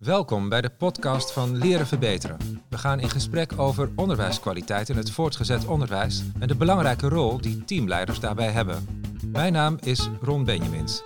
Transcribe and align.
Welkom 0.00 0.48
bij 0.48 0.60
de 0.60 0.70
podcast 0.70 1.32
van 1.32 1.56
Leren 1.56 1.86
Verbeteren. 1.86 2.36
We 2.68 2.78
gaan 2.78 3.00
in 3.00 3.10
gesprek 3.10 3.58
over 3.58 3.90
onderwijskwaliteit 3.96 4.88
in 4.88 4.96
het 4.96 5.10
voortgezet 5.10 5.66
onderwijs 5.66 6.22
en 6.38 6.48
de 6.48 6.56
belangrijke 6.56 7.08
rol 7.08 7.40
die 7.40 7.64
teamleiders 7.64 8.20
daarbij 8.20 8.50
hebben. 8.50 9.06
Mijn 9.26 9.52
naam 9.52 9.78
is 9.80 10.08
Ron 10.20 10.44
Benjamins. 10.44 11.02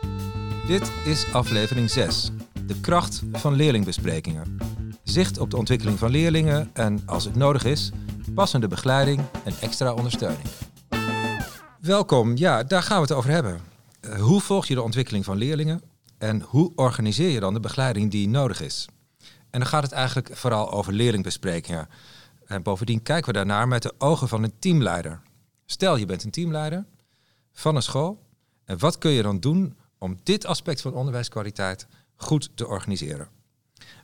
Dit 0.67 0.93
is 1.05 1.33
aflevering 1.33 1.91
6, 1.91 2.31
de 2.67 2.81
kracht 2.81 3.23
van 3.33 3.55
leerlingbesprekingen. 3.55 4.57
Zicht 5.03 5.39
op 5.39 5.51
de 5.51 5.57
ontwikkeling 5.57 5.99
van 5.99 6.11
leerlingen 6.11 6.71
en, 6.73 7.03
als 7.07 7.25
het 7.25 7.35
nodig 7.35 7.65
is, 7.65 7.91
passende 8.35 8.69
begeleiding 8.69 9.21
en 9.45 9.55
extra 9.61 9.93
ondersteuning. 9.93 10.49
Welkom, 11.81 12.37
ja, 12.37 12.63
daar 12.63 12.83
gaan 12.83 12.97
we 12.97 13.03
het 13.03 13.13
over 13.13 13.31
hebben. 13.31 13.61
Uh, 14.01 14.15
hoe 14.15 14.41
volg 14.41 14.67
je 14.67 14.75
de 14.75 14.83
ontwikkeling 14.83 15.25
van 15.25 15.37
leerlingen 15.37 15.83
en 16.19 16.41
hoe 16.41 16.73
organiseer 16.75 17.31
je 17.31 17.41
dan 17.41 17.55
de 17.55 17.61
begeleiding 17.61 18.11
die 18.11 18.29
nodig 18.29 18.61
is? 18.61 18.89
En 19.51 19.61
dan 19.61 19.69
gaat 19.69 19.83
het 19.83 19.93
eigenlijk 19.93 20.31
vooral 20.33 20.73
over 20.73 20.93
leerlingbesprekingen. 20.93 21.89
En 22.47 22.63
bovendien 22.63 23.03
kijken 23.03 23.27
we 23.27 23.33
daarnaar 23.33 23.69
met 23.69 23.83
de 23.83 23.95
ogen 23.99 24.29
van 24.29 24.43
een 24.43 24.59
teamleider. 24.59 25.21
Stel 25.67 25.97
je 25.97 26.07
bent 26.07 26.25
een 26.25 26.31
teamleider 26.31 26.85
van 27.53 27.77
een 27.77 27.83
school. 27.83 28.23
En 28.65 28.79
wat 28.79 28.99
kun 28.99 29.11
je 29.11 29.23
dan 29.23 29.41
doen 29.41 29.77
om 29.99 30.19
dit 30.23 30.47
aspect 30.47 30.81
van 30.81 30.95
onderwijskwaliteit 30.95 31.87
goed 32.17 32.51
te 32.55 32.67
organiseren? 32.67 33.29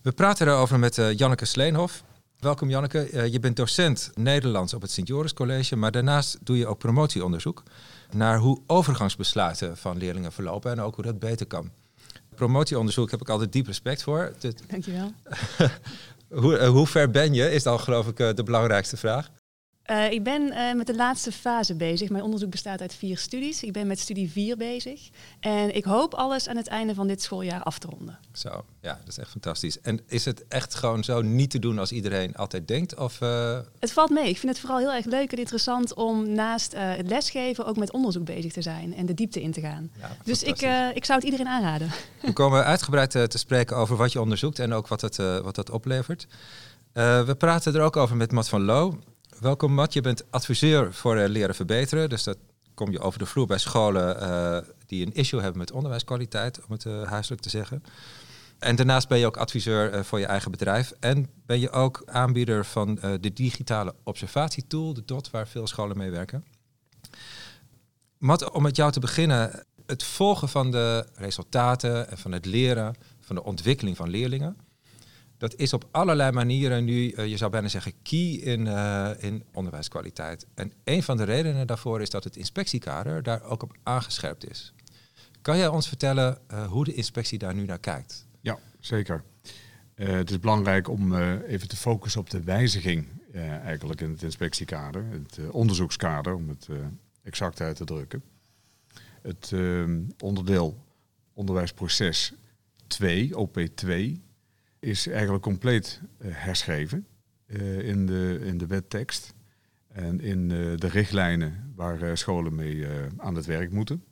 We 0.03 0.13
praten 0.13 0.47
daarover 0.47 0.79
met 0.79 0.99
uh, 0.99 1.13
Janneke 1.13 1.45
Sleenhof. 1.45 2.05
Welkom 2.39 2.71
Janneke. 2.71 3.11
Uh, 3.11 3.27
je 3.27 3.41
bent 3.41 3.57
docent 3.57 4.11
Nederlands 4.15 4.75
op 4.75 4.83
het 4.83 4.91
Sint-Joris 4.91 5.35
College, 5.35 5.77
maar 5.77 5.91
daarnaast 5.91 6.39
doe 6.43 6.57
je 6.57 6.67
ook 6.67 6.79
promotieonderzoek 6.79 7.63
naar 8.11 8.39
hoe 8.39 8.63
overgangsbesluiten 8.67 9.77
van 9.77 9.97
leerlingen 9.97 10.33
verlopen 10.33 10.71
en 10.71 10.81
ook 10.81 10.95
hoe 10.95 11.05
dat 11.05 11.19
beter 11.19 11.47
kan. 11.47 11.71
Promotieonderzoek 12.41 13.11
heb 13.11 13.21
ik 13.21 13.29
altijd 13.29 13.53
diep 13.53 13.67
respect 13.67 14.03
voor. 14.03 14.33
Dankjewel. 14.69 15.13
hoe, 16.43 16.59
uh, 16.59 16.69
hoe 16.69 16.87
ver 16.87 17.11
ben 17.11 17.35
je, 17.35 17.51
is 17.51 17.63
dan 17.63 17.81
geloof 17.81 18.09
ik 18.09 18.17
de 18.17 18.43
belangrijkste 18.43 18.97
vraag. 18.97 19.31
Uh, 19.91 20.11
ik 20.11 20.23
ben 20.23 20.43
uh, 20.43 20.73
met 20.73 20.87
de 20.87 20.95
laatste 20.95 21.33
fase 21.33 21.75
bezig. 21.75 22.09
Mijn 22.09 22.23
onderzoek 22.23 22.51
bestaat 22.51 22.81
uit 22.81 22.95
vier 22.95 23.19
studies. 23.19 23.63
Ik 23.63 23.73
ben 23.73 23.87
met 23.87 23.99
studie 23.99 24.31
4 24.31 24.57
bezig. 24.57 25.09
En 25.41 25.77
ik 25.77 25.85
hoop 25.85 26.15
alles 26.15 26.49
aan 26.49 26.57
het 26.57 26.67
einde 26.67 26.95
van 26.95 27.07
dit 27.07 27.23
schooljaar 27.23 27.63
af 27.63 27.79
te 27.79 27.87
ronden. 27.87 28.19
Zo, 28.33 28.65
ja, 28.81 28.99
dat 28.99 29.09
is 29.09 29.19
echt 29.19 29.31
fantastisch. 29.31 29.81
En 29.81 30.01
is 30.07 30.25
het 30.25 30.45
echt 30.49 30.75
gewoon 30.75 31.05
zo 31.05 31.23
niet 31.23 31.51
te 31.51 31.59
doen 31.59 31.79
als 31.79 31.93
iedereen 31.93 32.37
altijd 32.37 32.69
denkt? 32.69 32.97
Of, 32.97 33.21
uh... 33.21 33.59
Het 33.79 33.93
valt 33.93 34.11
mee. 34.11 34.29
Ik 34.29 34.39
vind 34.39 34.53
het 34.53 34.61
vooral 34.61 34.79
heel 34.79 34.93
erg 34.93 35.05
leuk 35.05 35.33
en 35.33 35.39
interessant 35.39 35.95
om 35.95 36.33
naast 36.33 36.75
het 36.77 37.09
lesgeven 37.09 37.67
ook 37.67 37.77
met 37.77 37.93
onderzoek 37.93 38.25
bezig 38.25 38.53
te 38.53 38.63
zijn 38.63 38.95
en 38.95 39.07
de 39.07 39.15
diepte 39.15 39.43
in 39.43 39.53
te 39.53 39.61
gaan. 39.61 39.91
Ja, 39.99 40.17
dus 40.25 40.43
ik, 40.43 40.61
ik 40.95 41.05
zou 41.05 41.19
het 41.19 41.25
iedereen 41.25 41.49
aanraden. 41.49 41.91
We 42.23 42.33
komen 42.33 42.65
uitgebreid 42.65 43.11
te 43.11 43.39
spreken 43.39 43.77
over 43.77 43.97
wat 43.97 44.13
je 44.13 44.21
onderzoekt 44.21 44.59
en 44.59 44.73
ook 44.73 44.89
wat 44.89 45.01
het, 45.01 45.17
wat 45.17 45.55
dat 45.55 45.71
oplevert. 45.71 46.27
we 46.93 47.35
praten 47.39 47.75
er 47.75 47.83
ook 47.83 47.97
over 47.97 48.17
met 48.17 48.33
Matt 48.33 48.49
van 48.49 48.63
Loo. 48.63 48.99
Welkom 49.41 49.73
Matt, 49.73 49.93
je 49.93 50.01
bent 50.01 50.31
adviseur 50.31 50.95
voor 50.95 51.17
uh, 51.17 51.29
leren 51.29 51.55
verbeteren. 51.55 52.09
Dus 52.09 52.23
dat 52.23 52.39
kom 52.75 52.91
je 52.91 53.01
over 53.01 53.19
de 53.19 53.27
vloer 53.27 53.47
bij 53.47 53.59
scholen 53.59 54.23
uh, 54.23 54.59
die 54.87 55.07
een 55.07 55.15
issue 55.15 55.41
hebben 55.41 55.59
met 55.59 55.73
onderwijskwaliteit, 55.73 56.65
om 56.65 56.73
het 56.73 56.85
uh, 56.85 57.03
huiselijk 57.03 57.43
te 57.43 57.49
zeggen. 57.49 57.83
En 58.59 58.77
daarnaast 58.77 59.09
ben 59.09 59.19
je 59.19 59.27
ook 59.27 59.37
adviseur 59.37 60.05
voor 60.05 60.19
je 60.19 60.27
eigen 60.27 60.51
bedrijf. 60.51 60.93
En 61.01 61.31
ben 61.47 61.61
je 61.61 61.71
ook 61.71 62.03
aanbieder 62.07 62.65
van 62.65 62.95
de 63.21 63.33
digitale 63.33 63.95
observatietool, 64.05 64.95
de 64.95 65.05
DOT, 65.05 65.31
waar 65.31 65.49
veel 65.49 65.67
scholen 65.67 65.97
mee 65.97 66.11
werken. 66.11 66.45
Matt, 68.19 68.51
om 68.51 68.63
met 68.63 68.77
jou 68.77 68.93
te 68.93 69.01
beginnen, 69.01 69.67
het 69.87 70.05
volgen 70.05 70.49
van 70.49 70.71
de 70.71 71.07
resultaten 71.15 72.11
en 72.11 72.19
van 72.19 72.33
het 72.33 72.47
leren, 72.47 72.95
van 73.21 73.37
de 73.37 73.45
ontwikkeling 73.45 73.97
van 73.97 74.09
leerlingen 74.09 74.57
dat 75.41 75.55
is 75.55 75.73
op 75.73 75.89
allerlei 75.91 76.33
manieren 76.33 76.85
nu, 76.85 77.13
uh, 77.13 77.27
je 77.27 77.37
zou 77.37 77.51
bijna 77.51 77.69
zeggen, 77.69 77.93
key 78.03 78.33
in, 78.33 78.67
uh, 78.67 79.11
in 79.19 79.45
onderwijskwaliteit. 79.53 80.47
En 80.55 80.73
een 80.85 81.03
van 81.03 81.17
de 81.17 81.25
redenen 81.25 81.67
daarvoor 81.67 82.01
is 82.01 82.11
dat 82.11 82.25
het 82.25 82.37
inspectiekader 82.37 83.23
daar 83.23 83.43
ook 83.43 83.63
op 83.63 83.77
aangescherpt 83.83 84.51
is. 84.51 84.73
Kan 85.43 85.59
jij 85.59 85.69
ons 85.69 85.89
vertellen 85.89 86.39
uh, 86.51 86.67
hoe 86.67 86.85
de 86.85 86.95
inspectie 86.95 87.39
daar 87.39 87.55
nu 87.55 87.65
naar 87.65 87.79
kijkt? 87.79 88.27
Ja, 88.41 88.59
zeker. 88.81 89.25
het 89.95 90.31
is 90.31 90.39
belangrijk 90.39 90.89
om 90.89 91.15
even 91.15 91.69
te 91.69 91.77
focussen 91.77 92.21
op 92.21 92.31
de 92.31 92.43
wijziging 92.43 93.07
eigenlijk 93.63 94.01
in 94.01 94.11
het 94.11 94.23
inspectiekader, 94.23 95.05
het 95.11 95.51
onderzoekskader, 95.51 96.35
om 96.35 96.49
het 96.49 96.69
exact 97.23 97.61
uit 97.61 97.77
te 97.77 97.85
drukken. 97.85 98.23
Het 99.23 99.53
onderdeel 100.19 100.85
onderwijsproces 101.33 102.33
2, 102.87 103.33
OP2, 103.37 104.21
is 104.81 105.07
eigenlijk 105.07 105.43
compleet 105.43 106.01
uh, 106.19 106.29
herschreven 106.35 107.07
uh, 107.47 107.79
in, 107.79 108.07
de, 108.07 108.41
in 108.43 108.59
de 108.59 108.67
wettekst 108.67 109.35
en 109.89 110.21
in 110.21 110.51
uh, 110.51 110.77
de 110.77 110.89
richtlijnen 110.89 111.73
waar 111.75 112.19
scholen 112.19 112.55
mee 112.55 112.87
aan 113.17 113.35
het 113.35 113.47
werk 113.47 113.71
moeten. 113.71 114.05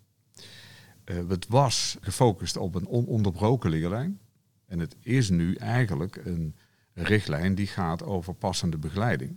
het 1.04 1.46
was 1.48 1.96
gefocust 2.00 2.56
op 2.56 2.74
een 2.74 2.88
ononderbroken 2.88 3.70
leerlijn 3.70 4.20
en 4.66 4.78
het 4.78 4.96
is 5.00 5.30
nu 5.30 5.54
eigenlijk 5.54 6.16
een 6.16 6.56
richtlijn 6.92 7.54
die 7.54 7.66
gaat 7.66 8.02
over 8.02 8.34
passende 8.34 8.78
begeleiding. 8.78 9.36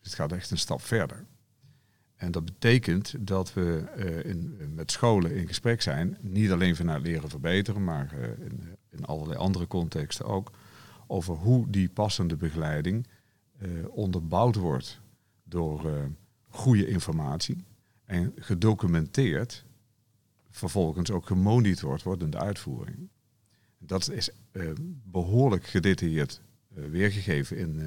Dus 0.00 0.10
het 0.10 0.14
gaat 0.14 0.32
echt 0.32 0.50
een 0.50 0.58
stap 0.58 0.82
verder. 0.82 1.26
En 2.22 2.30
dat 2.30 2.44
betekent 2.44 3.14
dat 3.18 3.54
we 3.54 3.84
in, 4.24 4.56
met 4.74 4.90
scholen 4.90 5.34
in 5.34 5.46
gesprek 5.46 5.82
zijn, 5.82 6.16
niet 6.20 6.50
alleen 6.50 6.76
vanuit 6.76 7.02
leren 7.02 7.28
verbeteren, 7.28 7.84
maar 7.84 8.14
in, 8.38 8.76
in 8.90 9.04
allerlei 9.04 9.38
andere 9.38 9.66
contexten 9.66 10.26
ook, 10.26 10.50
over 11.06 11.34
hoe 11.34 11.70
die 11.70 11.88
passende 11.88 12.36
begeleiding 12.36 13.06
uh, 13.62 13.68
onderbouwd 13.88 14.54
wordt 14.56 15.00
door 15.44 16.10
goede 16.48 16.86
informatie. 16.86 17.64
En 18.04 18.32
gedocumenteerd, 18.36 19.64
vervolgens 20.50 21.10
ook 21.10 21.26
gemonitord 21.26 22.02
wordt 22.02 22.22
in 22.22 22.30
de 22.30 22.38
uitvoering. 22.38 23.08
Dat 23.78 24.10
is 24.10 24.30
behoorlijk 25.04 25.64
gedetailleerd 25.64 26.40
weergegeven 26.68 27.56
in 27.56 27.80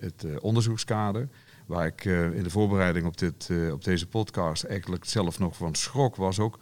het 0.00 0.40
onderzoekskader, 0.40 1.28
waar 1.70 1.86
ik 1.86 2.04
in 2.04 2.42
de 2.42 2.50
voorbereiding 2.50 3.06
op, 3.06 3.18
dit, 3.18 3.50
op 3.72 3.84
deze 3.84 4.06
podcast 4.06 4.62
eigenlijk 4.62 5.04
zelf 5.04 5.38
nog 5.38 5.56
van 5.56 5.74
schrok 5.74 6.16
was 6.16 6.38
ook 6.38 6.58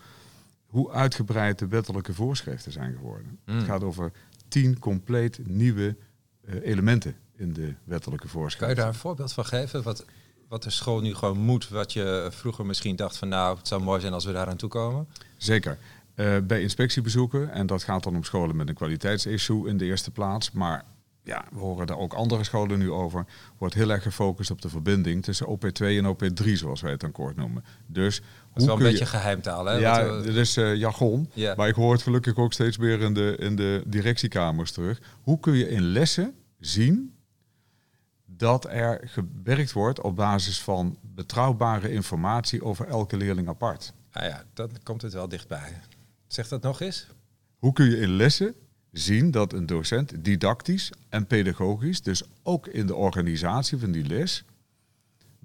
hoe 0.67 0.91
uitgebreid 0.91 1.59
de 1.59 1.67
wettelijke 1.67 2.15
voorschriften 2.15 2.73
zijn 2.73 2.95
geworden. 2.95 3.39
Het 3.45 3.55
mm. 3.55 3.65
gaat 3.65 3.83
over 3.83 4.13
tien 4.49 4.79
compleet 4.79 5.47
nieuwe 5.47 5.97
uh, 6.45 6.55
elementen 6.63 7.17
in 7.37 7.53
de 7.53 7.75
wettelijke 7.85 8.29
voorschriften. 8.29 8.67
Kan 8.67 8.69
je 8.69 8.75
daar 8.75 8.89
een 8.89 9.01
voorbeeld 9.01 9.33
van 9.33 9.45
geven? 9.45 9.83
Wat, 9.83 10.05
wat 10.49 10.63
de 10.63 10.71
school 10.71 11.01
nu 11.01 11.15
gewoon 11.15 11.39
moet, 11.39 11.69
wat 11.69 11.93
je 11.93 12.29
vroeger 12.31 12.67
misschien 12.67 12.97
dacht 12.97 13.17
van 13.17 13.29
nou, 13.29 13.57
het 13.57 13.69
zou 13.69 13.83
mooi 13.83 14.01
zijn 14.01 14.13
als 14.13 14.25
we 14.25 14.33
daar 14.33 14.49
aan 14.49 14.57
toe 14.57 14.69
komen? 14.69 15.09
Zeker. 15.37 15.79
Bij 16.43 16.61
inspectiebezoeken, 16.61 17.51
en 17.51 17.67
dat 17.67 17.83
gaat 17.83 18.03
dan 18.03 18.17
om 18.17 18.25
scholen 18.25 18.57
met 18.57 18.69
een 18.69 18.75
kwaliteitsissue 18.75 19.69
in 19.69 19.77
de 19.77 19.85
eerste 19.85 20.11
plaats, 20.11 20.51
maar 20.51 20.85
ja, 21.29 21.45
we 21.53 21.59
horen 21.59 21.87
daar 21.87 21.99
ook 21.99 22.15
andere 22.15 22.45
scholen 22.45 22.79
nu 22.79 22.91
over, 22.91 23.25
wordt 23.59 23.75
heel 23.75 23.91
erg 23.91 24.03
gefocust 24.03 24.51
op 24.51 24.63
de 24.63 24.69
verbinding 24.69 25.23
tussen 25.23 25.47
OP2 25.47 25.85
en 25.85 26.17
OP3, 26.17 26.53
zoals 26.53 26.81
wij 26.81 26.91
het 26.91 27.01
dan 27.01 27.13
kort 27.13 27.37
noemen. 27.37 27.65
Dus 27.87 28.17
dat 28.17 28.27
is 28.55 28.65
wel 28.65 28.77
een 28.77 28.83
beetje 28.83 28.99
je... 28.99 29.07
geheimtaal, 29.07 29.65
hè? 29.65 29.73
Ja, 29.73 30.21
dit 30.21 30.35
is 30.35 30.57
uh, 30.57 30.77
jargon, 30.77 31.31
maar 31.57 31.69
ik 31.69 31.75
hoor 31.75 31.93
het 31.93 32.03
gelukkig 32.03 32.37
ook 32.37 32.53
steeds 32.53 32.79
meer 32.79 33.01
in 33.01 33.15
de, 33.15 33.37
in 33.39 33.57
de 33.57 33.83
directiekamers 33.87 34.73
terug. 34.73 35.01
Hoe 35.23 35.41
kun 35.41 35.55
je 35.55 35.69
in 35.69 35.83
lessen 35.83 36.35
zien 36.59 37.15
dat 38.25 38.67
er 38.71 39.01
gewerkt 39.05 39.73
wordt 39.73 40.01
op 40.01 40.17
basis 40.17 40.61
van 40.61 40.99
betrouwbare 41.03 41.93
informatie 41.93 42.65
over 42.65 42.87
elke 42.87 43.17
leerling 43.17 43.49
apart? 43.49 43.93
Ah 44.13 44.25
ja, 44.25 44.45
dan 44.55 44.71
komt 44.83 45.03
het 45.03 45.13
wel 45.13 45.29
dichtbij. 45.29 45.81
Zeg 46.27 46.49
dat 46.49 46.63
nog 46.63 46.81
eens. 46.81 47.07
Hoe 47.59 47.73
kun 47.73 47.91
je 47.91 47.99
in 48.01 48.11
lessen 48.11 48.55
zien 48.93 49.31
dat 49.31 49.53
een 49.53 49.67
docent 49.67 50.25
didactisch 50.25 50.91
en 51.09 51.27
pedagogisch, 51.27 52.03
dus 52.03 52.23
ook 52.43 52.67
in 52.67 52.87
de 52.87 52.95
organisatie 52.95 53.79
van 53.79 53.91
die 53.91 54.05
les, 54.07 54.45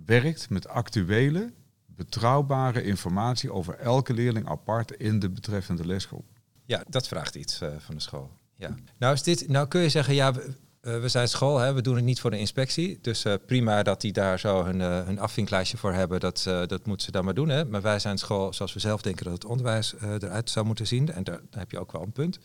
werkt 0.05 0.49
met 0.49 0.67
actuele, 0.67 1.51
betrouwbare 1.85 2.83
informatie 2.83 3.51
over 3.51 3.77
elke 3.77 4.13
leerling 4.13 4.47
apart 4.47 4.91
in 4.91 5.19
de 5.19 5.29
betreffende 5.29 5.85
lesgroep. 5.85 6.25
Ja, 6.65 6.83
dat 6.89 7.07
vraagt 7.07 7.35
iets 7.35 7.61
uh, 7.61 7.69
van 7.77 7.95
de 7.95 8.01
school. 8.01 8.31
Ja. 8.55 8.75
Nou, 8.97 9.13
is 9.13 9.23
dit, 9.23 9.47
nou 9.47 9.67
kun 9.67 9.81
je 9.81 9.89
zeggen, 9.89 10.13
ja, 10.13 10.33
we, 10.33 10.53
we 10.99 11.07
zijn 11.07 11.27
school, 11.27 11.57
hè, 11.57 11.73
we 11.73 11.81
doen 11.81 11.95
het 11.95 12.03
niet 12.03 12.19
voor 12.19 12.31
de 12.31 12.39
inspectie. 12.39 12.99
Dus 13.01 13.25
uh, 13.25 13.33
prima 13.45 13.83
dat 13.83 14.01
die 14.01 14.11
daar 14.11 14.39
zo 14.39 14.65
hun, 14.65 14.79
hun 14.79 15.19
afvinklijstje 15.19 15.77
voor 15.77 15.93
hebben, 15.93 16.19
dat, 16.19 16.43
dat 16.43 16.85
moeten 16.85 17.05
ze 17.05 17.11
dan 17.11 17.25
maar 17.25 17.33
doen. 17.33 17.49
Hè. 17.49 17.65
Maar 17.65 17.81
wij 17.81 17.99
zijn 17.99 18.17
school 18.17 18.53
zoals 18.53 18.73
we 18.73 18.79
zelf 18.79 19.01
denken 19.01 19.23
dat 19.23 19.33
het 19.33 19.45
onderwijs 19.45 19.93
eruit 20.01 20.49
zou 20.49 20.65
moeten 20.65 20.87
zien. 20.87 21.11
En 21.11 21.23
daar 21.23 21.41
heb 21.51 21.71
je 21.71 21.79
ook 21.79 21.91
wel 21.91 22.01
een 22.01 22.11
punt. 22.11 22.39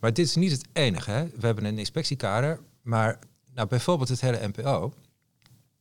Maar 0.00 0.12
dit 0.12 0.26
is 0.26 0.34
niet 0.34 0.50
het 0.50 0.66
enige. 0.72 1.10
Hè? 1.10 1.24
We 1.24 1.46
hebben 1.46 1.64
een 1.64 1.78
inspectiekader, 1.78 2.60
maar 2.82 3.18
nou, 3.54 3.68
bijvoorbeeld 3.68 4.08
het 4.08 4.20
hele 4.20 4.48
NPO 4.48 4.92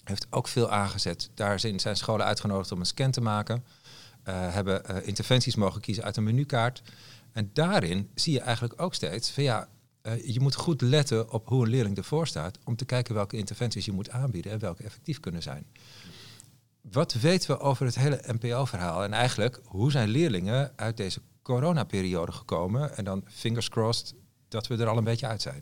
heeft 0.03 0.27
ook 0.29 0.47
veel 0.47 0.69
aangezet. 0.69 1.29
Daar 1.33 1.59
zijn 1.59 1.79
scholen 1.79 2.25
uitgenodigd 2.25 2.71
om 2.71 2.79
een 2.79 2.85
scan 2.85 3.11
te 3.11 3.21
maken. 3.21 3.65
Uh, 4.27 4.53
hebben 4.53 4.81
uh, 4.91 5.07
interventies 5.07 5.55
mogen 5.55 5.81
kiezen 5.81 6.03
uit 6.03 6.17
een 6.17 6.23
menukaart. 6.23 6.81
En 7.31 7.49
daarin 7.53 8.09
zie 8.15 8.33
je 8.33 8.39
eigenlijk 8.39 8.81
ook 8.81 8.93
steeds 8.93 9.31
van 9.31 9.43
ja, 9.43 9.67
Uh, 10.07 10.25
je 10.25 10.39
moet 10.39 10.55
goed 10.55 10.81
letten 10.81 11.31
op 11.31 11.47
hoe 11.47 11.63
een 11.63 11.69
leerling 11.69 11.97
ervoor 11.97 12.27
staat 12.27 12.59
om 12.63 12.75
te 12.75 12.85
kijken 12.85 13.15
welke 13.15 13.37
interventies 13.37 13.85
je 13.85 13.91
moet 13.91 14.09
aanbieden 14.09 14.51
en 14.51 14.59
welke 14.59 14.83
effectief 14.83 15.19
kunnen 15.19 15.41
zijn. 15.41 15.65
Wat 16.81 17.13
weten 17.13 17.49
we 17.49 17.59
over 17.59 17.85
het 17.85 17.95
hele 17.95 18.23
NPO-verhaal 18.25 19.03
en 19.03 19.13
eigenlijk 19.13 19.59
hoe 19.63 19.91
zijn 19.91 20.09
leerlingen 20.09 20.71
uit 20.75 20.97
deze 20.97 21.21
coronaperiode 21.45 22.31
gekomen 22.31 22.97
en 22.97 23.03
dan 23.03 23.23
fingers 23.27 23.69
crossed 23.69 24.13
dat 24.47 24.67
we 24.67 24.75
er 24.75 24.87
al 24.87 24.97
een 24.97 25.03
beetje 25.03 25.27
uit 25.27 25.41
zijn? 25.41 25.61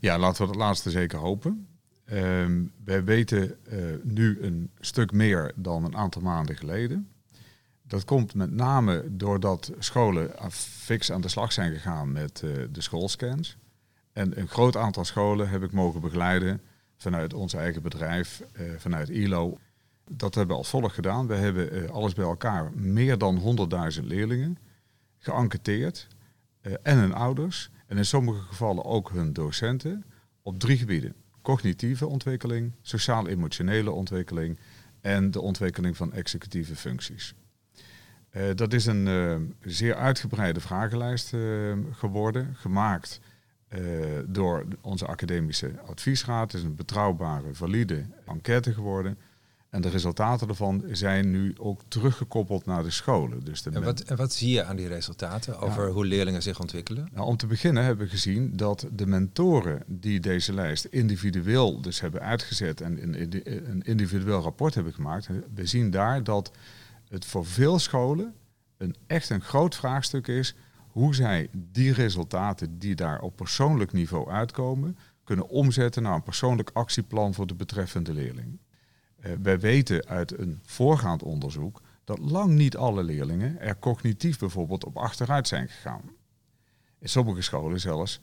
Ja, 0.00 0.18
laten 0.18 0.40
we 0.40 0.46
dat 0.46 0.60
laatste 0.60 0.90
zeker 0.90 1.18
hopen. 1.18 1.68
Uh, 2.04 2.46
wij 2.84 3.04
weten 3.04 3.58
uh, 3.72 3.94
nu 4.02 4.42
een 4.42 4.70
stuk 4.78 5.12
meer 5.12 5.52
dan 5.54 5.84
een 5.84 5.96
aantal 5.96 6.22
maanden 6.22 6.56
geleden. 6.56 7.08
Dat 7.82 8.04
komt 8.04 8.34
met 8.34 8.50
name 8.50 9.04
doordat 9.10 9.72
scholen 9.78 10.30
fix 10.50 11.12
aan 11.12 11.20
de 11.20 11.28
slag 11.28 11.52
zijn 11.52 11.72
gegaan 11.72 12.12
met 12.12 12.42
uh, 12.44 12.64
de 12.72 12.80
schoolscans. 12.80 13.56
En 14.12 14.40
een 14.40 14.48
groot 14.48 14.76
aantal 14.76 15.04
scholen 15.04 15.48
heb 15.48 15.62
ik 15.62 15.72
mogen 15.72 16.00
begeleiden 16.00 16.60
vanuit 16.96 17.34
ons 17.34 17.54
eigen 17.54 17.82
bedrijf, 17.82 18.42
vanuit 18.78 19.08
ILO. 19.08 19.58
Dat 20.10 20.34
hebben 20.34 20.54
we 20.54 20.62
als 20.62 20.70
volgt 20.70 20.94
gedaan. 20.94 21.26
We 21.26 21.34
hebben 21.34 21.74
uh, 21.74 21.90
alles 21.90 22.14
bij 22.14 22.24
elkaar 22.24 22.72
meer 22.72 23.18
dan 23.18 23.68
100.000 23.98 24.04
leerlingen 24.04 24.58
geënquêteerd 25.18 26.06
en 26.82 26.98
hun 26.98 27.12
ouders. 27.12 27.70
En 27.86 27.96
in 27.96 28.04
sommige 28.04 28.40
gevallen 28.40 28.84
ook 28.84 29.10
hun 29.10 29.32
docenten 29.32 30.04
op 30.42 30.58
drie 30.58 30.78
gebieden. 30.78 31.14
Cognitieve 31.42 32.06
ontwikkeling, 32.06 32.72
sociaal-emotionele 32.82 33.90
ontwikkeling 33.90 34.58
en 35.00 35.30
de 35.30 35.40
ontwikkeling 35.40 35.96
van 35.96 36.12
executieve 36.12 36.76
functies. 36.76 37.34
Uh, 38.32 38.42
dat 38.54 38.72
is 38.72 38.86
een 38.86 39.54
zeer 39.60 39.94
uitgebreide 39.94 40.60
vragenlijst 40.60 41.34
geworden, 41.92 42.54
gemaakt 42.54 43.20
door 44.26 44.66
onze 44.80 45.06
academische 45.06 45.80
adviesraad. 45.86 46.52
Het 46.52 46.60
is 46.60 46.66
een 46.66 46.74
betrouwbare, 46.74 47.54
valide 47.54 48.06
enquête 48.26 48.74
geworden. 48.74 49.18
En 49.70 49.80
de 49.80 49.88
resultaten 49.88 50.46
daarvan 50.46 50.84
zijn 50.90 51.30
nu 51.30 51.54
ook 51.58 51.82
teruggekoppeld 51.88 52.66
naar 52.66 52.82
de 52.82 52.90
scholen. 52.90 53.44
Dus 53.44 53.62
de 53.62 53.70
en, 53.70 53.82
wat, 53.82 54.00
en 54.00 54.16
wat 54.16 54.32
zie 54.32 54.50
je 54.50 54.64
aan 54.64 54.76
die 54.76 54.88
resultaten 54.88 55.60
over 55.60 55.90
hoe 55.90 56.06
leerlingen 56.06 56.42
zich 56.42 56.60
ontwikkelen? 56.60 57.08
Nou, 57.12 57.26
om 57.26 57.36
te 57.36 57.46
beginnen 57.46 57.84
hebben 57.84 58.04
we 58.04 58.10
gezien 58.10 58.56
dat 58.56 58.86
de 58.92 59.06
mentoren 59.06 59.82
die 59.86 60.20
deze 60.20 60.54
lijst 60.54 60.84
individueel 60.84 61.80
dus 61.80 62.00
hebben 62.00 62.20
uitgezet 62.20 62.80
en 62.80 63.12
een 63.70 63.82
individueel 63.82 64.40
rapport 64.40 64.74
hebben 64.74 64.92
gemaakt, 64.92 65.28
we 65.54 65.66
zien 65.66 65.90
daar 65.90 66.24
dat 66.24 66.50
het 67.08 67.24
voor 67.24 67.46
veel 67.46 67.78
scholen 67.78 68.34
een 68.76 68.96
echt 69.06 69.30
een 69.30 69.42
groot 69.42 69.74
vraagstuk 69.74 70.26
is 70.26 70.54
hoe 70.88 71.14
zij 71.14 71.48
die 71.52 71.92
resultaten 71.92 72.78
die 72.78 72.94
daar 72.94 73.20
op 73.20 73.36
persoonlijk 73.36 73.92
niveau 73.92 74.30
uitkomen, 74.30 74.98
kunnen 75.24 75.48
omzetten 75.48 76.02
naar 76.02 76.14
een 76.14 76.22
persoonlijk 76.22 76.70
actieplan 76.72 77.34
voor 77.34 77.46
de 77.46 77.54
betreffende 77.54 78.12
leerling. 78.12 78.58
Uh, 79.20 79.32
wij 79.42 79.60
weten 79.60 80.06
uit 80.06 80.38
een 80.38 80.60
voorgaand 80.62 81.22
onderzoek 81.22 81.80
dat 82.04 82.18
lang 82.18 82.54
niet 82.54 82.76
alle 82.76 83.02
leerlingen 83.02 83.60
er 83.60 83.78
cognitief 83.78 84.38
bijvoorbeeld 84.38 84.84
op 84.84 84.96
achteruit 84.96 85.48
zijn 85.48 85.68
gegaan. 85.68 86.02
In 86.98 87.08
sommige 87.08 87.42
scholen 87.42 87.80
zelfs 87.80 88.20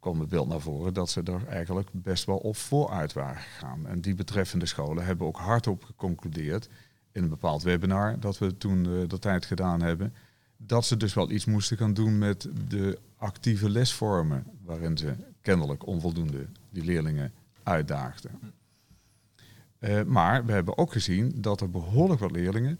komt 0.00 0.20
het 0.20 0.28
beeld 0.28 0.48
naar 0.48 0.60
voren 0.60 0.94
dat 0.94 1.10
ze 1.10 1.22
er 1.22 1.46
eigenlijk 1.46 1.88
best 1.92 2.24
wel 2.24 2.36
op 2.36 2.56
vooruit 2.56 3.12
waren 3.12 3.42
gegaan. 3.42 3.86
En 3.86 4.00
die 4.00 4.14
betreffende 4.14 4.66
scholen 4.66 5.04
hebben 5.04 5.26
ook 5.26 5.38
hardop 5.38 5.84
geconcludeerd 5.84 6.68
in 7.12 7.22
een 7.22 7.28
bepaald 7.28 7.62
webinar 7.62 8.20
dat 8.20 8.38
we 8.38 8.56
toen 8.56 8.84
uh, 8.84 9.08
de 9.08 9.18
tijd 9.18 9.44
gedaan 9.44 9.82
hebben, 9.82 10.14
dat 10.56 10.84
ze 10.84 10.96
dus 10.96 11.14
wel 11.14 11.30
iets 11.30 11.44
moesten 11.44 11.76
gaan 11.76 11.94
doen 11.94 12.18
met 12.18 12.48
de 12.68 12.98
actieve 13.16 13.70
lesvormen, 13.70 14.46
waarin 14.64 14.98
ze 14.98 15.14
kennelijk 15.40 15.86
onvoldoende 15.86 16.46
die 16.70 16.84
leerlingen 16.84 17.32
uitdaagden. 17.62 18.30
Uh, 19.80 20.02
maar 20.02 20.44
we 20.44 20.52
hebben 20.52 20.78
ook 20.78 20.92
gezien 20.92 21.32
dat 21.36 21.60
er 21.60 21.70
behoorlijk 21.70 22.20
wat 22.20 22.30
leerlingen 22.30 22.78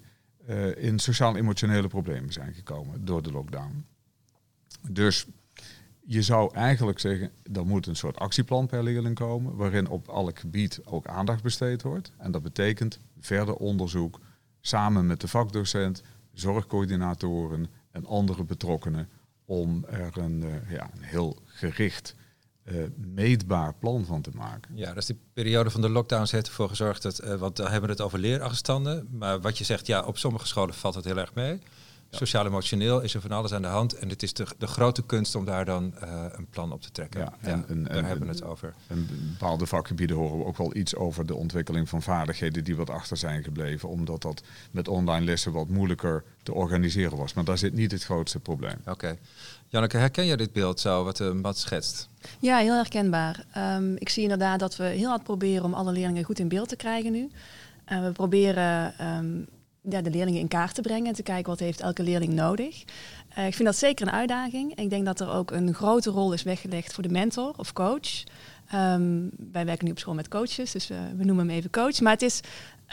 uh, 0.48 0.84
in 0.84 0.98
sociaal-emotionele 0.98 1.88
problemen 1.88 2.32
zijn 2.32 2.54
gekomen 2.54 3.04
door 3.04 3.22
de 3.22 3.32
lockdown. 3.32 3.84
Dus 4.90 5.26
je 6.08 6.22
zou 6.22 6.54
eigenlijk 6.54 6.98
zeggen, 6.98 7.30
er 7.52 7.66
moet 7.66 7.86
een 7.86 7.96
soort 7.96 8.18
actieplan 8.18 8.66
per 8.66 8.82
leerling 8.82 9.14
komen, 9.14 9.56
waarin 9.56 9.88
op 9.88 10.08
elk 10.08 10.38
gebied 10.38 10.80
ook 10.84 11.06
aandacht 11.06 11.42
besteed 11.42 11.82
wordt. 11.82 12.12
En 12.16 12.30
dat 12.30 12.42
betekent 12.42 12.98
verder 13.20 13.54
onderzoek 13.54 14.20
samen 14.60 15.06
met 15.06 15.20
de 15.20 15.28
vakdocent, 15.28 16.02
zorgcoördinatoren 16.32 17.66
en 17.90 18.06
andere 18.06 18.44
betrokkenen 18.44 19.08
om 19.44 19.84
er 19.84 20.18
een, 20.18 20.42
uh, 20.42 20.70
ja, 20.70 20.90
een 20.94 21.02
heel 21.02 21.36
gericht 21.44 22.14
uh, 22.70 22.82
meetbaar 22.96 23.74
plan 23.74 24.04
van 24.04 24.22
te 24.22 24.30
maken. 24.34 24.76
Ja, 24.76 24.92
dus 24.92 25.06
die 25.06 25.18
periode 25.32 25.70
van 25.70 25.80
de 25.80 25.88
lockdowns 25.88 26.30
heeft 26.30 26.46
ervoor 26.46 26.68
gezorgd 26.68 27.02
dat, 27.02 27.24
uh, 27.24 27.34
want 27.34 27.56
dan 27.56 27.66
hebben 27.66 27.86
we 27.86 27.94
het 27.94 28.04
over 28.04 28.18
leerachterstanden, 28.18 29.08
maar 29.10 29.40
wat 29.40 29.58
je 29.58 29.64
zegt, 29.64 29.86
ja, 29.86 30.02
op 30.02 30.18
sommige 30.18 30.46
scholen 30.46 30.74
valt 30.74 30.94
het 30.94 31.04
heel 31.04 31.18
erg 31.18 31.34
mee. 31.34 31.60
Sociaal-emotioneel 32.10 33.00
is 33.00 33.14
er 33.14 33.20
van 33.20 33.30
alles 33.30 33.52
aan 33.52 33.62
de 33.62 33.68
hand. 33.68 33.92
En 33.92 34.08
het 34.08 34.22
is 34.22 34.32
de, 34.32 34.46
de 34.58 34.66
grote 34.66 35.02
kunst 35.02 35.34
om 35.34 35.44
daar 35.44 35.64
dan 35.64 35.94
uh, 36.02 36.24
een 36.30 36.46
plan 36.46 36.72
op 36.72 36.82
te 36.82 36.90
trekken. 36.90 37.20
Ja, 37.20 37.34
en, 37.40 37.58
ja, 37.58 37.64
en, 37.68 37.82
daar 37.84 37.96
en, 37.96 38.04
hebben 38.04 38.26
we 38.26 38.32
het 38.32 38.42
over. 38.42 38.74
En 38.86 39.08
bepaalde 39.32 39.66
vakgebieden 39.66 40.16
horen 40.16 40.38
we 40.38 40.44
ook 40.44 40.56
wel 40.56 40.76
iets 40.76 40.94
over 40.94 41.26
de 41.26 41.34
ontwikkeling 41.34 41.88
van 41.88 42.02
vaardigheden 42.02 42.64
die 42.64 42.76
wat 42.76 42.90
achter 42.90 43.16
zijn 43.16 43.42
gebleven. 43.42 43.88
Omdat 43.88 44.22
dat 44.22 44.42
met 44.70 44.88
online 44.88 45.24
lessen 45.24 45.52
wat 45.52 45.68
moeilijker 45.68 46.24
te 46.42 46.52
organiseren 46.52 47.18
was. 47.18 47.34
Maar 47.34 47.44
daar 47.44 47.58
zit 47.58 47.74
niet 47.74 47.90
het 47.90 48.04
grootste 48.04 48.40
probleem. 48.40 48.76
Oké. 48.80 48.90
Okay. 48.90 49.18
Janneke, 49.68 49.96
herken 49.96 50.26
je 50.26 50.36
dit 50.36 50.52
beeld 50.52 50.80
zo, 50.80 51.04
wat 51.04 51.20
uh, 51.20 51.50
schetst? 51.52 52.08
Ja, 52.40 52.58
heel 52.58 52.74
herkenbaar. 52.74 53.44
Um, 53.56 53.96
ik 53.98 54.08
zie 54.08 54.22
inderdaad 54.22 54.60
dat 54.60 54.76
we 54.76 54.84
heel 54.84 55.08
hard 55.08 55.22
proberen 55.22 55.64
om 55.64 55.74
alle 55.74 55.92
leerlingen 55.92 56.24
goed 56.24 56.38
in 56.38 56.48
beeld 56.48 56.68
te 56.68 56.76
krijgen 56.76 57.12
nu. 57.12 57.30
Uh, 57.92 58.04
we 58.04 58.12
proberen 58.12 58.94
um, 59.06 59.46
de 59.86 60.10
leerlingen 60.10 60.40
in 60.40 60.48
kaart 60.48 60.74
te 60.74 60.80
brengen 60.80 61.06
en 61.06 61.14
te 61.14 61.22
kijken 61.22 61.50
wat 61.50 61.58
heeft 61.58 61.80
elke 61.80 62.02
leerling 62.02 62.32
nodig. 62.32 62.84
Uh, 63.38 63.46
ik 63.46 63.54
vind 63.54 63.68
dat 63.68 63.76
zeker 63.76 64.06
een 64.06 64.12
uitdaging. 64.12 64.74
Ik 64.74 64.90
denk 64.90 65.04
dat 65.04 65.20
er 65.20 65.30
ook 65.30 65.50
een 65.50 65.74
grote 65.74 66.10
rol 66.10 66.32
is 66.32 66.42
weggelegd 66.42 66.94
voor 66.94 67.02
de 67.02 67.08
mentor 67.08 67.54
of 67.56 67.72
coach. 67.72 68.24
Um, 68.74 69.30
wij 69.52 69.64
werken 69.64 69.84
nu 69.84 69.90
op 69.90 69.98
school 69.98 70.14
met 70.14 70.28
coaches, 70.28 70.72
dus 70.72 70.90
uh, 70.90 70.96
we 71.16 71.24
noemen 71.24 71.46
hem 71.46 71.56
even 71.56 71.70
coach. 71.70 72.00
Maar 72.00 72.12
het 72.12 72.22
is 72.22 72.40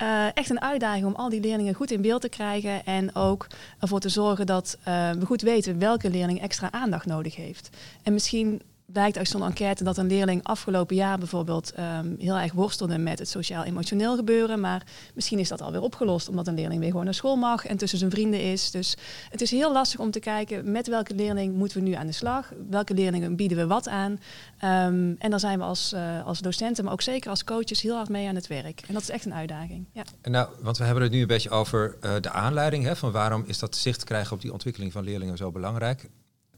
uh, 0.02 0.26
echt 0.34 0.50
een 0.50 0.62
uitdaging 0.62 1.06
om 1.06 1.16
al 1.16 1.30
die 1.30 1.40
leerlingen 1.42 1.74
goed 1.74 1.92
in 1.92 2.02
beeld 2.02 2.22
te 2.22 2.30
krijgen 2.30 2.86
en 2.86 3.16
ook 3.16 3.48
ervoor 3.80 4.00
te 4.00 4.10
zorgen 4.10 4.46
dat 4.46 4.78
we 4.84 5.26
goed 5.26 5.42
weten 5.42 5.80
welke 5.80 6.10
leerling 6.10 6.42
extra 6.42 6.72
aandacht 6.72 7.06
nodig 7.06 7.36
heeft. 7.36 7.70
En 8.04 8.14
misschien 8.14 8.62
blijkt 8.86 9.18
uit 9.18 9.28
zo'n 9.28 9.44
enquête 9.44 9.84
dat 9.84 9.98
een 9.98 10.08
leerling 10.08 10.44
afgelopen 10.44 10.96
jaar 10.96 11.18
bijvoorbeeld 11.18 11.74
um, 11.80 12.16
heel 12.20 12.38
erg 12.38 12.54
worstelde 12.54 12.98
met 12.98 13.20
het 13.20 13.30
sociaal-emotioneel 13.30 14.16
gebeuren. 14.16 14.60
Maar 14.60 14.86
misschien 15.14 15.40
is 15.40 15.50
dat 15.50 15.62
alweer 15.62 15.82
opgelost 15.82 16.30
omdat 16.30 16.48
een 16.48 16.54
leerling 16.54 16.80
weer 16.80 16.90
gewoon 16.90 17.06
naar 17.06 17.14
school 17.14 17.36
mag 17.36 17.66
en 17.66 17.78
tussen 17.78 18.00
zijn 18.00 18.12
vrienden 18.12 18.42
is. 18.42 18.72
Dus 18.72 18.98
het 19.30 19.42
is 19.42 19.52
heel 19.52 19.74
lastig 19.74 20.00
om 20.00 20.12
te 20.12 20.20
kijken 20.20 20.72
met 20.72 20.88
welke 20.88 21.16
leerling 21.16 21.56
moeten 21.56 21.78
we 21.78 21.84
nu 21.84 21.94
aan 21.94 22.08
de 22.08 22.14
slag. 22.14 22.52
Welke 22.70 22.94
leerlingen 22.94 23.36
bieden 23.36 23.58
we 23.58 23.68
wat 23.68 23.88
aan. 23.88 24.12
Um, 24.12 25.16
en 25.20 25.30
daar 25.30 25.40
zijn 25.40 25.60
we 25.60 25.64
als, 25.64 25.94
uh, 25.94 26.26
als 26.26 26.40
docenten, 26.40 26.84
maar 26.84 26.94
ook 26.94 27.02
zeker 27.02 27.30
als 27.30 27.44
coaches 27.44 27.82
heel 27.82 27.96
hard 27.96 28.10
mee 28.10 28.28
aan 28.28 28.36
het 28.36 28.48
werk. 28.48 28.82
En 28.88 28.94
dat 28.94 29.02
is 29.02 29.10
echt 29.10 29.26
een 29.26 29.34
uitdaging. 29.34 29.86
Ja. 29.92 30.04
Nou, 30.22 30.48
want 30.62 30.78
we 30.78 30.84
hebben 30.84 31.04
het 31.04 31.12
nu 31.12 31.22
een 31.22 31.28
beetje 31.28 31.50
over 31.50 31.98
uh, 32.02 32.12
de 32.22 32.30
aanleiding. 32.30 32.84
Hè, 32.84 32.96
van 32.96 33.12
waarom 33.12 33.44
is 33.48 33.60
dat 33.60 33.76
zicht 33.76 34.04
krijgen 34.04 34.36
op 34.36 34.42
die 34.42 34.52
ontwikkeling 34.52 34.92
van 34.92 35.04
leerlingen 35.04 35.38
zo 35.38 35.52
belangrijk 35.52 36.10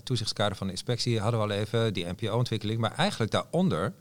toezichtskader 0.06 0.58
van 0.58 0.68
de 0.68 0.74
inspectie 0.74 1.20
hadden 1.20 1.40
we 1.40 1.46
al 1.46 1.60
even, 1.60 1.94
die 1.94 2.06
NPO-ontwikkeling. 2.06 2.80
Maar 2.80 2.96
eigenlijk 2.96 3.32
daaronder 3.32 3.94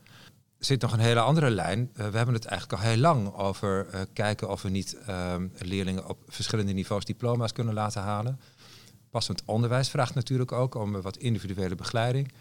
zit 0.57 0.81
nog 0.81 0.93
een 0.93 0.99
hele 0.99 1.19
andere 1.19 1.49
lijn. 1.49 1.79
Uh, 1.79 2.07
we 2.07 2.17
hebben 2.17 2.35
het 2.35 2.45
eigenlijk 2.45 2.81
al 2.81 2.89
heel 2.89 2.97
lang 2.97 3.33
over 3.33 3.87
uh, 3.93 4.01
kijken 4.13 4.49
of 4.49 4.61
we 4.61 4.69
niet 4.69 4.97
uh, 5.09 5.35
leerlingen 5.57 6.09
op 6.09 6.17
verschillende 6.27 6.73
niveaus 6.73 7.05
diploma's 7.05 7.51
kunnen 7.51 7.73
laten 7.73 8.01
halen. 8.01 8.39
Passend 9.09 9.41
onderwijs 9.45 9.89
vraagt 9.89 10.15
natuurlijk 10.15 10.51
ook 10.51 10.75
om 10.75 11.01
wat 11.01 11.17
individuele 11.17 11.75
begeleiding. 11.75 12.31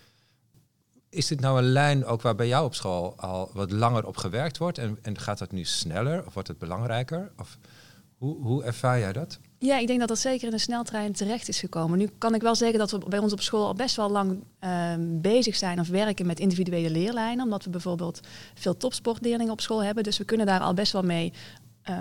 Is 1.08 1.26
dit 1.26 1.40
nou 1.40 1.58
een 1.58 1.72
lijn 1.72 2.04
ook 2.04 2.22
waar 2.22 2.34
bij 2.34 2.48
jou 2.48 2.64
op 2.64 2.74
school 2.74 3.14
al 3.16 3.50
wat 3.52 3.70
langer 3.70 4.06
op 4.06 4.16
gewerkt 4.16 4.58
wordt? 4.58 4.78
En, 4.78 4.98
en 5.02 5.18
gaat 5.18 5.38
dat 5.38 5.52
nu 5.52 5.64
sneller 5.64 6.26
of 6.26 6.34
wordt 6.34 6.48
het 6.48 6.58
belangrijker? 6.58 7.32
Of 7.36 7.58
hoe, 8.16 8.42
hoe 8.42 8.64
ervaar 8.64 8.98
jij 8.98 9.12
dat? 9.12 9.38
Ja, 9.64 9.78
ik 9.78 9.86
denk 9.86 9.98
dat 9.98 10.08
dat 10.08 10.18
zeker 10.18 10.44
in 10.46 10.50
de 10.50 10.58
sneltrein 10.58 11.12
terecht 11.12 11.48
is 11.48 11.58
gekomen. 11.58 11.98
Nu 11.98 12.08
kan 12.18 12.34
ik 12.34 12.42
wel 12.42 12.54
zeggen 12.54 12.78
dat 12.78 12.90
we 12.90 12.98
bij 13.08 13.18
ons 13.18 13.32
op 13.32 13.40
school 13.40 13.66
al 13.66 13.74
best 13.74 13.96
wel 13.96 14.10
lang 14.10 14.44
uh, 14.64 14.92
bezig 14.98 15.56
zijn 15.56 15.80
of 15.80 15.88
werken 15.88 16.26
met 16.26 16.40
individuele 16.40 16.90
leerlijnen. 16.90 17.44
Omdat 17.44 17.64
we 17.64 17.70
bijvoorbeeld 17.70 18.20
veel 18.54 18.76
topsportleerlingen 18.76 19.52
op 19.52 19.60
school 19.60 19.82
hebben. 19.82 20.04
Dus 20.04 20.18
we 20.18 20.24
kunnen 20.24 20.46
daar 20.46 20.60
al 20.60 20.74
best 20.74 20.92
wel 20.92 21.02
mee 21.02 21.32
uh, 21.90 21.96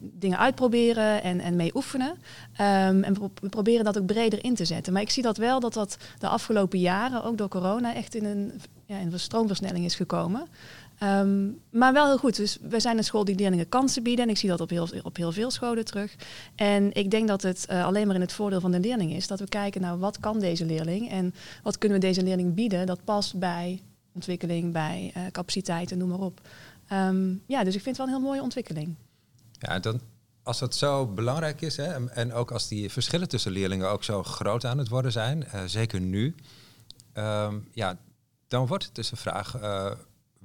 dingen 0.00 0.38
uitproberen 0.38 1.22
en, 1.22 1.40
en 1.40 1.56
mee 1.56 1.74
oefenen. 1.74 2.10
Um, 2.10 3.02
en 3.02 3.14
we, 3.14 3.30
we, 3.40 3.48
proberen 3.48 3.84
dat 3.84 3.98
ook 3.98 4.06
breder 4.06 4.44
in 4.44 4.54
te 4.54 4.64
zetten. 4.64 4.92
Maar 4.92 5.02
ik 5.02 5.10
zie 5.10 5.22
dat 5.22 5.36
wel 5.36 5.60
dat 5.60 5.72
dat 5.72 5.96
de 6.18 6.28
afgelopen 6.28 6.78
jaren, 6.78 7.24
ook 7.24 7.38
door 7.38 7.48
corona, 7.48 7.94
echt 7.94 8.14
in 8.14 8.24
een, 8.24 8.60
ja, 8.84 8.98
in 8.98 9.12
een 9.12 9.20
stroomversnelling 9.20 9.84
is 9.84 9.94
gekomen. 9.94 10.46
Ehm, 10.98 11.48
maar 11.70 11.92
wel 11.92 12.06
heel 12.06 12.18
goed. 12.18 12.36
Dus 12.36 12.58
we 12.62 12.80
zijn 12.80 12.98
een 12.98 13.04
school 13.04 13.24
die 13.24 13.36
leerlingen 13.36 13.68
kansen 13.68 14.02
bieden. 14.02 14.24
En 14.24 14.30
ik 14.30 14.36
zie 14.36 14.48
dat 14.48 14.60
op 14.60 14.70
heel, 14.70 14.88
op 15.02 15.16
heel 15.16 15.32
veel 15.32 15.50
scholen 15.50 15.84
terug. 15.84 16.16
En 16.54 16.92
ik 16.92 17.10
denk 17.10 17.28
dat 17.28 17.42
het 17.42 17.66
uh, 17.70 17.84
alleen 17.84 18.06
maar 18.06 18.14
in 18.14 18.20
het 18.20 18.32
voordeel 18.32 18.60
van 18.60 18.70
de 18.70 18.80
leerling 18.80 19.12
is. 19.12 19.26
Dat 19.26 19.40
we 19.40 19.48
kijken 19.48 19.80
naar 19.80 19.98
wat 19.98 20.20
kan 20.20 20.40
deze 20.40 20.64
leerling. 20.64 21.10
En 21.10 21.34
wat 21.62 21.78
kunnen 21.78 22.00
we 22.00 22.06
deze 22.06 22.22
leerling 22.22 22.54
bieden. 22.54 22.86
Dat 22.86 23.04
past 23.04 23.38
bij 23.38 23.82
ontwikkeling, 24.12 24.72
bij 24.72 25.12
uh, 25.16 25.22
capaciteiten, 25.32 25.98
noem 25.98 26.08
maar 26.08 26.18
op. 26.18 26.40
Um, 26.92 27.42
ja, 27.46 27.64
dus 27.64 27.74
ik 27.74 27.82
vind 27.82 27.96
het 27.96 27.96
wel 27.96 28.06
een 28.06 28.20
heel 28.20 28.30
mooie 28.30 28.42
ontwikkeling. 28.42 28.94
Ja, 29.58 29.78
dan, 29.78 30.00
als 30.42 30.58
dat 30.58 30.74
zo 30.74 31.06
belangrijk 31.06 31.60
is, 31.60 31.76
hè, 31.76 32.08
en 32.08 32.32
ook 32.32 32.50
als 32.50 32.68
die 32.68 32.90
verschillen 32.90 33.28
tussen 33.28 33.52
leerlingen 33.52 33.90
ook 33.90 34.04
zo 34.04 34.22
groot 34.22 34.64
aan 34.64 34.78
het 34.78 34.88
worden 34.88 35.12
zijn, 35.12 35.46
uh, 35.54 35.60
zeker 35.66 36.00
nu, 36.00 36.34
um, 37.14 37.68
ja, 37.72 37.98
dan 38.48 38.66
wordt 38.66 38.84
het 38.84 38.94
dus 38.94 39.10
een 39.10 39.16
vraag, 39.16 39.54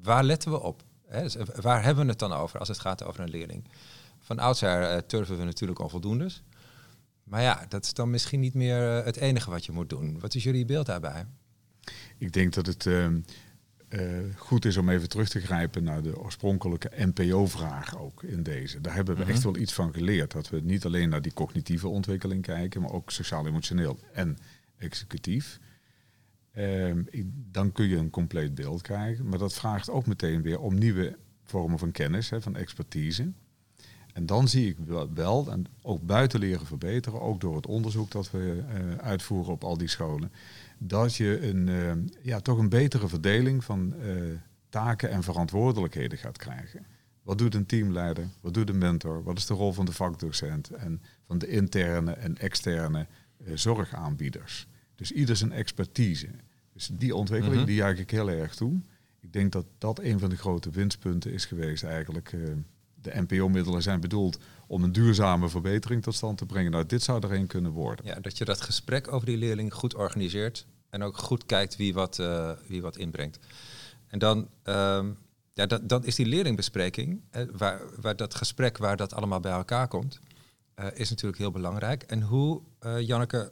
waar 0.04 0.24
letten 0.24 0.52
we 0.52 0.62
op? 0.62 0.84
Hè? 1.08 1.22
Dus 1.22 1.36
waar 1.62 1.84
hebben 1.84 2.04
we 2.04 2.10
het 2.10 2.20
dan 2.20 2.34
over 2.34 2.60
als 2.60 2.68
het 2.68 2.80
gaat 2.80 3.04
over 3.04 3.20
een 3.20 3.30
leerling? 3.30 3.64
Van 4.20 4.40
oudsher 4.40 4.96
uh, 4.96 4.98
turven 4.98 5.38
we 5.38 5.44
natuurlijk 5.44 5.80
onvoldoendes. 5.80 6.44
Maar 7.24 7.42
ja, 7.42 7.66
dat 7.70 7.84
is 7.84 7.94
dan 7.94 8.10
misschien 8.10 8.40
niet 8.40 8.54
meer 8.54 8.82
het 8.82 9.16
enige 9.16 9.50
wat 9.50 9.66
je 9.66 9.72
moet 9.72 9.90
doen. 9.90 10.20
Wat 10.20 10.36
is 10.36 10.44
jullie 10.44 10.66
beeld 10.66 10.86
daarbij? 10.86 11.26
Ik 12.18 12.34
denk 12.34 12.54
dat 12.54 12.66
het 12.66 12.86
uh, 12.86 13.08
goed 14.36 14.66
is 14.66 14.78
om 14.78 14.90
even 14.90 15.10
terug 15.10 15.30
te 15.30 15.40
grijpen 15.40 15.84
naar 15.84 16.02
de 16.02 16.20
oorspronkelijke 16.20 16.92
NPO-vraag 16.96 17.98
ook 17.98 18.24
in 18.24 18.44
deze. 18.44 18.82
Daar 18.82 18.94
hebben 18.94 19.16
we 19.16 19.24
echt 19.24 19.44
wel 19.44 19.58
iets 19.58 19.74
van 19.74 19.94
geleerd. 19.94 20.32
Dat 20.32 20.50
we 20.50 20.60
niet 20.60 20.86
alleen 20.86 21.10
naar 21.10 21.22
die 21.22 21.34
cognitieve 21.34 21.88
ontwikkeling 21.88 22.42
kijken, 22.42 22.82
maar 22.82 22.92
ook 22.92 23.12
sociaal-emotioneel 23.12 24.00
en 24.14 24.38
executief. 24.78 25.60
Uh, 26.58 26.96
dan 27.52 27.72
kun 27.72 27.88
je 27.88 27.96
een 27.96 28.10
compleet 28.10 28.56
beeld 28.56 28.82
krijgen. 28.82 29.30
Maar 29.30 29.40
dat 29.40 29.54
vraagt 29.54 29.90
ook 29.90 30.06
meteen 30.06 30.42
weer 30.42 30.60
om 30.60 30.76
nieuwe 30.78 31.18
vormen 31.44 31.80
van 31.80 31.92
kennis, 31.92 32.30
hè, 32.30 32.42
van 32.42 32.56
expertise. 32.56 33.32
En 34.14 34.26
dan 34.26 34.48
zie 34.48 34.68
ik 34.70 34.78
wel, 35.14 35.52
en 35.52 35.66
ook 35.82 36.02
buiten 36.06 36.40
leren 36.40 36.66
verbeteren, 36.66 37.22
ook 37.22 37.42
door 37.42 37.56
het 37.56 37.66
onderzoek 37.66 38.12
dat 38.12 38.32
we 38.32 38.64
uh, 38.74 38.96
uitvoeren 38.96 39.54
op 39.54 39.64
al 39.64 39.78
die 39.78 39.88
scholen, 39.88 40.32
dat 40.78 41.16
je 41.16 41.48
een, 41.48 41.68
uh, 41.68 41.92
ja, 42.22 42.40
toch 42.40 42.58
een 42.58 42.70
betere 42.70 43.08
verdeling 43.08 43.64
van 43.64 43.94
uh, 44.02 44.34
taken 44.70 45.10
en 45.10 45.24
verantwoordelijkheden 45.24 46.18
gaat 46.18 46.38
krijgen. 46.38 46.86
Wat 47.24 47.38
doet 47.38 47.56
een 47.56 47.66
teamleider? 47.66 48.28
Wat 48.42 48.54
doet 48.54 48.70
een 48.70 48.78
mentor? 48.78 49.24
Wat 49.24 49.38
is 49.38 49.46
de 49.46 49.54
rol 49.54 49.74
van 49.74 49.86
de 49.86 49.92
vakdocent 49.92 50.70
en 50.70 51.02
van 51.28 51.38
de 51.38 51.48
interne 51.48 52.12
en 52.12 52.38
externe 52.38 53.08
zorgaanbieders? 53.54 54.68
Dus 55.02 55.12
ieder 55.12 55.36
zijn 55.36 55.52
expertise. 55.52 56.28
Dus 56.74 56.90
die 56.94 57.16
ontwikkeling, 57.16 57.54
mm 57.54 57.66
-hmm. 57.66 57.68
die 57.68 57.82
juich 57.82 58.00
ik 58.00 58.10
heel 58.12 58.30
erg 58.30 58.56
toe. 58.56 58.82
Ik 59.20 59.34
denk 59.34 59.52
dat 59.52 59.66
dat 59.78 60.00
een 60.00 60.20
van 60.20 60.30
de 60.30 60.36
grote 60.36 60.70
winstpunten 60.70 61.34
is 61.34 61.46
geweest 61.46 61.84
eigenlijk. 61.84 62.32
Uh, 62.32 62.54
de 63.02 63.12
NPO-middelen 63.28 63.82
zijn 63.82 64.00
bedoeld 64.00 64.40
om 64.68 64.84
een 64.84 64.92
duurzame 64.92 65.50
verbetering 65.50 66.04
tot 66.04 66.16
stand 66.16 66.38
te 66.38 66.46
brengen. 66.46 66.72
Nou, 66.72 66.86
dit 66.86 67.04
zou 67.04 67.24
er 67.24 67.32
een 67.32 67.48
kunnen 67.48 67.72
worden. 67.72 68.06
Ja, 68.06 68.20
dat 68.20 68.38
je 68.38 68.46
dat 68.46 68.62
gesprek 68.62 69.14
over 69.14 69.26
die 69.26 69.38
leerling 69.38 69.74
goed 69.74 69.96
organiseert 69.96 70.66
en 70.90 71.04
ook 71.04 71.18
goed 71.18 71.46
kijkt 71.46 71.76
wie 71.76 71.94
wat, 71.94 72.20
uh, 72.20 72.52
wie 72.68 72.82
wat 72.82 72.98
inbrengt. 72.98 73.40
En 74.08 74.20
dan, 74.20 74.38
um, 74.64 75.18
ja, 75.54 75.66
dat, 75.66 75.90
dan 75.90 76.06
is 76.06 76.16
die 76.16 76.26
leerlingbespreking, 76.26 77.22
eh, 77.30 77.44
waar, 77.52 77.82
waar 78.02 78.16
dat 78.16 78.36
gesprek 78.36 78.78
waar 78.78 78.98
dat 78.98 79.14
allemaal 79.14 79.40
bij 79.40 79.52
elkaar 79.52 79.88
komt, 79.88 80.20
uh, 80.80 80.86
is 80.94 81.10
natuurlijk 81.10 81.38
heel 81.38 81.52
belangrijk. 81.52 82.04
En 82.04 82.22
hoe, 82.22 82.62
Janneke, 83.00 83.52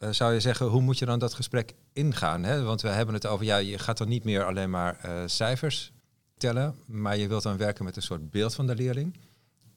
uh, 0.00 0.10
zou 0.10 0.32
je 0.32 0.40
zeggen, 0.40 0.66
hoe 0.66 0.80
moet 0.80 0.98
je 0.98 1.04
dan 1.04 1.18
dat 1.18 1.34
gesprek 1.34 1.74
ingaan? 1.92 2.42
Hè? 2.42 2.62
Want 2.62 2.80
we 2.80 2.88
hebben 2.88 3.14
het 3.14 3.26
over, 3.26 3.44
ja, 3.44 3.56
je 3.56 3.78
gaat 3.78 3.98
dan 3.98 4.08
niet 4.08 4.24
meer 4.24 4.44
alleen 4.44 4.70
maar 4.70 5.00
uh, 5.06 5.22
cijfers 5.26 5.92
tellen, 6.36 6.74
maar 6.86 7.16
je 7.16 7.28
wilt 7.28 7.42
dan 7.42 7.56
werken 7.56 7.84
met 7.84 7.96
een 7.96 8.02
soort 8.02 8.30
beeld 8.30 8.54
van 8.54 8.66
de 8.66 8.74
leerling. 8.74 9.16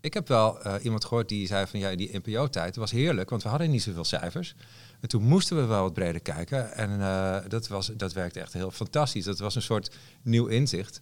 Ik 0.02 0.14
heb 0.14 0.28
wel 0.28 0.68
uh, 0.68 0.76
iemand 0.82 1.06
gehoord 1.06 1.30
die 1.30 1.48
zei 1.48 1.68
van, 1.68 1.80
ja, 1.80 1.96
die 1.96 2.20
NPO-tijd 2.24 2.76
was 2.76 2.92
heerlijk, 2.92 3.30
want 3.30 3.44
we 3.44 3.50
hadden 3.50 3.72
niet 3.72 3.82
zoveel 3.82 4.04
cijfers. 4.04 4.56
En 5.00 5.08
toen 5.10 5.24
moesten 5.24 5.58
we 5.58 5.66
wel 5.66 5.82
wat 5.82 5.94
breder 5.94 6.22
kijken 6.22 6.74
en 6.74 7.00
dat, 7.50 7.68
was, 7.68 7.88
dat 7.88 8.14
werkte 8.14 8.40
echt 8.40 8.54
heel 8.54 8.72
fantastisch. 8.72 9.24
Dat 9.24 9.40
was 9.40 9.56
een 9.56 9.62
soort 9.62 9.96
nieuw 10.22 10.46
inzicht. 10.46 11.00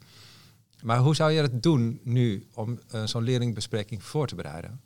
Maar 0.83 0.97
hoe 0.97 1.15
zou 1.15 1.31
je 1.31 1.41
dat 1.41 1.63
doen 1.63 1.99
nu 2.03 2.47
om 2.53 2.79
zo'n 3.05 3.23
leerlingbespreking 3.23 4.03
voor 4.03 4.27
te 4.27 4.35
bereiden? 4.35 4.81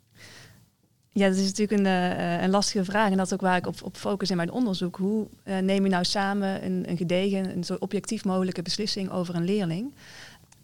Ja, 1.16 1.28
dat 1.28 1.36
is 1.36 1.44
natuurlijk 1.44 1.80
een, 1.80 1.86
uh, 1.86 2.42
een, 2.42 2.50
lastige 2.50 2.84
vraag. 2.84 3.10
En 3.10 3.16
dat 3.16 3.26
is 3.26 3.32
ook 3.32 3.40
waar 3.40 3.56
ik 3.56 3.66
op, 3.66 3.82
op 3.82 3.96
focus 3.96 4.30
in 4.30 4.36
mijn 4.36 4.50
onderzoek. 4.50 4.96
Hoe 4.96 5.26
uh, 5.44 5.58
neem 5.58 5.84
je 5.84 5.90
nou 5.90 6.04
samen 6.04 6.64
een, 6.64 6.84
een 6.88 6.96
gedegen, 6.96 7.50
een 7.50 7.64
zo 7.64 7.76
objectief 7.78 8.24
mogelijke 8.24 8.62
beslissing 8.62 9.10
over 9.10 9.34
een 9.34 9.44
leerling? 9.44 9.94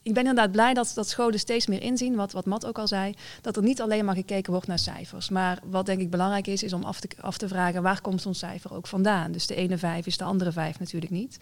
Ik 0.02 0.14
ben 0.14 0.26
inderdaad 0.26 0.52
blij 0.52 0.74
dat, 0.74 0.92
dat 0.94 1.08
scholen 1.08 1.38
steeds 1.38 1.66
meer 1.66 1.82
inzien, 1.82 2.14
wat, 2.14 2.32
wat 2.32 2.46
Matt 2.46 2.66
ook 2.66 2.78
al 2.78 2.88
zei, 2.88 3.14
dat 3.40 3.56
er 3.56 3.62
niet 3.62 3.80
alleen 3.80 4.04
maar 4.04 4.14
gekeken 4.14 4.52
wordt 4.52 4.66
naar 4.66 4.78
cijfers. 4.78 5.28
Maar 5.28 5.58
wat 5.64 5.86
denk 5.86 6.00
ik 6.00 6.10
belangrijk 6.10 6.46
is, 6.46 6.62
is 6.62 6.72
om 6.72 6.84
af 6.84 7.00
te, 7.00 7.08
af 7.20 7.38
te 7.38 7.48
vragen 7.48 7.82
waar 7.82 8.00
komt 8.00 8.22
zo'n 8.22 8.34
cijfer 8.34 8.74
ook 8.74 8.86
vandaan. 8.86 9.32
Dus 9.32 9.46
de 9.46 9.54
ene 9.54 9.78
vijf 9.78 10.06
is 10.06 10.16
de 10.16 10.24
andere 10.24 10.52
vijf 10.52 10.78
natuurlijk 10.78 11.12
niet. 11.12 11.38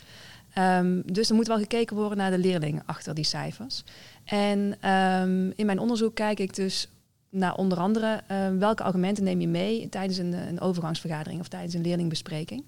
Um, 0.59 1.03
dus 1.13 1.29
er 1.29 1.35
moet 1.35 1.47
wel 1.47 1.59
gekeken 1.59 1.97
worden 1.97 2.19
naar 2.19 2.31
de 2.31 2.39
leerlingen 2.39 2.83
achter 2.87 3.15
die 3.15 3.25
cijfers. 3.25 3.85
En 4.25 4.91
um, 4.91 5.53
in 5.57 5.67
mijn 5.67 5.79
onderzoek 5.79 6.15
kijk 6.15 6.41
ik 6.41 6.55
dus 6.55 6.89
nou, 7.31 7.57
onder 7.57 7.79
andere, 7.79 8.21
uh, 8.31 8.49
welke 8.59 8.83
argumenten 8.83 9.25
neem 9.25 9.41
je 9.41 9.49
mee 9.49 9.89
tijdens 9.89 10.19
een, 10.19 10.33
een, 10.33 10.61
overgangsvergadering 10.61 11.41
of 11.41 11.49
tijdens 11.49 11.75
een 11.75 11.83
leerlingbespreking? 11.83 12.65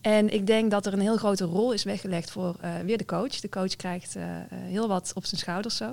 En 0.00 0.32
ik 0.32 0.46
denk 0.46 0.70
dat 0.70 0.86
er 0.86 0.92
een 0.92 1.00
heel 1.00 1.16
grote 1.16 1.44
rol 1.44 1.72
is 1.72 1.84
weggelegd 1.84 2.30
voor 2.30 2.56
uh, 2.64 2.70
weer 2.84 2.98
de 2.98 3.04
coach. 3.04 3.40
De 3.40 3.48
coach 3.48 3.76
krijgt 3.76 4.16
uh, 4.16 4.22
heel 4.50 4.88
wat 4.88 5.12
op 5.14 5.24
zijn 5.24 5.40
schouders 5.40 5.76
zo. 5.76 5.92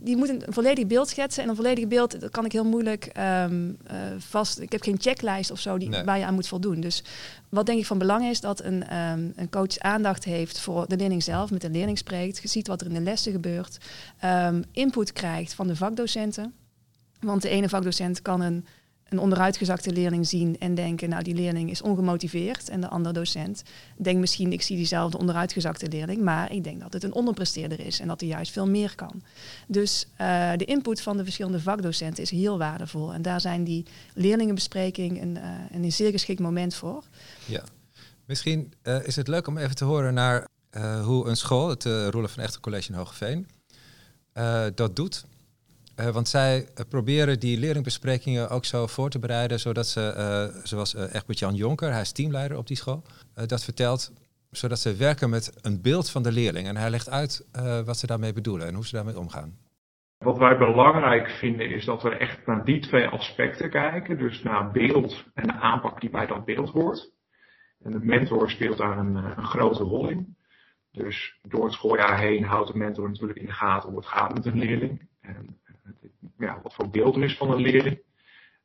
Die 0.00 0.16
moet 0.16 0.28
een 0.28 0.42
volledig 0.48 0.86
beeld 0.86 1.08
schetsen. 1.08 1.42
En 1.42 1.48
een 1.48 1.56
volledig 1.56 1.88
beeld 1.88 2.20
dat 2.20 2.30
kan 2.30 2.44
ik 2.44 2.52
heel 2.52 2.64
moeilijk 2.64 3.12
um, 3.18 3.78
vast. 4.18 4.58
Ik 4.58 4.72
heb 4.72 4.82
geen 4.82 5.00
checklist 5.00 5.50
of 5.50 5.60
zo 5.60 5.78
die, 5.78 5.88
nee. 5.88 6.04
waar 6.04 6.18
je 6.18 6.24
aan 6.24 6.34
moet 6.34 6.48
voldoen. 6.48 6.80
Dus 6.80 7.04
wat 7.48 7.66
denk 7.66 7.78
ik 7.78 7.86
van 7.86 7.98
belang 7.98 8.24
is 8.24 8.40
dat 8.40 8.64
een, 8.64 8.96
um, 8.96 9.32
een 9.36 9.50
coach 9.50 9.78
aandacht 9.78 10.24
heeft 10.24 10.60
voor 10.60 10.88
de 10.88 10.96
leerling 10.96 11.22
zelf, 11.22 11.50
met 11.50 11.60
de 11.60 11.70
leerling 11.70 11.98
spreekt, 11.98 12.40
ziet 12.50 12.66
wat 12.66 12.80
er 12.80 12.86
in 12.86 12.94
de 12.94 13.00
lessen 13.00 13.32
gebeurt, 13.32 13.78
um, 14.24 14.64
input 14.72 15.12
krijgt 15.12 15.54
van 15.54 15.66
de 15.66 15.76
vakdocenten. 15.76 16.54
Want 17.20 17.42
de 17.42 17.48
ene 17.48 17.68
vakdocent 17.68 18.22
kan 18.22 18.40
een, 18.40 18.66
een 19.08 19.18
onderuitgezakte 19.18 19.92
leerling 19.92 20.26
zien 20.26 20.58
en 20.58 20.74
denken, 20.74 21.08
nou 21.08 21.22
die 21.22 21.34
leerling 21.34 21.70
is 21.70 21.82
ongemotiveerd. 21.82 22.68
En 22.68 22.80
de 22.80 22.88
andere 22.88 23.14
docent 23.14 23.62
denkt 23.96 24.20
misschien, 24.20 24.52
ik 24.52 24.62
zie 24.62 24.76
diezelfde 24.76 25.18
onderuitgezakte 25.18 25.88
leerling, 25.88 26.22
maar 26.22 26.52
ik 26.52 26.64
denk 26.64 26.80
dat 26.80 26.92
het 26.92 27.04
een 27.04 27.12
onderpresteerder 27.12 27.80
is 27.80 28.00
en 28.00 28.08
dat 28.08 28.20
hij 28.20 28.28
juist 28.28 28.52
veel 28.52 28.68
meer 28.68 28.94
kan. 28.94 29.22
Dus 29.66 30.06
uh, 30.20 30.52
de 30.56 30.64
input 30.64 31.00
van 31.00 31.16
de 31.16 31.24
verschillende 31.24 31.60
vakdocenten 31.60 32.22
is 32.22 32.30
heel 32.30 32.58
waardevol. 32.58 33.12
En 33.12 33.22
daar 33.22 33.40
zijn 33.40 33.64
die 33.64 33.84
leerlingenbespreking 34.14 35.22
een, 35.22 35.38
een 35.70 35.92
zeer 35.92 36.10
geschikt 36.10 36.40
moment 36.40 36.74
voor. 36.74 37.04
Ja, 37.46 37.62
misschien 38.24 38.72
uh, 38.82 39.06
is 39.06 39.16
het 39.16 39.28
leuk 39.28 39.46
om 39.46 39.58
even 39.58 39.76
te 39.76 39.84
horen 39.84 40.14
naar 40.14 40.46
hoe 41.04 41.28
een 41.28 41.36
school, 41.36 41.68
het 41.68 41.84
Roelof 41.84 42.32
van 42.32 42.42
Echter 42.42 42.60
College 42.60 42.92
in 42.92 42.98
Hogeveen, 42.98 43.48
dat 44.74 44.96
doet. 44.96 45.24
Uh, 46.00 46.08
want 46.08 46.28
zij 46.28 46.58
uh, 46.58 46.84
proberen 46.88 47.40
die 47.40 47.58
leerlingbesprekingen 47.58 48.50
ook 48.50 48.64
zo 48.64 48.86
voor 48.86 49.10
te 49.10 49.18
bereiden, 49.18 49.60
zodat 49.60 49.86
ze, 49.86 50.14
uh, 50.54 50.62
zoals 50.64 50.94
Egbert-Jan 50.94 51.54
Jonker, 51.54 51.92
hij 51.92 52.00
is 52.00 52.12
teamleider 52.12 52.56
op 52.56 52.66
die 52.66 52.76
school, 52.76 53.02
dat 53.46 53.64
vertelt, 53.64 54.12
zodat 54.50 54.78
ze 54.78 54.96
werken 54.96 55.30
met 55.30 55.58
een 55.62 55.82
beeld 55.82 56.10
van 56.10 56.22
de 56.22 56.32
leerling. 56.32 56.66
En 56.66 56.76
hij 56.76 56.90
legt 56.90 57.10
uit 57.10 57.46
wat 57.84 57.96
ze 57.96 58.06
daarmee 58.06 58.32
bedoelen 58.32 58.66
en 58.66 58.74
hoe 58.74 58.86
ze 58.86 58.96
daarmee 58.96 59.18
omgaan. 59.18 59.58
Wat 60.18 60.38
wij 60.38 60.58
belangrijk 60.58 61.30
vinden 61.30 61.70
is 61.70 61.84
dat 61.84 62.02
we 62.02 62.10
echt 62.10 62.46
naar 62.46 62.64
die 62.64 62.80
twee 62.80 63.06
aspecten 63.06 63.70
kijken. 63.70 64.18
Dus 64.18 64.42
naar 64.42 64.70
beeld 64.70 65.24
en 65.34 65.46
de 65.46 65.52
aanpak 65.52 66.00
die 66.00 66.10
bij 66.10 66.26
dat 66.26 66.44
beeld 66.44 66.70
hoort. 66.70 67.10
En 67.82 67.90
de 67.90 68.00
mentor 68.02 68.50
speelt 68.50 68.78
daar 68.78 68.98
een, 68.98 69.14
een 69.14 69.44
grote 69.44 69.82
rol 69.82 70.08
in. 70.08 70.36
Dus 70.92 71.38
door 71.42 71.64
het 71.64 71.72
schooljaar 71.72 72.18
heen 72.18 72.44
houdt 72.44 72.72
de 72.72 72.78
mentor 72.78 73.08
natuurlijk 73.08 73.38
in 73.38 73.46
de 73.46 73.52
gaten 73.52 73.88
hoe 73.88 73.98
het 73.98 74.08
gaat 74.08 74.34
met 74.34 74.46
een 74.46 74.58
leerling. 74.58 75.08
En 75.20 75.60
ja, 76.38 76.60
wat 76.62 76.74
voor 76.74 76.90
beeld 76.90 77.16
er 77.16 77.22
is 77.22 77.36
van 77.36 77.50
een 77.50 77.60
leerling. 77.60 78.02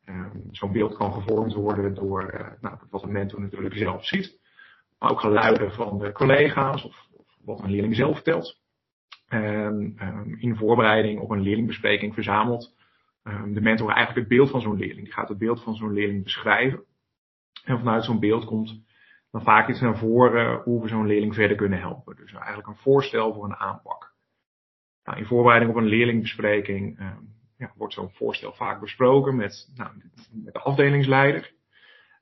Um, 0.06 0.48
Zo'n 0.52 0.72
beeld 0.72 0.98
kan 0.98 1.14
gevormd 1.14 1.54
worden 1.54 1.94
door 1.94 2.34
uh, 2.34 2.48
nou, 2.62 2.78
wat 2.90 3.04
een 3.04 3.12
mentor 3.12 3.42
natuurlijk 3.42 3.76
zelf 3.76 4.06
ziet. 4.06 4.40
Maar 5.00 5.12
ook 5.12 5.20
geluiden 5.20 5.72
van 5.72 5.98
de 5.98 6.12
collega's 6.12 6.84
of, 6.84 7.08
of 7.12 7.28
wat 7.44 7.64
een 7.64 7.72
leerling 7.72 7.96
zelf 7.96 8.16
vertelt. 8.16 8.62
Um, 9.30 9.96
um, 10.02 10.36
in 10.40 10.56
voorbereiding 10.56 11.20
op 11.20 11.30
een 11.30 11.42
leerlingbespreking 11.42 12.14
verzamelt 12.14 12.76
de 13.24 13.62
mentor 13.62 13.90
eigenlijk 13.90 14.20
het 14.20 14.38
beeld 14.38 14.50
van 14.50 14.62
zo'n 14.62 14.78
leerling. 14.78 15.04
Die 15.04 15.14
gaat 15.14 15.30
het 15.30 15.38
beeld 15.38 15.64
van 15.64 15.76
zo'n 15.76 15.94
leerling 15.94 16.24
beschrijven. 16.24 16.84
En 17.64 17.78
vanuit 17.78 18.04
zo'n 18.04 18.20
beeld 18.20 18.46
komt 18.46 18.84
dan 19.32 19.44
vaak 19.44 19.70
iets 19.70 19.80
naar 19.80 19.98
voren 19.98 20.62
hoe 20.62 20.82
we 20.82 20.88
zo'n 20.88 21.08
leerling 21.08 21.34
verder 21.34 21.58
kunnen 21.58 21.80
helpen. 21.80 22.16
Dus 22.16 22.34
eigenlijk 22.34 22.68
een 22.68 22.76
voorstel 22.76 23.34
voor 23.34 23.46
een 23.46 23.56
aanpak. 23.56 24.14
Nou, 25.04 25.18
in 25.18 25.26
voorbereiding 25.26 25.72
op 25.72 25.78
een 25.78 25.88
leerlingbespreking 25.88 27.00
ja, 27.64 27.74
wordt 27.78 27.94
zo'n 27.94 28.12
voorstel 28.12 28.54
vaak 28.54 28.80
besproken 28.80 29.36
met, 29.36 29.72
nou, 29.76 29.92
met 30.44 30.54
de 30.54 30.60
afdelingsleider. 30.60 31.52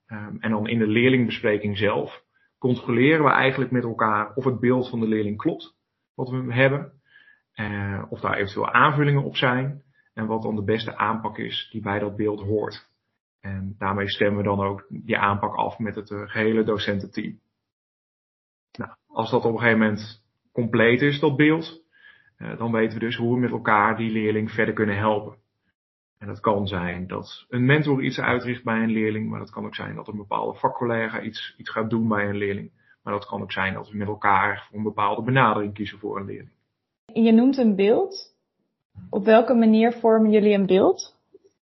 Um, 0.07 0.37
en 0.39 0.51
dan 0.51 0.67
in 0.67 0.79
de 0.79 0.87
leerlingbespreking 0.87 1.77
zelf 1.77 2.23
controleren 2.57 3.25
we 3.25 3.31
eigenlijk 3.31 3.71
met 3.71 3.83
elkaar 3.83 4.33
of 4.35 4.43
het 4.43 4.59
beeld 4.59 4.89
van 4.89 4.99
de 4.99 5.07
leerling 5.07 5.37
klopt 5.37 5.75
wat 6.15 6.29
we 6.29 6.53
hebben. 6.53 6.91
Uh, 7.55 8.03
of 8.09 8.19
daar 8.19 8.37
eventueel 8.37 8.71
aanvullingen 8.71 9.23
op 9.23 9.35
zijn. 9.35 9.83
En 10.13 10.25
wat 10.25 10.41
dan 10.41 10.55
de 10.55 10.63
beste 10.63 10.97
aanpak 10.97 11.37
is 11.37 11.69
die 11.71 11.81
bij 11.81 11.99
dat 11.99 12.15
beeld 12.15 12.41
hoort. 12.41 12.89
En 13.39 13.75
daarmee 13.77 14.09
stemmen 14.09 14.37
we 14.37 14.43
dan 14.43 14.59
ook 14.59 14.85
die 14.89 15.17
aanpak 15.17 15.55
af 15.55 15.79
met 15.79 15.95
het 15.95 16.09
uh, 16.09 16.21
gehele 16.29 16.63
docententeam. 16.63 17.39
Nou, 18.77 18.91
als 19.07 19.31
dat 19.31 19.45
op 19.45 19.53
een 19.53 19.59
gegeven 19.59 19.79
moment 19.79 20.23
compleet 20.51 21.01
is, 21.01 21.19
dat 21.19 21.35
beeld, 21.35 21.83
dan 22.57 22.71
weten 22.71 22.99
we 22.99 23.05
dus 23.05 23.15
hoe 23.15 23.33
we 23.33 23.39
met 23.39 23.51
elkaar 23.51 23.97
die 23.97 24.11
leerling 24.11 24.51
verder 24.51 24.73
kunnen 24.73 24.97
helpen. 24.97 25.35
En 26.17 26.27
dat 26.27 26.39
kan 26.39 26.67
zijn 26.67 27.07
dat 27.07 27.45
een 27.49 27.65
mentor 27.65 28.03
iets 28.03 28.19
uitricht 28.19 28.63
bij 28.63 28.83
een 28.83 28.91
leerling, 28.91 29.29
maar 29.29 29.39
dat 29.39 29.51
kan 29.51 29.65
ook 29.65 29.75
zijn 29.75 29.95
dat 29.95 30.07
een 30.07 30.17
bepaalde 30.17 30.59
vakcollega 30.59 31.21
iets, 31.21 31.55
iets 31.57 31.69
gaat 31.69 31.89
doen 31.89 32.07
bij 32.07 32.29
een 32.29 32.37
leerling. 32.37 32.71
Maar 33.03 33.13
dat 33.13 33.25
kan 33.25 33.41
ook 33.41 33.51
zijn 33.51 33.73
dat 33.73 33.89
we 33.89 33.97
met 33.97 34.07
elkaar 34.07 34.65
voor 34.67 34.77
een 34.77 34.83
bepaalde 34.83 35.23
benadering 35.23 35.73
kiezen 35.73 35.99
voor 35.99 36.19
een 36.19 36.25
leerling. 36.25 36.51
Je 37.13 37.31
noemt 37.31 37.57
een 37.57 37.75
beeld. 37.75 38.35
Op 39.09 39.25
welke 39.25 39.53
manier 39.53 39.91
vormen 39.91 40.31
jullie 40.31 40.53
een 40.53 40.65
beeld? 40.65 41.19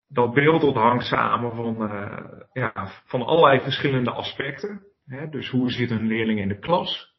Dat 0.09 0.35
beeld 0.35 0.61
dat 0.61 0.75
hangt 0.75 1.05
samen 1.05 1.55
van, 1.55 1.83
uh, 1.83 2.19
ja, 2.53 2.73
van 3.05 3.23
allerlei 3.23 3.61
verschillende 3.61 4.11
aspecten. 4.11 4.83
Hè? 5.07 5.29
Dus 5.29 5.51
hoe 5.51 5.71
zit 5.71 5.91
een 5.91 6.07
leerling 6.07 6.41
in 6.41 6.49
de 6.49 6.59
klas? 6.59 7.15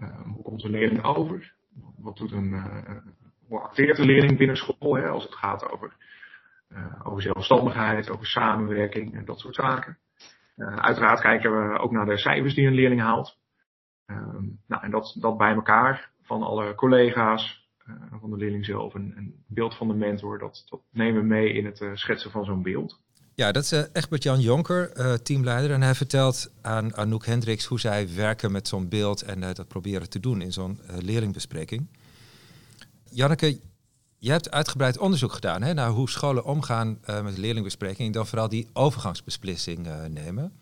Uh, 0.00 0.22
hoe 0.34 0.42
komt 0.42 0.64
een 0.64 0.70
leerling 0.70 1.04
over? 1.04 1.55
Wat 1.98 2.16
doet 2.16 2.32
een, 2.32 2.52
hoe 3.46 3.60
acteert 3.60 3.98
een 3.98 4.06
leerling 4.06 4.38
binnen 4.38 4.56
school? 4.56 4.96
Hè? 4.96 5.08
Als 5.08 5.24
het 5.24 5.34
gaat 5.34 5.70
over, 5.70 5.96
over 7.02 7.22
zelfstandigheid, 7.22 8.10
over 8.10 8.26
samenwerking 8.26 9.14
en 9.14 9.24
dat 9.24 9.40
soort 9.40 9.54
zaken. 9.54 9.98
uiteraard 10.56 11.20
kijken 11.20 11.50
we 11.50 11.78
ook 11.78 11.90
naar 11.90 12.06
de 12.06 12.18
cijfers 12.18 12.54
die 12.54 12.66
een 12.66 12.74
leerling 12.74 13.00
haalt. 13.00 13.38
Ehm, 14.06 14.44
nou, 14.66 14.82
en 14.82 14.90
dat, 14.90 15.16
dat 15.20 15.36
bij 15.36 15.54
elkaar 15.54 16.10
van 16.22 16.42
alle 16.42 16.74
collega's, 16.74 17.66
van 18.20 18.30
de 18.30 18.36
leerling 18.36 18.64
zelf, 18.64 18.94
een, 18.94 19.12
een, 19.16 19.44
beeld 19.48 19.76
van 19.76 19.88
de 19.88 19.94
mentor, 19.94 20.38
dat, 20.38 20.66
dat 20.68 20.80
nemen 20.90 21.20
we 21.20 21.26
mee 21.26 21.52
in 21.52 21.64
het 21.64 21.90
schetsen 21.92 22.30
van 22.30 22.44
zo'n 22.44 22.62
beeld. 22.62 23.00
Ja, 23.36 23.52
dat 23.52 23.62
is 23.62 23.72
uh, 23.72 23.82
Egbert-Jan 23.92 24.40
Jonker, 24.40 24.92
teamleider. 25.22 25.70
En 25.70 25.82
hij 25.82 25.94
vertelt 25.94 26.50
aan 26.60 26.96
Anouk 26.96 27.26
Hendricks 27.26 27.64
hoe 27.64 27.80
zij 27.80 28.14
werken 28.14 28.52
met 28.52 28.68
zo'n 28.68 28.88
beeld 28.88 29.22
en 29.22 29.40
dat 29.40 29.68
proberen 29.68 30.08
te 30.08 30.20
doen 30.20 30.40
in 30.40 30.52
zo'n 30.52 30.80
leerlingbespreking. 30.98 31.86
Janneke, 33.10 33.60
je 34.18 34.30
hebt 34.30 34.50
uitgebreid 34.50 34.98
onderzoek 34.98 35.32
gedaan 35.32 35.62
hè, 35.62 35.74
naar 35.74 35.90
hoe 35.90 36.10
scholen 36.10 36.44
omgaan 36.44 36.98
met 37.22 37.38
leerlingbespreking 37.38 38.06
en 38.06 38.12
dan 38.12 38.26
vooral 38.26 38.48
die 38.48 38.68
overgangsbeslissing 38.72 39.88
nemen. 40.08 40.52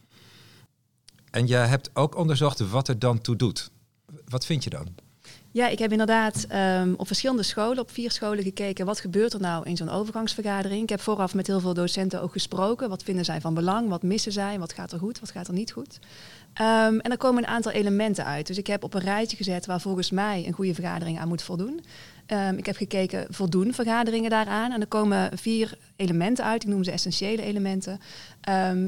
En 1.31 1.47
je 1.47 1.55
hebt 1.55 1.91
ook 1.93 2.17
onderzocht 2.17 2.71
wat 2.71 2.89
er 2.89 2.99
dan 2.99 3.21
toe 3.21 3.37
doet. 3.37 3.71
Wat 4.25 4.47
vind 4.47 4.65
je 4.65 4.71
dan? 4.71 4.95
Ja, 5.55 5.69
ik 5.69 5.79
heb 5.79 5.91
inderdaad 5.91 6.47
um, 6.81 6.95
op 6.97 7.07
verschillende 7.07 7.43
scholen, 7.43 7.79
op 7.79 7.91
vier 7.91 8.11
scholen 8.11 8.45
gekeken, 8.45 8.87
wat 8.87 9.01
gebeurt 9.01 9.33
er 9.33 9.41
nou 9.41 9.67
in 9.67 9.77
zo'n 9.77 9.89
overgangsvergadering. 9.89 10.83
Ik 10.83 10.89
heb 10.89 11.01
vooraf 11.01 11.35
met 11.35 11.47
heel 11.47 11.61
veel 11.61 11.75
docenten 11.75 12.23
ook 12.23 12.33
gesproken. 12.33 12.89
Wat 12.89 13.03
vinden 13.03 13.25
zij 13.25 13.41
van 13.41 13.55
belang? 13.55 13.89
Wat 13.89 14.03
missen 14.03 14.33
zij? 14.33 14.59
Wat 14.59 14.73
gaat 14.73 14.93
er 14.93 14.99
goed? 14.99 15.21
Wat 15.21 15.31
gaat 15.31 15.49
er 15.49 15.55
niet 15.55 15.73
goed? 15.73 15.99
Um, 16.61 17.01
en 17.01 17.11
er 17.11 17.17
komen 17.17 17.43
een 17.43 17.49
aantal 17.49 17.73
elementen 17.73 18.25
uit. 18.25 18.47
Dus 18.47 18.59
ik 18.59 18.67
heb 18.67 18.83
op 18.83 18.95
een 18.95 19.01
rijtje 19.01 19.37
gezet 19.37 19.67
waar 19.67 19.81
volgens 19.81 20.11
mij 20.11 20.45
een 20.47 20.53
goede 20.53 20.75
vergadering 20.75 21.19
aan 21.19 21.29
moet 21.29 21.43
voldoen. 21.43 21.85
Um, 22.27 22.57
ik 22.57 22.67
heb 22.67 22.77
gekeken, 22.77 23.27
voldoen 23.31 23.75
vergaderingen 23.75 24.31
daaraan? 24.31 24.73
En 24.73 24.81
er 24.81 24.87
komen 24.87 25.39
vier 25.39 25.79
elementen 25.97 26.45
uit, 26.45 26.63
ik 26.63 26.69
noem 26.69 26.85
ze 26.85 26.91
essentiële 26.91 27.43
elementen, 27.43 28.01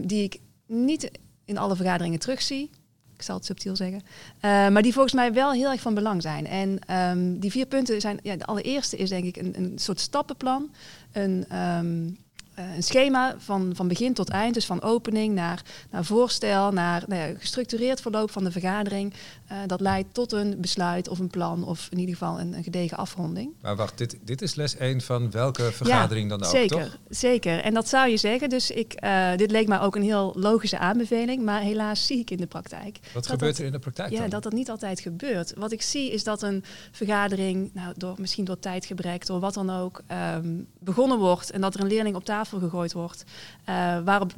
die 0.00 0.22
ik 0.22 0.40
niet 0.66 1.10
in 1.44 1.58
alle 1.58 1.76
vergaderingen 1.76 2.18
terugzie 2.18 2.70
ik 3.16 3.22
zal 3.22 3.36
het 3.36 3.44
subtiel 3.44 3.76
zeggen. 3.76 4.00
Uh, 4.00 4.68
maar 4.68 4.82
die 4.82 4.92
volgens 4.92 5.14
mij 5.14 5.32
wel 5.32 5.52
heel 5.52 5.70
erg 5.70 5.80
van 5.80 5.94
belang 5.94 6.22
zijn. 6.22 6.46
En 6.46 6.78
um, 7.10 7.38
die 7.38 7.50
vier 7.50 7.66
punten 7.66 8.00
zijn, 8.00 8.18
ja, 8.22 8.36
de 8.36 8.44
allereerste 8.46 8.96
is 8.96 9.08
denk 9.08 9.24
ik 9.24 9.36
een, 9.36 9.54
een 9.56 9.72
soort 9.78 10.00
stappenplan. 10.00 10.70
Een, 11.12 11.58
um, 11.58 12.18
uh, 12.58 12.74
een 12.74 12.82
schema 12.82 13.34
van, 13.38 13.72
van 13.74 13.88
begin 13.88 14.14
tot 14.14 14.28
eind, 14.28 14.54
dus 14.54 14.66
van 14.66 14.82
opening 14.82 15.34
naar, 15.34 15.62
naar 15.90 16.04
voorstel, 16.04 16.72
naar 16.72 17.04
nou 17.06 17.38
gestructureerd 17.38 18.00
verloop 18.00 18.30
van 18.30 18.44
de 18.44 18.52
vergadering. 18.52 19.14
Uh, 19.52 19.58
dat 19.66 19.80
leidt 19.80 20.14
tot 20.14 20.32
een 20.32 20.60
besluit 20.60 21.08
of 21.08 21.18
een 21.18 21.30
plan 21.30 21.64
of 21.64 21.88
in 21.90 21.98
ieder 21.98 22.14
geval 22.14 22.40
een, 22.40 22.52
een 22.52 22.62
gedegen 22.62 22.96
afronding. 22.96 23.50
Maar 23.60 23.76
wacht, 23.76 23.98
dit, 23.98 24.18
dit 24.22 24.42
is 24.42 24.54
les 24.54 24.76
1 24.76 25.00
van 25.00 25.30
welke 25.30 25.72
vergadering 25.72 26.30
ja, 26.30 26.36
dan 26.36 26.46
ook, 26.46 26.54
zeker, 26.54 26.82
toch? 26.82 26.98
Zeker, 27.08 27.60
en 27.60 27.74
dat 27.74 27.88
zou 27.88 28.08
je 28.08 28.16
zeggen. 28.16 28.48
Dus 28.48 28.70
ik, 28.70 29.04
uh, 29.04 29.36
dit 29.36 29.50
leek 29.50 29.68
mij 29.68 29.80
ook 29.80 29.96
een 29.96 30.02
heel 30.02 30.32
logische 30.36 30.78
aanbeveling, 30.78 31.42
maar 31.42 31.60
helaas 31.60 32.06
zie 32.06 32.18
ik 32.18 32.30
in 32.30 32.36
de 32.36 32.46
praktijk. 32.46 32.98
Wat 33.14 33.26
gebeurt 33.26 33.50
dat, 33.50 33.60
er 33.60 33.66
in 33.66 33.72
de 33.72 33.78
praktijk 33.78 34.12
Ja, 34.12 34.28
dat 34.28 34.42
dat 34.42 34.52
niet 34.52 34.70
altijd 34.70 35.00
gebeurt. 35.00 35.54
Wat 35.56 35.72
ik 35.72 35.82
zie 35.82 36.12
is 36.12 36.24
dat 36.24 36.42
een 36.42 36.64
vergadering, 36.90 37.70
nou, 37.74 37.94
door, 37.96 38.14
misschien 38.18 38.44
door 38.44 38.58
tijdgebrek, 38.58 39.26
door 39.26 39.40
wat 39.40 39.54
dan 39.54 39.70
ook, 39.70 40.02
um, 40.34 40.66
begonnen 40.78 41.18
wordt 41.18 41.50
en 41.50 41.60
dat 41.60 41.74
er 41.74 41.80
een 41.80 41.86
leerling 41.86 42.16
op 42.16 42.24
tafel 42.24 42.58
gegooid 42.58 42.92
wordt. 42.92 43.24
Uh, 43.68 43.98
waarop 44.04 44.32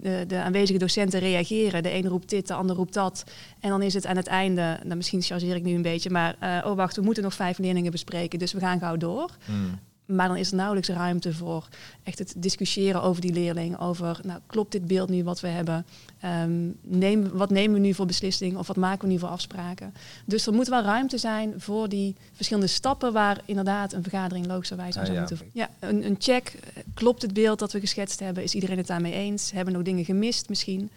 de, 0.00 0.24
de, 0.26 0.38
aanwezige 0.38 0.78
docenten 0.78 1.20
reageren. 1.20 1.82
De 1.82 1.94
een 1.94 2.08
roept 2.08 2.28
dit, 2.28 2.46
de 2.46 2.54
ander 2.54 2.76
roept 2.76 2.94
dat. 2.94 3.24
En 3.60 3.70
dan 3.70 3.82
is 3.82 3.94
het 3.94 4.06
aan 4.06 4.16
het 4.16 4.26
einde, 4.26 4.78
nou, 4.82 4.96
misschien 4.96 5.22
chargeer 5.22 5.56
ik 5.56 5.62
nu 5.62 5.74
een 5.74 5.82
beetje, 5.82 6.10
maar 6.10 6.36
uh, 6.42 6.70
oh 6.70 6.76
wacht, 6.76 6.96
we 6.96 7.02
moeten 7.02 7.22
nog 7.22 7.34
vijf 7.34 7.58
leerlingen 7.58 7.90
bespreken, 7.90 8.38
dus 8.38 8.52
we 8.52 8.60
gaan 8.60 8.78
gauw 8.78 8.96
door. 8.96 9.30
Hmm. 9.44 9.78
Maar 10.06 10.28
dan 10.28 10.36
is 10.36 10.50
er 10.50 10.56
nauwelijks 10.56 10.88
ruimte 10.88 11.34
voor 11.34 11.68
echt 12.02 12.18
het 12.18 12.34
discussiëren 12.36 13.02
over 13.02 13.20
die 13.20 13.32
leerling. 13.32 13.80
Over, 13.80 14.20
nou, 14.22 14.40
klopt 14.46 14.72
dit 14.72 14.86
beeld 14.86 15.08
nu 15.08 15.24
wat 15.24 15.40
we 15.40 15.48
hebben? 15.48 15.86
Um, 16.24 16.76
neem, 16.82 17.28
wat 17.32 17.50
nemen 17.50 17.80
we 17.80 17.86
nu 17.86 17.94
voor 17.94 18.06
beslissing? 18.06 18.56
Of 18.56 18.66
wat 18.66 18.76
maken 18.76 19.06
we 19.06 19.12
nu 19.12 19.18
voor 19.18 19.28
afspraken? 19.28 19.94
Dus 20.24 20.46
er 20.46 20.52
moet 20.52 20.68
wel 20.68 20.82
ruimte 20.82 21.18
zijn 21.18 21.54
voor 21.56 21.88
die 21.88 22.14
verschillende 22.32 22.68
stappen... 22.68 23.12
waar 23.12 23.40
inderdaad 23.44 23.92
een 23.92 24.02
vergadering 24.02 24.46
logischerwijs 24.46 24.96
aan 24.96 25.00
Ah, 25.00 25.06
zou 25.06 25.18
ja. 25.20 25.26
moeten... 25.28 25.50
Ja, 25.52 25.68
een, 25.78 26.06
een 26.06 26.16
check. 26.18 26.52
Klopt 26.94 27.22
het 27.22 27.32
beeld 27.32 27.58
dat 27.58 27.72
we 27.72 27.80
geschetst 27.80 28.20
hebben? 28.20 28.42
Is 28.42 28.54
iedereen 28.54 28.78
het 28.78 28.86
daarmee 28.86 29.12
eens? 29.12 29.50
Hebben 29.50 29.72
we 29.72 29.78
nog 29.78 29.88
dingen 29.88 30.04
gemist 30.04 30.48
misschien? 30.48 30.90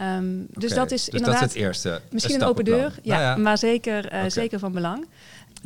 Um, 0.00 0.46
dus 0.50 0.70
Oké, 0.70 0.74
dat 0.74 0.90
is 0.90 1.04
dus 1.04 1.14
inderdaad... 1.14 1.40
dat 1.40 1.48
is 1.48 1.54
het 1.54 1.64
eerste. 1.64 2.00
Misschien 2.10 2.34
een 2.34 2.42
open 2.42 2.64
deur, 2.64 2.98
ja, 3.02 3.14
Nou 3.14 3.22
ja. 3.22 3.36
maar 3.36 3.58
zeker, 3.58 4.12
uh, 4.12 4.18
Oké. 4.18 4.30
zeker 4.30 4.58
van 4.58 4.72
belang. 4.72 5.06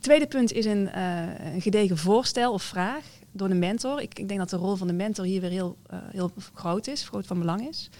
Tweede 0.04 0.26
punt 0.26 0.52
is 0.52 0.64
een, 0.64 0.90
uh, 0.96 1.54
een 1.54 1.60
gedegen 1.60 1.96
voorstel 1.96 2.52
of 2.52 2.62
vraag 2.62 3.04
door 3.32 3.48
de 3.48 3.54
mentor. 3.54 4.00
Ik, 4.00 4.18
ik, 4.18 4.28
denk 4.28 4.40
dat 4.40 4.50
de 4.50 4.56
rol 4.56 4.76
van 4.76 4.86
de 4.86 4.92
mentor 4.92 5.24
hier 5.24 5.40
weer 5.40 5.50
heel, 5.50 5.76
uh, 5.92 5.98
heel 6.10 6.32
groot 6.54 6.86
is, 6.86 7.08
groot 7.08 7.26
van 7.26 7.38
belang 7.38 7.68
is. 7.68 7.90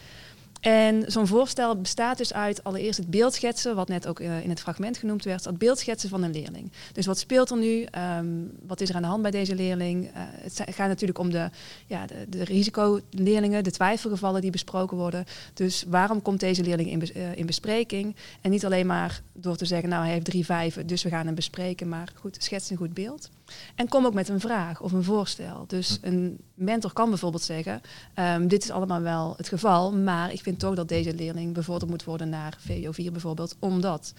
En 0.64 1.04
zo'n 1.06 1.26
voorstel 1.26 1.80
bestaat 1.80 2.18
dus 2.18 2.32
uit 2.32 2.64
allereerst 2.64 2.98
het 2.98 3.10
beeldschetsen, 3.10 3.74
wat 3.74 3.88
net 3.88 4.06
ook 4.06 4.20
uh, 4.20 4.42
in 4.42 4.48
het 4.48 4.60
fragment 4.60 4.98
genoemd 4.98 5.24
werd, 5.24 5.44
het 5.44 5.58
beeldschetsen 5.58 6.08
van 6.08 6.22
een 6.22 6.32
leerling. 6.32 6.72
Dus 6.92 7.06
wat 7.06 7.18
speelt 7.18 7.50
er 7.50 7.56
nu? 7.56 7.86
Um, 8.18 8.52
wat 8.66 8.80
is 8.80 8.88
er 8.88 8.94
aan 8.94 9.02
de 9.02 9.08
hand 9.08 9.22
bij 9.22 9.30
deze 9.30 9.54
leerling? 9.54 10.04
Uh, 10.04 10.10
het 10.42 10.62
gaat 10.66 10.88
natuurlijk 10.88 11.18
om 11.18 11.30
de, 11.30 11.50
ja, 11.86 12.06
de, 12.06 12.26
de 12.28 12.44
risicoleerlingen, 12.44 13.64
de 13.64 13.70
twijfelgevallen 13.70 14.40
die 14.40 14.50
besproken 14.50 14.96
worden. 14.96 15.24
Dus 15.54 15.84
waarom 15.88 16.22
komt 16.22 16.40
deze 16.40 16.62
leerling 16.62 16.90
in, 16.90 17.02
uh, 17.16 17.36
in 17.36 17.46
bespreking? 17.46 18.16
En 18.40 18.50
niet 18.50 18.64
alleen 18.64 18.86
maar 18.86 19.22
door 19.32 19.56
te 19.56 19.66
zeggen, 19.66 19.88
nou 19.88 20.02
hij 20.04 20.12
heeft 20.12 20.24
drie 20.24 20.44
vijven, 20.44 20.86
dus 20.86 21.02
we 21.02 21.08
gaan 21.08 21.26
hem 21.26 21.34
bespreken, 21.34 21.88
maar 21.88 22.08
goed, 22.14 22.36
schets 22.40 22.70
een 22.70 22.76
goed 22.76 22.94
beeld. 22.94 23.30
En 23.74 23.88
kom 23.88 24.06
ook 24.06 24.14
met 24.14 24.28
een 24.28 24.40
vraag 24.40 24.80
of 24.80 24.92
een 24.92 25.04
voorstel. 25.04 25.64
Dus 25.66 25.98
een 26.02 26.38
mentor 26.54 26.92
kan 26.92 27.08
bijvoorbeeld 27.08 27.42
zeggen, 27.42 27.80
um, 28.18 28.48
dit 28.48 28.62
is 28.62 28.70
allemaal 28.70 29.00
wel 29.00 29.34
het 29.36 29.48
geval, 29.48 29.92
maar 29.92 30.32
ik 30.32 30.42
vind 30.42 30.58
toch 30.58 30.74
dat 30.74 30.88
deze 30.88 31.14
leerling 31.14 31.54
bevorderd 31.54 31.90
moet 31.90 32.04
worden 32.04 32.28
naar 32.28 32.58
VO4 32.60 33.12
bijvoorbeeld, 33.12 33.56
omdat. 33.58 34.12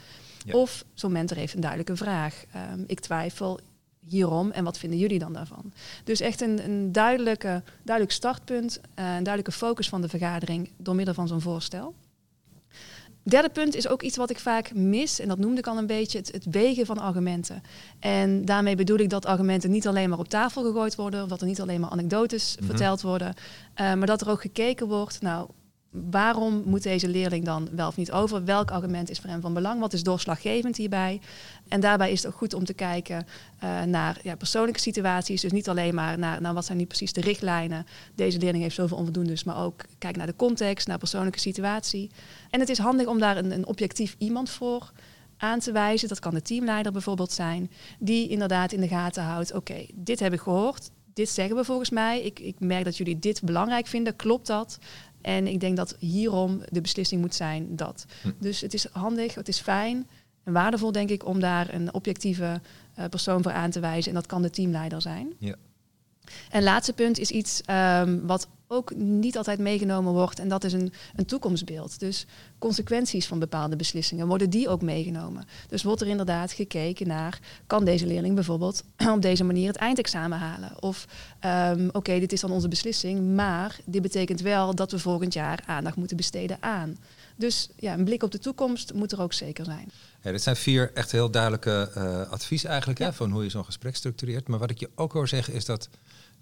Ja. 0.45 0.53
Of 0.53 0.85
zo'n 0.93 1.11
mentor 1.11 1.37
heeft 1.37 1.53
een 1.53 1.61
duidelijke 1.61 1.95
vraag. 1.95 2.43
Um, 2.73 2.83
ik 2.87 2.99
twijfel 2.99 3.59
hierom 3.99 4.51
en 4.51 4.63
wat 4.63 4.77
vinden 4.77 4.99
jullie 4.99 5.19
dan 5.19 5.33
daarvan? 5.33 5.71
Dus 6.03 6.19
echt 6.19 6.41
een, 6.41 6.69
een 6.69 6.91
duidelijke, 6.91 7.63
duidelijk 7.83 8.15
startpunt, 8.15 8.77
uh, 8.77 8.83
een 8.95 9.23
duidelijke 9.23 9.51
focus 9.51 9.89
van 9.89 10.01
de 10.01 10.09
vergadering 10.09 10.69
door 10.77 10.95
middel 10.95 11.13
van 11.13 11.27
zo'n 11.27 11.41
voorstel. 11.41 11.93
Derde 13.27 13.49
punt 13.49 13.75
is 13.75 13.87
ook 13.87 14.01
iets 14.01 14.17
wat 14.17 14.29
ik 14.29 14.39
vaak 14.39 14.73
mis, 14.73 15.19
en 15.19 15.27
dat 15.27 15.37
noemde 15.37 15.59
ik 15.59 15.67
al 15.67 15.77
een 15.77 15.87
beetje, 15.87 16.17
het, 16.17 16.31
het, 16.31 16.45
wegen 16.49 16.85
van 16.85 16.97
argumenten. 16.97 17.61
En 17.99 18.45
daarmee 18.45 18.75
bedoel 18.75 18.97
ik 18.97 19.09
dat 19.09 19.25
argumenten 19.25 19.71
niet 19.71 19.87
alleen 19.87 20.09
maar 20.09 20.19
op 20.19 20.27
tafel 20.29 20.63
gegooid 20.63 20.95
worden, 20.95 21.23
of 21.23 21.29
dat 21.29 21.41
er 21.41 21.47
niet 21.47 21.61
alleen 21.61 21.79
maar 21.79 21.89
anekdotes 21.89 22.55
Mhm. 22.55 22.65
verteld 22.65 23.01
worden, 23.01 23.27
uh, 23.27 23.93
maar 23.93 24.05
dat 24.07 24.21
er 24.21 24.29
ook 24.29 24.41
gekeken 24.41 24.87
wordt, 24.87 25.21
nou, 25.21 25.49
waarom 26.09 26.63
moet 26.65 26.83
deze 26.83 27.07
leerling 27.07 27.45
dan 27.45 27.67
wel 27.71 27.87
of 27.87 27.97
niet 27.97 28.11
over? 28.11 28.45
Welk 28.45 28.71
argument 28.71 29.09
is 29.09 29.19
voor 29.19 29.29
hem 29.29 29.41
van 29.41 29.53
belang? 29.53 29.79
Wat 29.79 29.93
is 29.93 30.03
doorslaggevend 30.03 30.77
hierbij? 30.77 31.21
En 31.67 31.79
daarbij 31.79 32.11
is 32.11 32.23
het 32.23 32.31
ook 32.31 32.37
goed 32.37 32.53
om 32.53 32.65
te 32.65 32.73
kijken 32.73 33.27
uh, 33.63 33.83
naar 33.83 34.19
ja, 34.23 34.35
persoonlijke 34.35 34.79
situaties. 34.79 35.41
Dus 35.41 35.51
niet 35.51 35.69
alleen 35.69 35.95
maar 35.95 36.17
naar, 36.19 36.41
naar 36.41 36.53
wat 36.53 36.65
zijn 36.65 36.77
nu 36.77 36.85
precies 36.85 37.13
de 37.13 37.21
richtlijnen. 37.21 37.85
Deze 38.15 38.39
leerling 38.39 38.63
heeft 38.63 38.75
zoveel 38.75 38.97
onvoldoendes, 38.97 39.43
maar 39.43 39.63
ook 39.63 39.83
kijk 39.97 40.17
naar 40.17 40.27
de 40.27 40.35
context, 40.35 40.87
naar 40.87 40.97
persoonlijke 40.97 41.39
situatie. 41.39 42.11
En 42.49 42.59
het 42.59 42.69
is 42.69 42.77
handig 42.77 43.07
om 43.07 43.19
daar 43.19 43.37
een, 43.37 43.51
een 43.51 43.67
objectief 43.67 44.15
iemand 44.17 44.49
voor 44.49 44.91
aan 45.37 45.59
te 45.59 45.71
wijzen. 45.71 46.07
Dat 46.07 46.19
kan 46.19 46.33
de 46.33 46.41
teamleider 46.41 46.91
bijvoorbeeld 46.91 47.31
zijn, 47.31 47.71
die 47.99 48.27
inderdaad 48.29 48.71
in 48.71 48.81
de 48.81 48.87
gaten 48.87 49.23
houdt. 49.23 49.53
Oké, 49.53 49.85
dit 49.93 50.19
heb 50.19 50.33
ik 50.33 50.39
gehoord. 50.39 50.89
Dit 51.13 51.29
zeggen 51.29 51.55
we 51.55 51.63
volgens 51.63 51.89
mij. 51.89 52.21
Ik, 52.21 52.39
ik 52.39 52.59
merk 52.59 52.83
dat 52.83 52.97
jullie 52.97 53.19
dit 53.19 53.41
belangrijk 53.43 53.87
vinden. 53.87 54.15
Klopt 54.15 54.47
dat? 54.47 54.77
En 55.25 55.47
ik 55.47 55.59
denk 55.59 55.77
dat 55.77 55.95
hierom 55.99 56.61
de 56.69 56.81
beslissing 56.81 57.21
moet 57.21 57.35
zijn 57.35 57.75
dat. 57.75 58.05
Hm. 58.21 58.31
Dus 58.39 58.61
het 58.61 58.73
is 58.73 58.87
handig, 58.91 59.35
het 59.35 59.47
is 59.47 59.59
fijn. 59.59 60.07
En 60.43 60.53
waardevol 60.53 60.91
denk 60.91 61.09
ik 61.09 61.25
om 61.25 61.39
daar 61.39 61.73
een 61.73 61.93
objectieve 61.93 62.61
uh, 62.99 63.05
persoon 63.05 63.43
voor 63.43 63.51
aan 63.51 63.69
te 63.71 63.79
wijzen. 63.79 64.09
En 64.09 64.15
dat 64.17 64.25
kan 64.25 64.41
de 64.41 64.49
teamleider 64.49 65.01
zijn. 65.01 65.33
Ja. 65.39 65.55
En 66.49 66.63
laatste 66.63 66.93
punt 66.93 67.19
is 67.19 67.31
iets 67.31 67.61
um, 67.69 68.27
wat 68.27 68.47
ook 68.67 68.95
niet 68.95 69.37
altijd 69.37 69.59
meegenomen 69.59 70.13
wordt. 70.13 70.39
En 70.39 70.47
dat 70.47 70.63
is 70.63 70.73
een, 70.73 70.93
een 71.15 71.25
toekomstbeeld. 71.25 71.99
Dus 71.99 72.25
consequenties 72.59 73.27
van 73.27 73.39
bepaalde 73.39 73.75
beslissingen, 73.75 74.27
worden 74.27 74.49
die 74.49 74.69
ook 74.69 74.81
meegenomen? 74.81 75.45
Dus 75.67 75.83
wordt 75.83 76.01
er 76.01 76.07
inderdaad 76.07 76.51
gekeken 76.51 77.07
naar, 77.07 77.39
kan 77.67 77.85
deze 77.85 78.05
leerling 78.05 78.35
bijvoorbeeld 78.35 78.83
op 79.15 79.21
deze 79.21 79.43
manier 79.43 79.67
het 79.67 79.75
eindexamen 79.75 80.37
halen? 80.37 80.71
Of 80.79 81.07
um, 81.45 81.89
oké, 81.91 82.19
dit 82.19 82.33
is 82.33 82.41
dan 82.41 82.51
onze 82.51 82.67
beslissing, 82.67 83.35
maar 83.35 83.79
dit 83.85 84.01
betekent 84.01 84.41
wel 84.41 84.75
dat 84.75 84.91
we 84.91 84.99
volgend 84.99 85.33
jaar 85.33 85.63
aandacht 85.65 85.95
moeten 85.95 86.17
besteden 86.17 86.57
aan. 86.59 86.97
Dus 87.35 87.69
ja, 87.75 87.93
een 87.93 88.03
blik 88.03 88.23
op 88.23 88.31
de 88.31 88.39
toekomst 88.39 88.93
moet 88.93 89.11
er 89.11 89.21
ook 89.21 89.33
zeker 89.33 89.65
zijn. 89.65 89.91
Ja, 90.21 90.31
dit 90.31 90.41
zijn 90.41 90.55
vier 90.55 90.91
echt 90.93 91.11
heel 91.11 91.31
duidelijke 91.31 91.91
uh, 91.97 92.31
adviezen 92.31 92.69
eigenlijk 92.69 92.99
hè, 92.99 93.13
van 93.13 93.31
hoe 93.31 93.43
je 93.43 93.49
zo'n 93.49 93.65
gesprek 93.65 93.95
structureert. 93.95 94.47
Maar 94.47 94.59
wat 94.59 94.69
ik 94.69 94.79
je 94.79 94.89
ook 94.95 95.13
hoor 95.13 95.27
zeggen 95.27 95.53
is 95.53 95.65
dat 95.65 95.89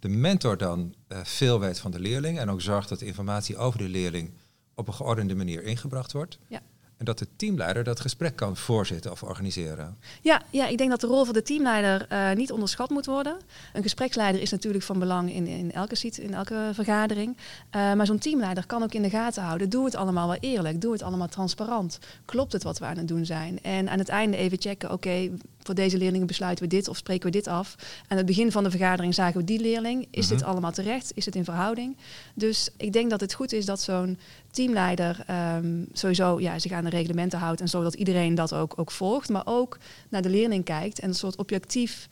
de 0.03 0.09
mentor 0.09 0.57
dan 0.57 0.93
uh, 1.07 1.17
veel 1.23 1.59
weet 1.59 1.79
van 1.79 1.91
de 1.91 1.99
leerling 1.99 2.39
en 2.39 2.49
ook 2.49 2.61
zorgt 2.61 2.89
dat 2.89 2.99
de 2.99 3.05
informatie 3.05 3.57
over 3.57 3.79
de 3.79 3.89
leerling 3.89 4.31
op 4.75 4.87
een 4.87 4.93
geordende 4.93 5.35
manier 5.35 5.63
ingebracht 5.63 6.11
wordt. 6.11 6.39
Ja. 6.47 6.61
En 6.97 7.05
dat 7.05 7.19
de 7.19 7.27
teamleider 7.35 7.83
dat 7.83 7.99
gesprek 7.99 8.35
kan 8.35 8.57
voorzitten 8.57 9.11
of 9.11 9.23
organiseren. 9.23 9.97
Ja, 10.21 10.41
ja 10.49 10.67
ik 10.67 10.77
denk 10.77 10.89
dat 10.89 11.01
de 11.01 11.07
rol 11.07 11.25
van 11.25 11.33
de 11.33 11.41
teamleider 11.41 12.07
uh, 12.11 12.31
niet 12.31 12.51
onderschat 12.51 12.89
moet 12.89 13.05
worden. 13.05 13.37
Een 13.73 13.81
gespreksleider 13.81 14.41
is 14.41 14.51
natuurlijk 14.51 14.83
van 14.83 14.99
belang 14.99 15.33
in, 15.33 15.47
in 15.47 15.71
elke 15.71 15.95
sit, 15.95 16.17
in 16.17 16.33
elke 16.33 16.69
vergadering. 16.73 17.37
Uh, 17.37 17.93
maar 17.93 18.05
zo'n 18.05 18.17
teamleider 18.17 18.65
kan 18.65 18.83
ook 18.83 18.93
in 18.93 19.01
de 19.01 19.09
gaten 19.09 19.43
houden. 19.43 19.69
Doe 19.69 19.85
het 19.85 19.95
allemaal 19.95 20.27
wel 20.27 20.37
eerlijk. 20.39 20.81
Doe 20.81 20.91
het 20.91 21.03
allemaal 21.03 21.27
transparant. 21.27 21.99
Klopt 22.25 22.53
het 22.53 22.63
wat 22.63 22.79
we 22.79 22.85
aan 22.85 22.97
het 22.97 23.07
doen 23.07 23.25
zijn? 23.25 23.61
En 23.61 23.89
aan 23.89 23.99
het 23.99 24.09
einde 24.09 24.37
even 24.37 24.61
checken, 24.61 24.91
oké, 24.91 25.07
okay, 25.07 25.31
voor 25.65 25.75
deze 25.75 25.97
leerlingen 25.97 26.27
besluiten 26.27 26.63
we 26.63 26.69
dit 26.69 26.87
of 26.87 26.97
spreken 26.97 27.25
we 27.25 27.31
dit 27.31 27.47
af. 27.47 27.75
Aan 28.07 28.17
het 28.17 28.25
begin 28.25 28.51
van 28.51 28.63
de 28.63 28.69
vergadering 28.69 29.13
zagen 29.13 29.39
we 29.39 29.45
die 29.45 29.59
leerling. 29.59 30.07
Is 30.11 30.27
dit 30.27 30.43
allemaal 30.43 30.71
terecht? 30.71 31.11
Is 31.15 31.25
het 31.25 31.35
in 31.35 31.43
verhouding? 31.43 31.97
Dus 32.33 32.69
ik 32.77 32.93
denk 32.93 33.09
dat 33.09 33.21
het 33.21 33.33
goed 33.33 33.53
is 33.53 33.65
dat 33.65 33.81
zo'n 33.81 34.17
teamleider 34.51 35.25
um, 35.55 35.87
sowieso 35.93 36.39
ja, 36.39 36.59
zich 36.59 36.71
aan 36.71 36.83
de 36.83 36.89
reglementen 36.89 37.39
houdt 37.39 37.61
en 37.61 37.67
zodat 37.67 37.93
iedereen 37.93 38.35
dat 38.35 38.53
ook, 38.53 38.79
ook 38.79 38.91
volgt. 38.91 39.29
Maar 39.29 39.45
ook 39.45 39.77
naar 40.09 40.21
de 40.21 40.29
leerling 40.29 40.65
kijkt 40.65 40.99
en 40.99 41.09
een 41.09 41.15
soort 41.15 41.35
objectief, 41.35 42.07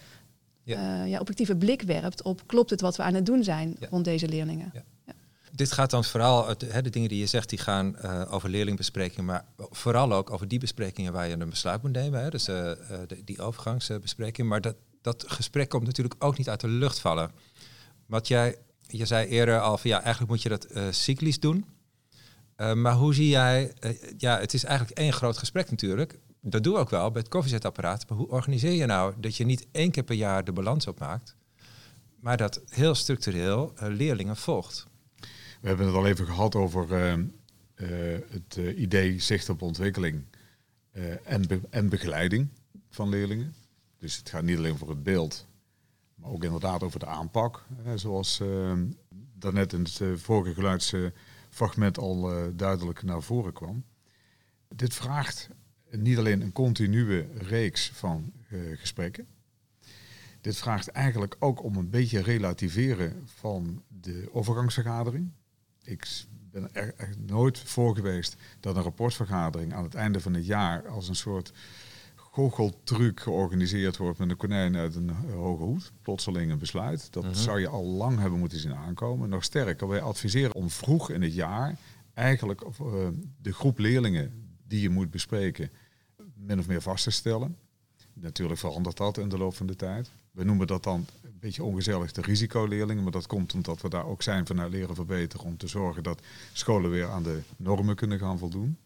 ja. 0.64 1.04
Uh, 1.04 1.10
ja, 1.10 1.20
objectieve 1.20 1.56
blik 1.56 1.82
werpt 1.82 2.24
op 2.24 2.42
klopt 2.46 2.70
het 2.70 2.82
wat 2.82 2.96
we 2.96 3.04
aan 3.04 3.14
het 3.14 3.26
doen 3.26 3.44
zijn 3.44 3.76
ja. 3.80 3.88
rond 3.90 4.06
deze 4.06 4.28
leerlingen. 4.28 4.72
Ja. 4.74 4.84
Dit 5.52 5.72
gaat 5.72 5.90
dan 5.90 6.04
vooral, 6.04 6.58
de, 6.58 6.82
de 6.82 6.90
dingen 6.90 7.10
die 7.10 7.20
je 7.20 7.26
zegt, 7.26 7.50
die 7.50 7.60
gaan 7.60 7.96
uh, 8.04 8.22
over 8.30 8.50
leerlingbesprekingen, 8.50 9.26
maar 9.26 9.46
vooral 9.58 10.14
ook 10.14 10.30
over 10.30 10.48
die 10.48 10.60
besprekingen 10.60 11.14
waar 11.14 11.28
je 11.28 11.40
een 11.40 11.50
besluit 11.50 11.82
moet 11.82 11.92
nemen. 11.92 12.22
Hè? 12.22 12.30
Dus 12.30 12.50
uh, 12.50 12.56
de, 13.08 13.22
die 13.26 13.42
overgangsbespreking. 13.42 14.48
Maar 14.48 14.62
dat, 14.62 14.76
dat 15.02 15.24
gesprek 15.28 15.70
komt 15.70 15.86
natuurlijk 15.86 16.24
ook 16.24 16.38
niet 16.38 16.50
uit 16.50 16.60
de 16.60 16.68
lucht 16.68 17.00
vallen. 17.00 17.32
Wat 18.06 18.28
jij, 18.28 18.58
je 18.82 19.06
zei 19.06 19.28
eerder 19.28 19.60
al 19.60 19.78
van 19.78 19.90
ja, 19.90 20.02
eigenlijk 20.02 20.32
moet 20.32 20.42
je 20.42 20.50
dat 20.50 20.68
cyclisch 20.90 21.40
doen. 21.40 21.66
maar 22.56 22.94
hoe 22.94 23.14
zie 23.14 23.30
jij, 23.30 23.74
ja, 24.18 24.40
het 24.40 24.54
is 24.54 24.64
eigenlijk 24.64 24.98
één 24.98 25.14
groot 25.14 25.38
gesprek 25.38 25.70
natuurlijk. 25.70 26.20
Dat 26.42 26.64
doe 26.64 26.74
ik 26.74 26.80
ook 26.80 26.90
wel 26.90 27.12
bij 27.12 27.22
het 27.22 27.30
koffiezetapparaat. 27.30 28.10
Maar 28.10 28.18
hoe 28.18 28.30
organiseer 28.30 28.74
je 28.74 28.86
nou 28.86 29.14
dat 29.18 29.36
je 29.36 29.46
niet 29.46 29.68
één 29.72 29.92
keer 29.92 30.04
per 30.04 30.16
jaar 30.16 30.44
de 30.44 30.52
balans 30.52 30.88
opmaakt, 30.88 31.36
maar 32.20 32.38
dat 32.38 32.62
heel 32.70 32.96
structureel 32.96 33.74
leerlingen 33.80 34.38
volgt? 34.38 34.90
We 35.62 35.68
hebben 35.68 35.86
het 35.86 35.96
al 35.96 36.08
even 36.08 36.26
gehad 36.26 36.56
over 36.56 36.92
uh, 36.92 37.18
uh, 37.18 38.20
het 38.30 38.56
uh, 38.58 38.80
idee 38.80 39.20
zicht 39.20 39.50
op 39.50 39.62
ontwikkeling 39.62 40.24
en, 41.24 41.48
en 41.70 41.90
begeleiding 41.90 42.48
van 42.90 43.10
leerlingen. 43.10 43.54
Dus 43.98 44.18
het 44.18 44.30
gaat 44.30 44.44
niet 44.44 44.58
alleen 44.58 44.74
over 44.74 44.90
het 44.90 45.04
beeld, 45.04 45.48
maar 46.16 46.30
ook 46.30 46.44
inderdaad 46.44 46.84
over 46.84 47.00
de 47.00 47.06
aanpak. 47.06 47.66
zoals 47.96 48.42
daarnet 49.34 49.74
in 49.74 49.82
het 49.82 50.02
vorige 50.16 50.54
geluidsfragment 50.54 51.98
al 51.98 52.32
duidelijk 52.56 53.04
naar 53.04 53.22
voren 53.22 53.54
kwam. 53.54 53.84
Dit 54.76 54.94
vraagt 54.94 55.50
niet 55.90 56.18
alleen 56.18 56.42
een 56.42 56.52
continue 56.52 57.28
reeks 57.38 57.92
van 57.94 58.34
gesprekken. 58.76 59.28
Dit 60.42 60.58
vraagt 60.58 60.88
eigenlijk 60.88 61.36
ook 61.40 61.64
om 61.64 61.76
een 61.76 61.90
beetje 61.90 62.22
relativeren 62.22 63.22
van 63.26 63.84
de 63.88 64.30
overgangsvergadering 64.32 65.32
ik 65.92 66.26
ben 66.52 66.74
er 66.74 66.94
echt 66.98 67.18
nooit 67.20 67.60
voor 67.60 67.96
geweest 67.96 68.36
dat 68.60 68.76
een 68.76 68.84
rapportvergadering 68.84 69.74
aan 69.74 69.84
het 69.84 69.96
einde 69.96 70.20
van 70.20 70.34
het 70.34 70.46
jaar 70.46 70.88
als 70.88 71.08
een 71.08 71.16
soort 71.16 71.52
goocheltruc 72.16 73.20
georganiseerd 73.20 73.98
wordt 73.98 74.20
met 74.20 74.30
een 74.30 74.38
konijn 74.38 74.76
uit 74.76 74.96
een 74.96 75.10
hoge 75.10 75.64
hoed. 75.64 75.92
Plotseling 76.02 76.52
een 76.52 76.60
besluit. 76.60 77.14
Dat 77.14 77.24
mhm. 77.24 77.34
zou 77.34 77.60
je 77.60 77.68
al 77.68 77.86
lang 77.86 78.20
hebben 78.20 78.40
moeten 78.40 78.60
zien 78.60 78.76
aankomen. 78.76 79.30
Nog 79.30 79.44
sterker, 79.44 79.88
wij 79.88 80.02
adviseren 80.02 80.56
om 80.56 80.70
vroeg 80.70 81.10
in 81.10 81.22
het 81.22 81.34
jaar 81.34 81.78
eigenlijk 82.14 82.62
uh, 82.62 83.08
de 83.42 83.54
groep 83.54 83.78
leerlingen 83.78 84.56
die 84.68 84.82
je 84.82 84.90
moet 84.90 85.12
bespreken 85.12 85.72
min 86.34 86.60
of 86.60 86.68
meer 86.68 86.82
vast 86.82 87.04
te 87.04 87.12
stellen. 87.12 87.58
Natuurlijk 88.14 88.60
verandert 88.60 88.98
dat 88.98 89.18
in 89.18 89.30
de 89.30 89.38
loop 89.38 89.56
van 89.56 89.68
de 89.68 89.76
tijd. 89.76 90.12
We 90.32 90.44
noemen 90.44 90.68
dat 90.68 90.84
dan 90.84 91.06
beetje 91.42 91.64
ongezellig 91.64 92.12
de 92.12 92.22
risicoleerlingen, 92.22 93.04
maar 93.04 93.12
dat 93.12 93.28
komt 93.28 93.54
omdat 93.54 93.82
we 93.82 93.90
daar 93.90 94.06
ook 94.06 94.22
zijn 94.22 94.46
vanuit 94.46 94.72
leren 94.72 94.96
verbeteren 94.96 95.46
om 95.46 95.58
te 95.58 95.68
zorgen 95.68 96.04
dat 96.04 96.22
scholen 96.54 96.90
weer 96.90 97.10
aan 97.10 97.24
de 97.24 97.42
normen 97.58 97.96
kunnen 97.96 98.20
gaan 98.20 98.38
voldoen. 98.38 98.78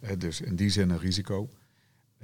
Uh, 0.00 0.10
dus 0.18 0.40
in 0.40 0.56
die 0.56 0.70
zin 0.70 0.90
een 0.90 0.98
risico. 0.98 1.48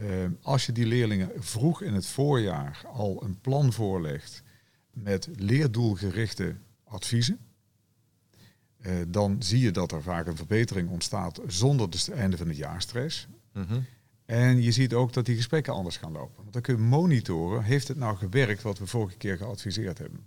Uh, 0.00 0.26
als 0.42 0.66
je 0.66 0.72
die 0.72 0.86
leerlingen 0.86 1.30
vroeg 1.36 1.82
in 1.82 1.94
het 1.94 2.06
voorjaar 2.06 2.82
al 2.92 3.22
een 3.22 3.40
plan 3.40 3.72
voorlegt 3.72 4.42
met 4.90 5.28
leerdoelgerichte 5.36 6.56
adviezen, 6.84 7.38
uh, 8.80 8.92
dan 9.08 9.42
zie 9.42 9.60
je 9.60 9.70
dat 9.70 9.92
er 9.92 10.02
vaak 10.02 10.26
een 10.26 10.36
verbetering 10.36 10.90
ontstaat 10.90 11.40
zonder 11.46 11.88
het 11.88 12.10
einde 12.10 12.36
van 12.36 12.48
het 12.48 12.56
jaar 12.56 12.82
stress. 12.82 13.28
Mm 13.52 13.64
-hmm. 13.68 13.84
En 14.26 14.62
je 14.62 14.72
ziet 14.72 14.94
ook 14.94 15.12
dat 15.12 15.26
die 15.26 15.36
gesprekken 15.36 15.72
anders 15.72 15.96
gaan 15.96 16.12
lopen. 16.12 16.36
Want 16.36 16.52
dan 16.52 16.62
kun 16.62 16.76
je 16.76 16.82
monitoren, 16.82 17.62
heeft 17.62 17.88
het 17.88 17.96
nou 17.96 18.16
gewerkt 18.16 18.62
wat 18.62 18.78
we 18.78 18.86
vorige 18.86 19.16
keer 19.16 19.36
geadviseerd 19.36 19.98
hebben? 19.98 20.26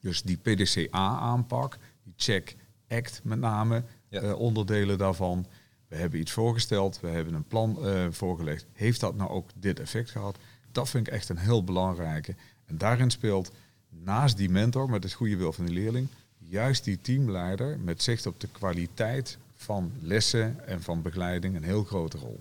Dus 0.00 0.22
die 0.22 0.36
PDCA-aanpak, 0.36 1.78
die 2.02 2.12
check-act 2.16 3.20
met 3.22 3.38
name, 3.38 3.84
ja. 4.08 4.22
uh, 4.22 4.38
onderdelen 4.38 4.98
daarvan. 4.98 5.46
We 5.88 5.96
hebben 5.96 6.20
iets 6.20 6.32
voorgesteld, 6.32 7.00
we 7.00 7.08
hebben 7.08 7.34
een 7.34 7.46
plan 7.46 7.78
uh, 7.80 8.06
voorgelegd. 8.10 8.66
Heeft 8.72 9.00
dat 9.00 9.16
nou 9.16 9.30
ook 9.30 9.50
dit 9.54 9.80
effect 9.80 10.10
gehad? 10.10 10.38
Dat 10.72 10.90
vind 10.90 11.06
ik 11.06 11.12
echt 11.12 11.28
een 11.28 11.38
heel 11.38 11.64
belangrijke. 11.64 12.34
En 12.64 12.78
daarin 12.78 13.10
speelt 13.10 13.52
naast 13.88 14.36
die 14.36 14.50
mentor, 14.50 14.90
met 14.90 15.02
het 15.02 15.12
goede 15.12 15.36
wil 15.36 15.52
van 15.52 15.66
de 15.66 15.72
leerling, 15.72 16.08
juist 16.38 16.84
die 16.84 17.00
teamleider 17.00 17.78
met 17.78 18.02
zicht 18.02 18.26
op 18.26 18.40
de 18.40 18.48
kwaliteit 18.52 19.38
van 19.54 19.92
lessen 20.00 20.66
en 20.66 20.82
van 20.82 21.02
begeleiding 21.02 21.56
een 21.56 21.64
heel 21.64 21.84
grote 21.84 22.18
rol. 22.18 22.40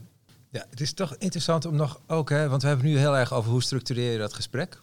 Ja, 0.53 0.65
het 0.69 0.81
is 0.81 0.93
toch 0.93 1.15
interessant 1.17 1.65
om 1.65 1.75
nog 1.75 1.99
ook, 2.07 2.29
hè, 2.29 2.49
want 2.49 2.61
we 2.61 2.67
hebben 2.67 2.85
nu 2.85 2.97
heel 2.97 3.17
erg 3.17 3.33
over 3.33 3.51
hoe 3.51 3.63
structureer 3.63 4.11
je 4.11 4.17
dat 4.17 4.33
gesprek. 4.33 4.79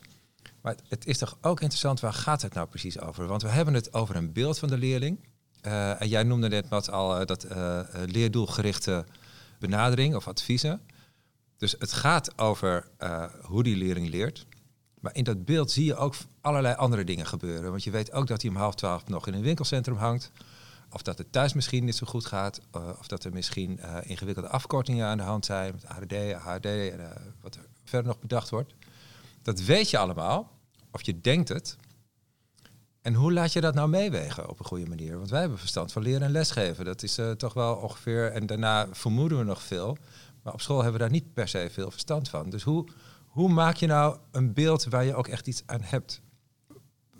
Maar 0.61 0.75
het 0.89 1.07
is 1.07 1.19
toch 1.19 1.39
ook 1.41 1.61
interessant, 1.61 2.01
waar 2.01 2.13
gaat 2.13 2.43
het 2.43 2.55
nou 2.55 2.69
precies 2.69 3.01
over? 3.01 3.27
Want 3.27 3.43
we 3.43 3.49
hebben 3.49 3.75
het 3.75 3.93
over 3.93 4.17
een 4.17 4.33
beeld 4.33 4.59
van 4.59 4.69
de 4.69 4.79
leerling. 4.79 5.19
Uh, 5.67 6.03
en 6.03 6.09
jij 6.09 6.23
noemde 6.23 6.49
net 6.49 6.69
wat 6.69 6.91
al 6.91 7.21
uh, 7.21 7.27
dat 7.27 7.45
uh, 7.45 7.81
leerdoelgerichte 8.07 9.05
benadering 9.59 10.15
of 10.15 10.29
adviezen. 10.29 10.81
Dus 11.57 11.75
het 11.79 11.93
gaat 11.93 12.39
over 12.39 12.89
hoe 13.43 13.63
die 13.63 13.77
leerling 13.77 14.09
leert. 14.09 14.47
Maar 15.01 15.15
in 15.15 15.25
dat 15.25 15.45
beeld 15.45 15.71
zie 15.71 15.85
je 15.85 15.97
ook 15.97 16.15
allerlei 16.41 16.75
andere 16.75 17.05
dingen 17.05 17.27
gebeuren. 17.27 17.71
Want 17.71 17.85
je 17.85 17.91
weet 17.91 18.13
ook 18.13 18.27
dat 18.27 18.43
hij 18.43 18.51
om 18.51 18.57
half 18.57 18.75
twaalf 18.75 19.07
nog 19.07 19.27
in 19.27 19.35
een 19.35 19.43
winkelcentrum 19.43 19.97
hangt. 19.97 20.33
Of 20.93 21.03
dat 21.03 21.19
het 21.19 21.33
thuis 21.33 21.53
misschien 21.53 21.85
niet 21.85 21.97
zo 21.97 22.07
goed 22.07 22.27
gaat. 22.27 22.61
Uh, 22.77 22.89
of 22.99 23.07
dat 23.07 23.25
er 23.25 23.33
misschien 23.33 23.79
uh, 23.81 23.97
ingewikkelde 24.03 24.49
afkortingen 24.49 25.07
aan 25.07 25.17
de 25.17 25.23
hand 25.23 25.45
zijn. 25.45 25.73
Met 25.73 25.87
ADD, 25.87 26.35
AHD 26.35 26.65
en 26.65 27.01
uh, 27.01 27.09
wat 27.41 27.55
er 27.55 27.67
verder 27.85 28.09
nog 28.09 28.21
bedacht 28.21 28.51
wordt. 28.51 28.75
Dat 29.43 29.61
weet 29.61 29.91
je 29.91 29.99
allemaal. 29.99 30.51
Of 30.93 31.03
je 31.03 31.21
denkt 31.21 31.49
het. 31.49 31.77
En 33.03 33.15
hoe 33.15 33.33
laat 33.33 33.53
je 33.53 33.61
dat 33.61 33.75
nou 33.75 33.89
meewegen 33.89 34.49
op 34.49 34.59
een 34.59 34.65
goede 34.65 34.87
manier? 34.89 35.17
Want 35.17 35.31
wij 35.31 35.41
hebben 35.41 35.59
verstand 35.59 35.93
van 35.93 36.03
leren 36.03 36.23
en 36.23 36.31
lesgeven. 36.31 36.85
Dat 36.85 37.03
is 37.03 37.19
toch 37.37 37.55
wel 37.55 37.75
ongeveer... 37.75 38.33
En 38.33 38.47
daarna 38.47 38.89
vermoeden 38.91 39.39
we 39.39 39.45
nog 39.45 39.63
veel. 39.63 39.97
Maar 40.43 40.53
op 40.53 40.61
school 40.61 40.83
hebben 40.83 40.93
we 40.93 40.99
daar 40.99 41.11
niet 41.11 41.33
per 41.35 41.49
se 41.49 41.69
veel 41.73 41.91
verstand 41.91 42.29
van. 42.29 42.51
Dus 42.51 42.63
hoe, 42.63 42.89
hoe 43.27 43.49
maak 43.49 43.77
je 43.77 43.87
nou 43.87 44.19
een 44.31 44.53
beeld 44.53 44.85
waar 44.85 45.05
je 45.05 45.15
ook 45.15 45.29
echt 45.29 45.47
iets 45.47 45.63
aan 45.67 45.83
hebt? 45.83 46.21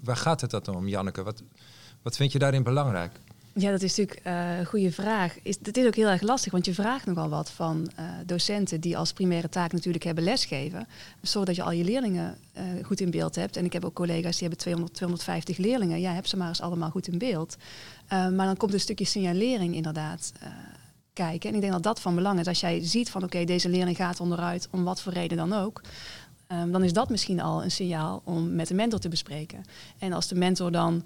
Waar 0.01 0.17
gaat 0.17 0.41
het 0.41 0.51
dan 0.51 0.77
om, 0.77 0.89
Janneke? 0.89 1.23
Wat, 1.23 1.43
wat 2.03 2.17
vind 2.17 2.33
je 2.33 2.39
daarin 2.39 2.63
belangrijk? 2.63 3.21
Ja, 3.55 3.71
dat 3.71 3.83
is 3.83 3.97
natuurlijk 3.97 4.27
uh, 4.27 4.59
een 4.59 4.67
goede 4.67 4.93
vraag. 4.93 5.37
Is, 5.43 5.59
dat 5.59 5.77
is 5.77 5.87
ook 5.87 5.95
heel 5.95 6.09
erg 6.09 6.21
lastig, 6.21 6.53
want 6.53 6.65
je 6.65 6.75
vraagt 6.75 7.07
nogal 7.07 7.29
wat 7.29 7.51
van 7.51 7.91
uh, 7.99 8.05
docenten 8.27 8.81
die 8.81 8.99
als 8.99 9.13
primaire 9.13 9.49
taak 9.49 9.73
natuurlijk 9.73 10.05
hebben 10.05 10.25
lesgeven. 10.25 10.89
Zodat 11.23 11.57
je 11.57 11.63
al 11.63 11.73
je 11.73 11.85
leerlingen 11.85 12.39
uh, 12.57 12.63
goed 12.85 13.01
in 13.01 13.11
beeld 13.11 13.35
hebt. 13.35 13.57
En 13.57 13.65
ik 13.65 13.73
heb 13.73 13.85
ook 13.85 13.95
collega's 13.95 14.39
die 14.39 14.41
hebben 14.41 14.59
200, 14.59 14.95
250 14.95 15.57
leerlingen. 15.57 16.01
Ja, 16.01 16.13
heb 16.13 16.27
ze 16.27 16.37
maar 16.37 16.49
eens 16.49 16.61
allemaal 16.61 16.91
goed 16.91 17.09
in 17.09 17.19
beeld. 17.19 17.57
maar 18.09 18.47
dan 18.47 18.57
komt 18.57 18.73
een 18.73 18.81
stukje 18.81 19.05
signalering 19.05 19.75
inderdaad 19.75 20.33
kijken. 21.13 21.49
En 21.49 21.55
ik 21.55 21.61
denk 21.61 21.73
dat 21.73 21.83
dat 21.83 22.01
van 22.01 22.15
belang 22.15 22.39
is. 22.39 22.47
Als 22.47 22.61
jij 22.61 22.85
ziet 22.85 23.11
van 23.11 23.23
oké, 23.23 23.45
deze 23.45 23.69
leerling 23.69 23.97
gaat 23.97 24.21
onderuit, 24.21 24.69
om 24.71 24.85
wat 24.85 25.01
voor 25.01 25.13
reden 25.13 25.37
dan 25.37 25.53
ook. 25.53 25.81
Dan 26.47 26.85
is 26.85 26.93
dat 26.93 27.11
misschien 27.11 27.41
al 27.41 27.63
een 27.63 27.71
signaal 27.71 28.23
om 28.25 28.55
met 28.55 28.69
de 28.69 28.75
mentor 28.75 29.01
te 29.01 29.09
bespreken. 29.09 29.65
En 29.99 30.13
als 30.13 30.29
de 30.29 30.35
mentor 30.35 30.73
dan 30.73 31.05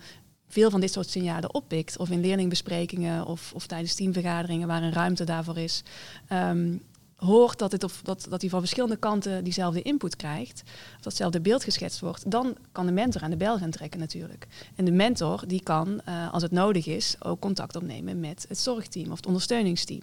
veel 0.54 0.70
van 0.70 0.80
dit 0.80 0.92
soort 0.92 1.10
signalen 1.10 1.54
oppikt, 1.54 1.98
of 1.98 2.10
in 2.10 2.20
leerlingbesprekingen 2.20 3.26
of, 3.26 3.52
of 3.54 3.66
tijdens 3.66 3.94
teamvergaderingen 3.94 4.68
waar 4.68 4.82
een 4.82 4.92
ruimte 4.92 5.24
daarvoor 5.24 5.58
is, 5.58 5.82
ehm, 6.28 6.76
hoort 7.16 7.58
dat, 7.58 7.72
het 7.72 7.84
of, 7.84 8.00
dat, 8.02 8.26
dat 8.30 8.40
hij 8.40 8.50
van 8.50 8.60
verschillende 8.60 8.96
kanten 8.96 9.44
diezelfde 9.44 9.82
input 9.82 10.16
krijgt, 10.16 10.62
of 10.96 11.02
datzelfde 11.02 11.40
beeld 11.40 11.64
geschetst 11.64 12.00
wordt, 12.00 12.30
dan 12.30 12.56
kan 12.72 12.86
de 12.86 12.92
mentor 12.92 13.22
aan 13.22 13.30
de 13.30 13.36
bel 13.36 13.58
gaan 13.58 13.70
trekken 13.70 14.00
natuurlijk. 14.00 14.46
En 14.74 14.84
de 14.84 14.92
mentor 14.92 15.44
die 15.46 15.62
kan, 15.62 16.00
uh, 16.08 16.32
als 16.32 16.42
het 16.42 16.52
nodig 16.52 16.86
is, 16.86 17.16
ook 17.18 17.40
contact 17.40 17.76
opnemen 17.76 18.20
met 18.20 18.44
het 18.48 18.58
zorgteam 18.58 19.10
of 19.10 19.16
het 19.16 19.26
ondersteuningsteam. 19.26 20.02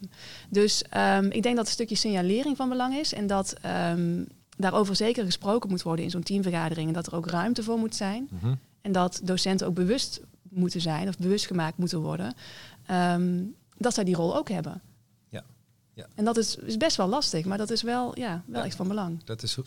Dus 0.49 0.83
um, 0.97 1.31
ik 1.31 1.43
denk 1.43 1.55
dat 1.55 1.65
een 1.65 1.71
stukje 1.71 1.95
signalering 1.95 2.57
van 2.57 2.69
belang 2.69 2.95
is 2.95 3.13
en 3.13 3.27
dat 3.27 3.55
um, 3.91 4.27
daarover 4.57 4.95
zeker 4.95 5.25
gesproken 5.25 5.69
moet 5.69 5.81
worden 5.81 6.05
in 6.05 6.11
zo'n 6.11 6.23
teamvergadering 6.23 6.87
en 6.87 6.93
dat 6.93 7.07
er 7.07 7.15
ook 7.15 7.27
ruimte 7.27 7.63
voor 7.63 7.77
moet 7.77 7.95
zijn. 7.95 8.27
Mm 8.31 8.39
-hmm. 8.39 8.59
En 8.81 8.91
dat 8.91 9.21
docenten 9.23 9.67
ook 9.67 9.73
bewust 9.73 10.21
moeten 10.51 10.81
zijn 10.81 11.07
of 11.07 11.17
bewust 11.17 11.45
gemaakt 11.45 11.77
moeten 11.77 11.99
worden 11.99 12.33
um, 12.91 13.55
dat 13.77 13.93
zij 13.93 14.03
die 14.03 14.15
rol 14.15 14.35
ook 14.35 14.49
hebben. 14.49 14.81
Ja. 15.93 16.07
En 16.15 16.25
dat 16.25 16.37
is, 16.37 16.55
is 16.55 16.77
best 16.77 16.97
wel 16.97 17.07
lastig, 17.07 17.45
maar 17.45 17.57
dat 17.57 17.69
is 17.69 17.81
wel, 17.81 18.19
ja, 18.19 18.43
wel 18.45 18.59
ja, 18.59 18.65
echt 18.65 18.75
van 18.75 18.87
belang. 18.87 19.23
Dat 19.23 19.43
is, 19.43 19.57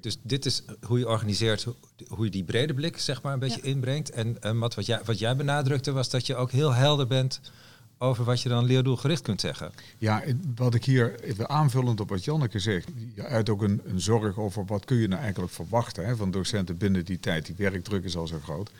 dus 0.00 0.16
dit 0.22 0.46
is 0.46 0.62
hoe 0.86 0.98
je 0.98 1.08
organiseert, 1.08 1.66
hoe 2.08 2.24
je 2.24 2.30
die 2.30 2.44
brede 2.44 2.74
blik 2.74 2.98
zeg 2.98 3.22
maar 3.22 3.32
een 3.32 3.38
beetje 3.38 3.60
ja. 3.62 3.68
inbrengt. 3.68 4.10
En 4.10 4.58
wat, 4.58 4.74
wat, 4.74 4.86
jij, 4.86 5.00
wat 5.04 5.18
jij 5.18 5.36
benadrukte 5.36 5.92
was 5.92 6.10
dat 6.10 6.26
je 6.26 6.34
ook 6.36 6.50
heel 6.50 6.72
helder 6.72 7.06
bent 7.06 7.40
over 7.98 8.24
wat 8.24 8.40
je 8.40 8.48
dan 8.48 8.64
leerdoelgericht 8.64 9.22
kunt 9.22 9.40
zeggen. 9.40 9.72
Ja, 9.98 10.22
wat 10.54 10.74
ik 10.74 10.84
hier 10.84 11.20
even 11.20 11.48
aanvullend 11.48 12.00
op 12.00 12.08
wat 12.08 12.24
Janneke 12.24 12.58
zegt, 12.58 12.88
je 13.14 13.24
uit 13.24 13.48
ook 13.48 13.62
een, 13.62 13.80
een, 13.84 14.00
zorg 14.00 14.38
over 14.38 14.64
wat 14.64 14.84
kun 14.84 14.96
je 14.96 15.08
nou 15.08 15.22
eigenlijk 15.22 15.52
verwachten 15.52 16.06
hè, 16.06 16.16
van 16.16 16.30
docenten 16.30 16.76
binnen 16.76 17.04
die 17.04 17.20
tijd. 17.20 17.46
Die 17.46 17.54
werkdruk 17.58 18.04
is 18.04 18.16
al 18.16 18.26
zo 18.26 18.38
groot. 18.42 18.70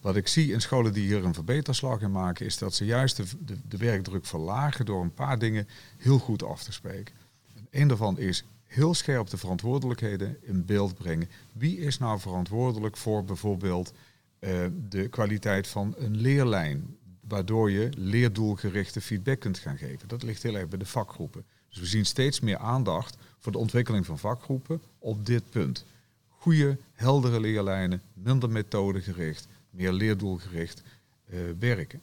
Wat 0.00 0.16
ik 0.16 0.28
zie 0.28 0.52
in 0.52 0.60
scholen 0.60 0.92
die 0.92 1.06
hier 1.06 1.24
een 1.24 1.34
verbeterslag 1.34 2.00
in 2.00 2.12
maken, 2.12 2.46
is 2.46 2.58
dat 2.58 2.74
ze 2.74 2.84
juist 2.84 3.16
de, 3.16 3.24
de, 3.68 3.76
werkdruk 3.76 4.26
verlagen 4.26 4.84
door 4.86 5.02
een 5.02 5.14
paar 5.14 5.38
dingen 5.38 5.68
heel 5.96 6.18
goed 6.18 6.42
af 6.42 6.62
te 6.62 6.72
spreken. 6.72 7.14
En 7.54 7.64
een 7.70 7.88
daarvan 7.88 8.18
is 8.18 8.44
heel 8.64 8.94
scherp 8.94 9.30
de 9.30 9.36
verantwoordelijkheden 9.36 10.36
in 10.42 10.64
beeld 10.64 10.94
brengen. 10.94 11.28
Wie 11.52 11.78
is 11.78 11.98
nou 11.98 12.20
verantwoordelijk 12.20 12.96
voor 12.96 13.24
bijvoorbeeld 13.24 13.92
uh, 14.40 14.66
de 14.88 15.08
kwaliteit 15.08 15.66
van 15.66 15.94
een 15.98 16.16
leerlijn? 16.16 16.96
Waardoor 17.20 17.70
je 17.70 17.88
leerdoelgerichte 17.96 19.00
feedback 19.00 19.40
kunt 19.40 19.58
gaan 19.58 19.78
geven. 19.78 20.08
Dat 20.08 20.22
ligt 20.22 20.42
heel 20.42 20.56
erg 20.56 20.68
bij 20.68 20.78
de 20.78 20.86
vakgroepen. 20.86 21.44
Dus 21.68 21.78
we 21.78 21.86
zien 21.86 22.06
steeds 22.06 22.40
meer 22.40 22.58
aandacht 22.58 23.16
voor 23.38 23.52
de 23.52 23.58
ontwikkeling 23.58 24.06
van 24.06 24.18
vakgroepen 24.18 24.80
op 24.98 25.26
dit 25.26 25.50
punt. 25.50 25.84
Goede, 26.28 26.78
heldere 26.92 27.40
leerlijnen, 27.40 28.02
minder 28.14 28.50
methodegericht, 28.50 29.46
meer 29.70 29.92
leerdoelgericht 29.92 30.82
uh, 31.30 31.40
werken. 31.58 32.00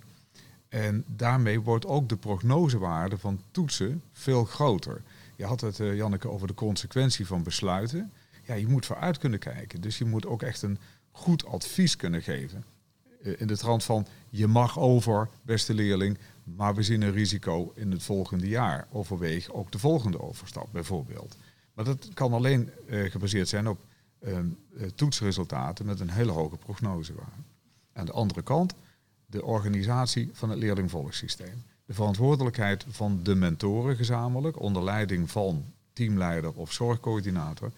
En 0.69 1.05
daarmee 1.07 1.61
wordt 1.61 1.85
ook 1.85 2.09
de 2.09 2.17
prognosewaarde 2.17 3.17
van 3.17 3.41
toetsen 3.51 4.03
veel 4.11 4.45
groter. 4.45 5.01
Je 5.35 5.45
had 5.45 5.61
het, 5.61 5.79
uh, 5.79 5.95
Janneke, 5.95 6.29
over 6.29 6.47
de 6.47 6.53
consequentie 6.53 7.27
van 7.27 7.43
besluiten. 7.43 8.11
Ja, 8.43 8.53
je 8.53 8.67
moet 8.67 8.85
vooruit 8.85 9.17
kunnen 9.17 9.39
kijken. 9.39 9.81
Dus 9.81 9.97
je 9.97 10.05
moet 10.05 10.25
ook 10.25 10.41
echt 10.41 10.61
een 10.61 10.79
goed 11.11 11.45
advies 11.45 11.95
kunnen 11.95 12.21
geven. 12.21 12.63
Uh, 13.21 13.33
in 13.37 13.47
de 13.47 13.57
trant 13.57 13.83
van, 13.83 14.07
je 14.29 14.47
mag 14.47 14.79
over, 14.79 15.29
beste 15.41 15.73
leerling, 15.73 16.17
maar 16.43 16.75
we 16.75 16.83
zien 16.83 17.01
een 17.01 17.11
risico 17.11 17.71
in 17.75 17.91
het 17.91 18.03
volgende 18.03 18.47
jaar. 18.47 18.87
Overweeg 18.91 19.51
ook 19.51 19.71
de 19.71 19.79
volgende 19.79 20.21
overstap, 20.21 20.67
bijvoorbeeld. 20.71 21.37
Maar 21.73 21.85
dat 21.85 22.09
kan 22.13 22.33
alleen 22.33 22.69
gebaseerd 22.87 23.47
zijn 23.47 23.67
op 23.67 23.79
toetsresultaten 24.95 25.85
met 25.85 25.99
een 25.99 26.09
hele 26.09 26.31
hoge 26.31 26.57
prognosewaarde. 26.57 27.41
Aan 27.97 28.05
de 28.05 28.11
andere 28.11 28.41
kant 28.41 28.73
de 29.25 29.43
organisatie 29.43 30.29
van 30.33 30.49
het 30.49 30.59
leerlingvolgsysteem. 30.59 31.63
De 31.85 31.93
verantwoordelijkheid 31.93 32.85
van 32.89 33.19
de 33.23 33.35
mentoren 33.35 33.95
gezamenlijk, 33.95 34.59
onder 34.59 34.83
leiding 34.83 35.31
van 35.31 35.65
teamleider 35.93 36.53
of 36.53 36.73
zorgcoördinator. 36.73 37.71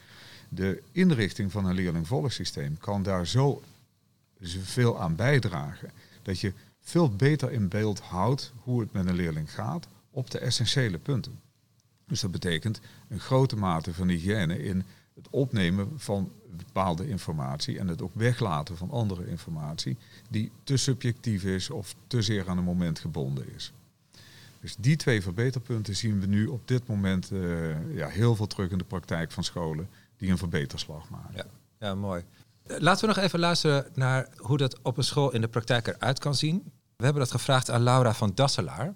De 0.50 0.82
inrichting 0.92 1.52
van 1.52 1.66
een 1.66 1.76
leerlingvolgsysteem 1.76 2.78
kan 2.78 3.04
daar 3.04 3.28
zo 3.28 3.62
veel 4.62 5.00
aan 5.00 5.16
bijdragen 5.16 5.92
dat 6.22 6.40
je 6.40 6.54
veel 6.80 7.16
beter 7.16 7.52
in 7.52 7.68
beeld 7.68 8.00
houdt 8.00 8.54
hoe 8.64 8.80
het 8.80 8.94
met 8.94 9.08
een 9.08 9.16
leerling 9.16 9.54
gaat 9.54 9.88
op 10.12 10.32
de 10.32 10.40
essentiële 10.40 10.98
punten. 10.98 11.40
Dus 12.08 12.20
dat 12.20 12.32
betekent 12.32 12.80
een 13.08 13.20
grote 13.20 13.56
mate 13.56 13.94
van 13.94 14.08
hygiëne 14.08 14.64
in 14.64 14.84
het 15.20 15.28
opnemen 15.32 15.92
van 15.96 16.32
bepaalde 16.66 17.10
informatie 17.10 17.80
en 17.80 17.88
het 17.88 18.02
ook 18.02 18.12
weglaten 18.14 18.78
van 18.78 18.92
andere 18.92 19.28
informatie 19.28 19.98
die 20.30 20.52
te 20.64 20.78
subjectief 20.78 21.44
is 21.44 21.70
of 21.70 21.96
te 22.08 22.22
zeer 22.22 22.50
aan 22.50 22.58
een 22.58 22.64
moment 22.64 23.00
gebonden 23.00 23.54
is. 23.56 23.74
Dus 24.62 24.76
die 24.80 24.96
twee 24.96 25.22
verbeterpunten 25.22 25.96
zien 25.96 26.20
we 26.20 26.26
nu 26.26 26.48
op 26.48 26.68
dit 26.68 26.88
moment 26.88 27.32
uh, 27.32 27.96
ja, 27.96 28.08
heel 28.08 28.36
veel 28.36 28.48
terug 28.48 28.72
in 28.72 28.78
de 28.78 28.84
praktijk 28.84 29.32
van 29.32 29.44
scholen 29.44 29.90
die 30.18 30.32
een 30.32 30.38
verbeterslag 30.38 31.10
maken. 31.10 31.36
Ja, 31.36 31.46
ja, 31.80 31.96
mooi. 31.96 32.24
Laten 32.66 33.02
we 33.02 33.16
nog 33.16 33.24
even 33.24 33.40
luisteren 33.40 33.86
naar 33.94 34.28
hoe 34.38 34.58
dat 34.58 34.80
op 34.82 34.98
een 34.98 35.04
school 35.04 35.34
in 35.34 35.42
de 35.42 35.48
praktijk 35.48 35.88
eruit 35.88 36.20
kan 36.20 36.36
zien. 36.36 36.64
We 36.96 37.04
hebben 37.04 37.22
dat 37.22 37.32
gevraagd 37.32 37.70
aan 37.70 37.84
Laura 37.84 38.14
van 38.14 38.32
Dasselaar. 38.36 38.94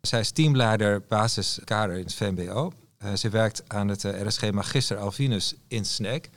Zij 0.00 0.20
is 0.20 0.30
teamleider 0.30 1.02
basiskader 1.08 1.96
in 1.96 2.02
het 2.02 2.14
VMBO. 2.14 2.72
Uh, 3.04 3.14
ze 3.14 3.28
werkt 3.28 3.64
aan 3.66 3.88
het 3.88 4.04
uh, 4.04 4.20
RSG 4.22 4.50
Magister 4.50 4.96
Alvinus 4.96 5.56
in 5.68 5.84
SNEC. 5.84 6.30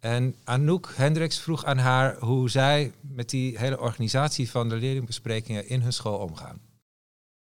En 0.00 0.34
Anouk 0.44 0.92
Hendricks 0.96 1.40
vroeg 1.40 1.64
aan 1.64 1.78
haar 1.78 2.16
hoe 2.18 2.50
zij 2.50 2.92
met 3.00 3.30
die 3.30 3.58
hele 3.58 3.80
organisatie 3.80 4.50
van 4.50 4.68
de 4.68 4.76
leerlingbesprekingen 4.76 5.68
in 5.68 5.80
hun 5.80 5.92
school 5.92 6.18
omgaan. 6.18 6.60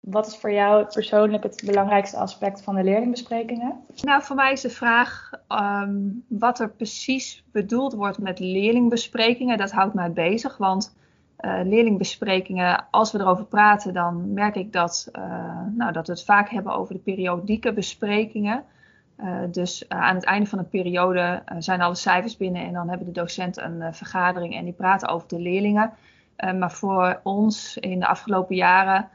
Wat 0.00 0.26
is 0.26 0.36
voor 0.36 0.52
jou 0.52 0.84
persoonlijk 0.84 1.42
het 1.42 1.62
belangrijkste 1.64 2.16
aspect 2.16 2.62
van 2.62 2.74
de 2.74 2.84
leerlingbesprekingen? 2.84 3.84
Nou, 4.02 4.22
voor 4.22 4.36
mij 4.36 4.52
is 4.52 4.60
de 4.60 4.70
vraag 4.70 5.30
um, 5.48 6.24
wat 6.28 6.60
er 6.60 6.70
precies 6.70 7.44
bedoeld 7.52 7.92
wordt 7.92 8.18
met 8.18 8.38
leerlingbesprekingen. 8.38 9.58
Dat 9.58 9.70
houdt 9.70 9.94
mij 9.94 10.12
bezig, 10.12 10.56
want 10.56 10.94
uh, 11.44 11.60
leerlingbesprekingen, 11.64 12.86
als 12.90 13.12
we 13.12 13.18
erover 13.18 13.44
praten, 13.44 13.94
dan 13.94 14.32
merk 14.32 14.54
ik 14.54 14.72
dat, 14.72 15.08
uh, 15.12 15.22
nou, 15.74 15.92
dat 15.92 16.06
we 16.06 16.12
het 16.12 16.24
vaak 16.24 16.48
hebben 16.48 16.74
over 16.74 16.94
de 16.94 17.00
periodieke 17.00 17.72
besprekingen. 17.72 18.64
Uh, 19.20 19.38
dus 19.50 19.88
aan 19.88 20.14
het 20.14 20.24
einde 20.24 20.46
van 20.46 20.58
een 20.58 20.68
periode 20.68 21.42
zijn 21.58 21.80
alle 21.80 21.94
cijfers 21.94 22.36
binnen 22.36 22.62
en 22.62 22.72
dan 22.72 22.88
hebben 22.88 23.06
de 23.06 23.20
docenten 23.20 23.82
een 23.82 23.94
vergadering 23.94 24.54
en 24.54 24.64
die 24.64 24.72
praten 24.72 25.08
over 25.08 25.28
de 25.28 25.40
leerlingen. 25.40 25.92
maar 26.36 26.72
voor 26.72 27.20
ons 27.22 27.76
in 27.76 28.00
de 28.00 28.06
afgelopen 28.06 28.56
jaren 28.56 29.08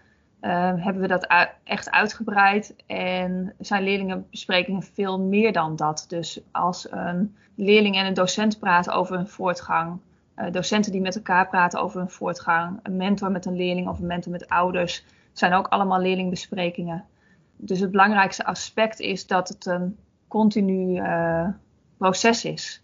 hebben 0.80 1.02
we 1.02 1.08
dat 1.08 1.28
echt 1.64 1.92
uitgebreid 1.92 2.76
en 2.88 3.54
zijn 3.60 3.84
leerlingenbesprekingen 3.84 4.84
veel 4.84 5.20
meer 5.20 5.54
dan 5.54 5.76
dat. 5.76 6.06
Dus 6.08 6.42
als 6.52 6.92
een 6.92 7.36
leerling 7.56 7.96
en 7.96 8.06
een 8.06 8.14
docent 8.14 8.60
praten 8.60 8.94
over 8.94 9.16
hun 9.16 9.28
voortgang, 9.28 10.00
docenten 10.52 10.92
die 10.92 11.02
met 11.02 11.16
elkaar 11.16 11.48
praten 11.48 11.82
over 11.82 12.00
hun 12.00 12.10
voortgang, 12.10 12.80
een 12.84 12.98
mentor 12.98 13.32
met 13.32 13.46
een 13.46 13.56
leerling 13.56 13.88
of 13.88 14.00
een 14.00 14.08
mentor 14.08 14.32
met 14.32 14.50
ouders, 14.50 15.06
zijn 15.34 15.54
ook 15.54 15.68
allemaal 15.68 16.00
leerlingbesprekingen 16.00 17.06
dus 17.62 17.80
het 17.80 17.92
belangrijkste 17.92 18.46
aspect 18.46 19.00
is 19.00 19.28
dat 19.28 19.50
het 19.50 19.66
een 19.66 19.98
continu 20.28 21.02
uh, 21.02 21.48
proces 21.98 22.46
is. 22.46 22.82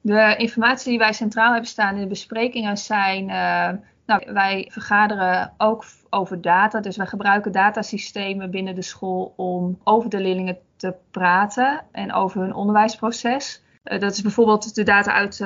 De 0.00 0.34
informatie 0.36 0.90
die 0.90 0.98
wij 0.98 1.12
centraal 1.12 1.50
hebben 1.50 1.70
staan 1.70 1.94
in 1.94 2.00
de 2.00 2.06
besprekingen 2.06 2.76
zijn. 2.76 3.22
Uh, 3.22 3.68
nou, 4.06 4.32
wij 4.32 4.68
vergaderen 4.72 5.52
ook 5.58 5.84
over 6.10 6.40
data. 6.40 6.80
Dus 6.80 6.96
wij 6.96 7.06
gebruiken 7.06 7.52
datasystemen 7.52 8.50
binnen 8.50 8.74
de 8.74 8.82
school 8.82 9.32
om 9.36 9.78
over 9.84 10.10
de 10.10 10.20
leerlingen 10.20 10.58
te 10.76 10.94
praten 11.10 11.84
en 11.92 12.12
over 12.12 12.40
hun 12.40 12.54
onderwijsproces. 12.54 13.64
Uh, 13.92 14.00
dat 14.00 14.12
is 14.12 14.22
bijvoorbeeld 14.22 14.74
de 14.74 14.82
data 14.82 15.12
uit 15.12 15.40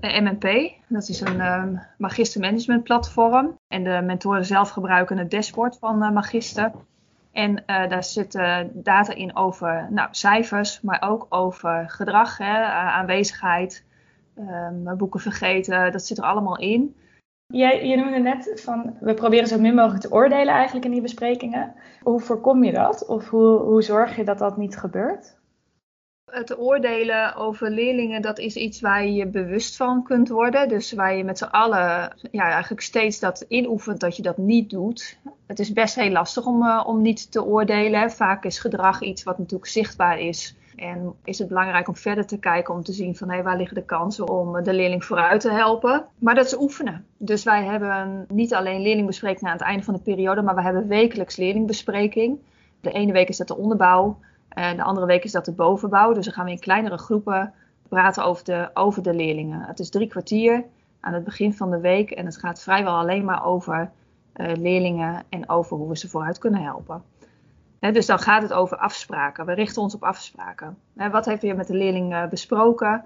MNP. 0.00 0.72
Dat 0.88 1.08
is 1.08 1.20
een 1.20 1.80
magister 1.98 2.40
management 2.40 2.82
platform. 2.82 3.58
En 3.68 3.84
de 3.84 4.02
mentoren 4.04 4.44
zelf 4.44 4.70
gebruiken 4.70 5.18
het 5.18 5.30
dashboard 5.30 5.76
van 5.78 5.98
Magister. 5.98 6.72
En 7.32 7.62
daar 7.66 8.04
zitten 8.04 8.70
data 8.74 9.14
in 9.14 9.36
over 9.36 9.86
nou, 9.90 10.08
cijfers, 10.10 10.80
maar 10.80 11.02
ook 11.02 11.26
over 11.28 11.84
gedrag, 11.90 12.38
hè, 12.38 12.64
aanwezigheid, 12.64 13.84
um, 14.38 14.96
boeken 14.96 15.20
vergeten. 15.20 15.92
Dat 15.92 16.06
zit 16.06 16.18
er 16.18 16.24
allemaal 16.24 16.58
in. 16.58 16.94
Jij, 17.54 17.86
je 17.86 17.96
noemde 17.96 18.18
net 18.18 18.60
van 18.64 18.96
we 19.00 19.14
proberen 19.14 19.48
zo 19.48 19.58
min 19.58 19.74
mogelijk 19.74 20.02
te 20.02 20.12
oordelen 20.12 20.54
eigenlijk 20.54 20.84
in 20.84 20.90
die 20.90 21.00
besprekingen. 21.00 21.74
Hoe 22.02 22.20
voorkom 22.20 22.64
je 22.64 22.72
dat? 22.72 23.06
Of 23.06 23.28
hoe, 23.28 23.58
hoe 23.58 23.82
zorg 23.82 24.16
je 24.16 24.24
dat 24.24 24.38
dat 24.38 24.56
niet 24.56 24.76
gebeurt? 24.76 25.37
Het 26.30 26.58
oordelen 26.58 27.34
over 27.36 27.70
leerlingen, 27.70 28.22
dat 28.22 28.38
is 28.38 28.56
iets 28.56 28.80
waar 28.80 29.04
je 29.04 29.12
je 29.12 29.26
bewust 29.26 29.76
van 29.76 30.02
kunt 30.02 30.28
worden. 30.28 30.68
Dus 30.68 30.92
waar 30.92 31.16
je 31.16 31.24
met 31.24 31.38
z'n 31.38 31.44
allen 31.44 32.16
ja, 32.30 32.50
eigenlijk 32.50 32.82
steeds 32.82 33.20
dat 33.20 33.44
inoefent 33.48 34.00
dat 34.00 34.16
je 34.16 34.22
dat 34.22 34.38
niet 34.38 34.70
doet. 34.70 35.18
Het 35.46 35.58
is 35.58 35.72
best 35.72 35.94
heel 35.94 36.10
lastig 36.10 36.46
om, 36.46 36.62
uh, 36.62 36.84
om 36.86 37.02
niet 37.02 37.32
te 37.32 37.44
oordelen. 37.44 38.10
Vaak 38.10 38.44
is 38.44 38.58
gedrag 38.58 39.00
iets 39.00 39.22
wat 39.22 39.38
natuurlijk 39.38 39.70
zichtbaar 39.70 40.18
is. 40.18 40.56
En 40.76 41.14
is 41.24 41.38
het 41.38 41.48
belangrijk 41.48 41.88
om 41.88 41.96
verder 41.96 42.26
te 42.26 42.38
kijken 42.38 42.74
om 42.74 42.82
te 42.82 42.92
zien 42.92 43.16
van 43.16 43.30
hey, 43.30 43.42
waar 43.42 43.56
liggen 43.56 43.76
de 43.76 43.84
kansen 43.84 44.28
om 44.28 44.62
de 44.62 44.74
leerling 44.74 45.04
vooruit 45.04 45.40
te 45.40 45.50
helpen. 45.50 46.04
Maar 46.18 46.34
dat 46.34 46.46
is 46.46 46.58
oefenen. 46.58 47.04
Dus 47.16 47.44
wij 47.44 47.64
hebben 47.64 48.26
niet 48.28 48.54
alleen 48.54 48.82
leerlingbesprekingen 48.82 49.52
aan 49.52 49.58
het 49.58 49.66
einde 49.66 49.84
van 49.84 49.94
de 49.94 50.00
periode, 50.00 50.42
maar 50.42 50.54
we 50.54 50.62
hebben 50.62 50.88
wekelijks 50.88 51.36
leerlingbespreking. 51.36 52.38
De 52.80 52.90
ene 52.90 53.12
week 53.12 53.28
is 53.28 53.36
dat 53.36 53.48
de 53.48 53.56
onderbouw. 53.56 54.18
En 54.48 54.76
de 54.76 54.82
andere 54.82 55.06
week 55.06 55.24
is 55.24 55.32
dat 55.32 55.44
de 55.44 55.52
bovenbouw. 55.52 56.12
Dus 56.12 56.24
dan 56.24 56.34
gaan 56.34 56.44
we 56.44 56.50
in 56.50 56.58
kleinere 56.58 56.98
groepen 56.98 57.52
praten 57.88 58.24
over 58.24 58.44
de, 58.44 58.70
over 58.74 59.02
de 59.02 59.14
leerlingen. 59.14 59.60
Het 59.60 59.78
is 59.78 59.90
drie 59.90 60.08
kwartier 60.08 60.64
aan 61.00 61.12
het 61.12 61.24
begin 61.24 61.54
van 61.54 61.70
de 61.70 61.80
week. 61.80 62.10
En 62.10 62.26
het 62.26 62.38
gaat 62.38 62.62
vrijwel 62.62 62.96
alleen 62.96 63.24
maar 63.24 63.44
over 63.44 63.90
uh, 64.36 64.52
leerlingen 64.56 65.24
en 65.28 65.48
over 65.48 65.76
hoe 65.76 65.88
we 65.88 65.98
ze 65.98 66.08
vooruit 66.08 66.38
kunnen 66.38 66.62
helpen. 66.62 67.02
dus 67.80 68.06
dan 68.06 68.18
gaat 68.18 68.42
het 68.42 68.52
over 68.52 68.76
afspraken. 68.76 69.46
We 69.46 69.52
richten 69.52 69.82
ons 69.82 69.94
op 69.94 70.02
afspraken. 70.02 70.78
wat 70.92 71.24
heeft 71.24 71.42
je 71.42 71.54
met 71.54 71.66
de 71.66 71.76
leerling 71.76 72.12
uh, 72.12 72.28
besproken? 72.28 73.04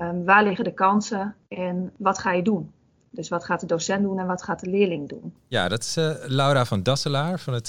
Um, 0.00 0.24
waar 0.24 0.44
liggen 0.44 0.64
de 0.64 0.74
kansen 0.74 1.34
en 1.48 1.92
wat 1.96 2.18
ga 2.18 2.32
je 2.32 2.42
doen? 2.42 2.72
Dus 3.10 3.28
wat 3.28 3.44
gaat 3.44 3.60
de 3.60 3.66
docent 3.66 4.02
doen 4.02 4.18
en 4.18 4.26
wat 4.26 4.42
gaat 4.42 4.60
de 4.60 4.70
leerling 4.70 5.08
doen? 5.08 5.34
Ja, 5.48 5.68
dat 5.68 5.80
is 5.80 5.96
uh, 5.96 6.10
Laura 6.26 6.64
van 6.64 6.82
Dasselaar 6.82 7.38
van 7.38 7.54
het 7.54 7.68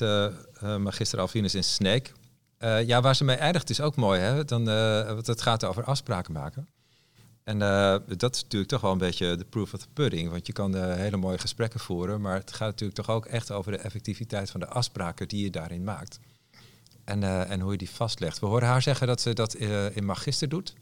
Magister 0.62 1.20
Alvinus 1.20 1.56
in 1.56 1.64
Sneek. 1.64 2.14
Uh, 2.66 2.88
ja, 2.88 3.02
waar 3.02 3.16
ze 3.16 3.24
mee 3.24 3.36
eindigt 3.36 3.70
is 3.70 3.82
ook 3.82 3.96
mooi, 3.96 4.20
hè? 4.20 4.46
Dan, 4.46 4.70
uh, 4.70 5.06
want 5.06 5.28
het 5.28 5.42
gaat 5.42 5.64
over 5.64 5.84
afspraken 5.84 6.34
maken. 6.34 6.68
En 7.44 7.62
uh, 7.62 7.96
dat 8.18 8.36
is 8.36 8.42
natuurlijk 8.42 8.72
toch 8.72 8.82
wel 8.82 8.92
een 8.92 8.98
beetje 8.98 9.36
de 9.36 9.46
proof 9.46 9.74
of 9.74 9.80
the 9.80 9.88
pudding. 9.94 10.30
Want 10.30 10.48
je 10.48 10.54
kan 10.54 10.94
hele 10.94 11.18
mooie 11.18 11.38
gesprekken 11.38 11.80
voeren, 11.80 12.22
maar 12.22 12.36
het 12.36 12.54
gaat 12.54 12.70
natuurlijk 12.70 13.00
toch 13.00 13.10
ook 13.10 13.26
echt 13.26 13.52
over 13.52 13.72
de 13.72 13.78
effectiviteit 13.78 14.52
van 14.52 14.60
de 14.60 14.68
afspraken 14.68 15.28
die 15.28 15.44
je 15.44 15.50
daarin 15.50 15.84
maakt. 15.84 16.20
En, 17.04 17.24
en 17.50 17.60
hoe 17.60 17.72
je 17.72 17.78
die 17.78 17.90
vastlegt. 17.90 18.40
We 18.40 18.46
horen 18.46 18.68
haar 18.68 18.82
zeggen 18.82 19.08
dat 19.08 19.22
ze 19.22 19.34
dat 19.34 19.54
in 19.94 20.06
Magister 20.06 20.50
doet. 20.50 20.74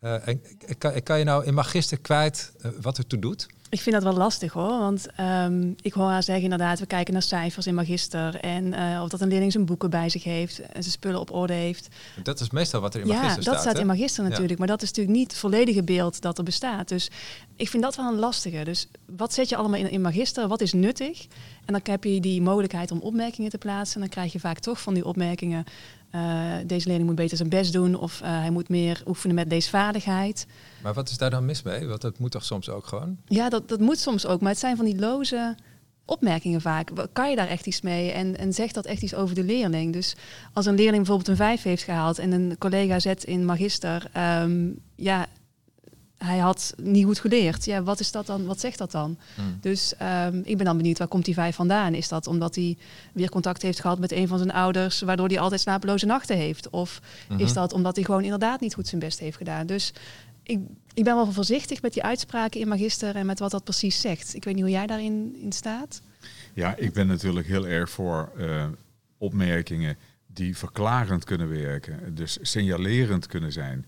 en, 0.00 0.42
kan, 0.78 1.02
kan, 1.02 1.18
je 1.18 1.24
nou 1.24 1.44
in 1.44 1.54
Magister 1.54 1.98
kwijt 1.98 2.52
wat 2.80 2.98
er 2.98 3.06
toe 3.06 3.18
doet? 3.18 3.46
Ik 3.70 3.80
vind 3.80 3.94
dat 3.94 4.04
wel 4.04 4.16
lastig 4.16 4.52
hoor, 4.52 4.78
want 4.78 5.06
um, 5.20 5.74
ik 5.80 5.92
hoor 5.92 6.08
haar 6.08 6.22
zeggen 6.22 6.44
inderdaad, 6.44 6.78
we 6.78 6.86
kijken 6.86 7.12
naar 7.12 7.22
cijfers 7.22 7.66
in 7.66 7.74
magister 7.74 8.34
en 8.34 8.64
uh, 8.64 9.00
of 9.02 9.08
dat 9.08 9.20
een 9.20 9.28
leerling 9.28 9.52
zijn 9.52 9.64
boeken 9.64 9.90
bij 9.90 10.08
zich 10.08 10.24
heeft 10.24 10.60
en 10.60 10.82
zijn 10.82 10.92
spullen 10.92 11.20
op 11.20 11.32
orde 11.32 11.52
heeft. 11.52 11.88
Dat 12.22 12.40
is 12.40 12.50
meestal 12.50 12.80
wat 12.80 12.94
er 12.94 13.00
in 13.00 13.06
magister 13.06 13.30
staat. 13.30 13.44
Ja, 13.44 13.50
dat 13.50 13.60
staat 13.60 13.78
in 13.78 13.86
magister 13.86 14.22
natuurlijk, 14.22 14.50
ja. 14.50 14.58
maar 14.58 14.66
dat 14.66 14.82
is 14.82 14.88
natuurlijk 14.88 15.16
niet 15.16 15.30
het 15.30 15.40
volledige 15.40 15.82
beeld 15.82 16.20
dat 16.20 16.38
er 16.38 16.44
bestaat. 16.44 16.88
Dus 16.88 17.10
ik 17.56 17.68
vind 17.68 17.82
dat 17.82 17.96
wel 17.96 18.06
een 18.06 18.18
lastige. 18.18 18.64
Dus 18.64 18.88
wat 19.16 19.32
zet 19.32 19.48
je 19.48 19.56
allemaal 19.56 19.78
in, 19.78 19.90
in 19.90 20.00
magister, 20.00 20.48
wat 20.48 20.60
is 20.60 20.72
nuttig? 20.72 21.26
En 21.64 21.72
dan 21.72 21.80
heb 21.82 22.04
je 22.04 22.20
die 22.20 22.42
mogelijkheid 22.42 22.90
om 22.90 22.98
opmerkingen 22.98 23.50
te 23.50 23.58
plaatsen 23.58 23.94
en 23.94 24.00
dan 24.00 24.10
krijg 24.10 24.32
je 24.32 24.40
vaak 24.40 24.58
toch 24.58 24.80
van 24.80 24.94
die 24.94 25.04
opmerkingen, 25.04 25.64
uh, 26.14 26.52
deze 26.66 26.86
leerling 26.86 27.08
moet 27.08 27.16
beter 27.16 27.36
zijn 27.36 27.48
best 27.48 27.72
doen 27.72 27.94
of 27.94 28.20
uh, 28.20 28.28
hij 28.28 28.50
moet 28.50 28.68
meer 28.68 29.02
oefenen 29.06 29.34
met 29.34 29.50
deze 29.50 29.70
vaardigheid. 29.70 30.46
Maar 30.82 30.94
wat 30.94 31.08
is 31.10 31.18
daar 31.18 31.30
dan 31.30 31.44
mis 31.44 31.62
mee? 31.62 31.86
Want 31.86 32.00
dat 32.00 32.18
moet 32.18 32.30
toch 32.30 32.44
soms 32.44 32.68
ook 32.70 32.86
gewoon? 32.86 33.16
Ja, 33.24 33.48
dat, 33.48 33.68
dat 33.68 33.80
moet 33.80 33.98
soms 33.98 34.26
ook. 34.26 34.40
Maar 34.40 34.50
het 34.50 34.58
zijn 34.58 34.76
van 34.76 34.84
die 34.84 34.98
loze 34.98 35.56
opmerkingen 36.04 36.60
vaak. 36.60 36.90
Kan 37.12 37.30
je 37.30 37.36
daar 37.36 37.48
echt 37.48 37.66
iets 37.66 37.80
mee? 37.80 38.10
En, 38.10 38.38
en 38.38 38.52
zegt 38.52 38.74
dat 38.74 38.86
echt 38.86 39.02
iets 39.02 39.14
over 39.14 39.34
de 39.34 39.44
leerling? 39.44 39.92
Dus 39.92 40.16
als 40.52 40.66
een 40.66 40.74
leerling 40.74 40.96
bijvoorbeeld 40.96 41.28
een 41.28 41.36
vijf 41.46 41.62
heeft 41.62 41.82
gehaald 41.82 42.18
en 42.18 42.32
een 42.32 42.58
collega 42.58 42.98
zet 42.98 43.24
in 43.24 43.44
magister, 43.44 44.10
um, 44.42 44.78
ja, 44.94 45.26
hij 46.18 46.38
had 46.38 46.74
niet 46.76 47.04
goed 47.04 47.18
geleerd. 47.18 47.64
Ja, 47.64 47.82
wat 47.82 48.00
is 48.00 48.10
dat 48.12 48.26
dan? 48.26 48.46
Wat 48.46 48.60
zegt 48.60 48.78
dat 48.78 48.90
dan? 48.90 49.18
Hmm. 49.34 49.58
Dus 49.60 49.94
um, 50.26 50.40
ik 50.44 50.56
ben 50.56 50.66
dan 50.66 50.76
benieuwd, 50.76 50.98
waar 50.98 51.08
komt 51.08 51.24
die 51.24 51.34
vijf 51.34 51.54
vandaan? 51.56 51.94
Is 51.94 52.08
dat 52.08 52.26
omdat 52.26 52.54
hij 52.54 52.76
weer 53.12 53.28
contact 53.30 53.62
heeft 53.62 53.80
gehad 53.80 53.98
met 53.98 54.12
een 54.12 54.28
van 54.28 54.38
zijn 54.38 54.52
ouders, 54.52 55.00
waardoor 55.00 55.28
hij 55.28 55.38
altijd 55.40 55.60
slapeloze 55.60 56.06
nachten 56.06 56.36
heeft? 56.36 56.70
Of 56.70 57.00
is 57.28 57.44
Mhm. 57.44 57.54
dat 57.54 57.72
omdat 57.72 57.96
hij 57.96 58.04
gewoon 58.04 58.22
inderdaad 58.24 58.60
niet 58.60 58.74
goed 58.74 58.88
zijn 58.88 59.00
best 59.00 59.18
heeft 59.18 59.36
gedaan? 59.36 59.66
Dus 59.66 59.92
ik, 60.48 60.60
ik 60.94 61.04
ben 61.04 61.14
wel 61.14 61.32
voorzichtig 61.32 61.82
met 61.82 61.92
die 61.92 62.02
uitspraken 62.02 62.60
in 62.60 62.68
magister 62.68 63.16
en 63.16 63.26
met 63.26 63.38
wat 63.38 63.50
dat 63.50 63.64
precies 63.64 64.00
zegt. 64.00 64.34
Ik 64.34 64.44
weet 64.44 64.54
niet 64.54 64.62
hoe 64.62 64.72
jij 64.72 64.86
daarin 64.86 65.36
in 65.40 65.52
staat. 65.52 66.02
Ja, 66.54 66.76
ik 66.76 66.92
ben 66.92 67.06
natuurlijk 67.06 67.46
heel 67.46 67.66
erg 67.66 67.90
voor 67.90 68.32
uh, 68.36 68.66
opmerkingen 69.18 69.96
die 70.26 70.56
verklarend 70.56 71.24
kunnen 71.24 71.48
werken, 71.48 72.14
dus 72.14 72.38
signalerend 72.40 73.26
kunnen 73.26 73.52
zijn. 73.52 73.86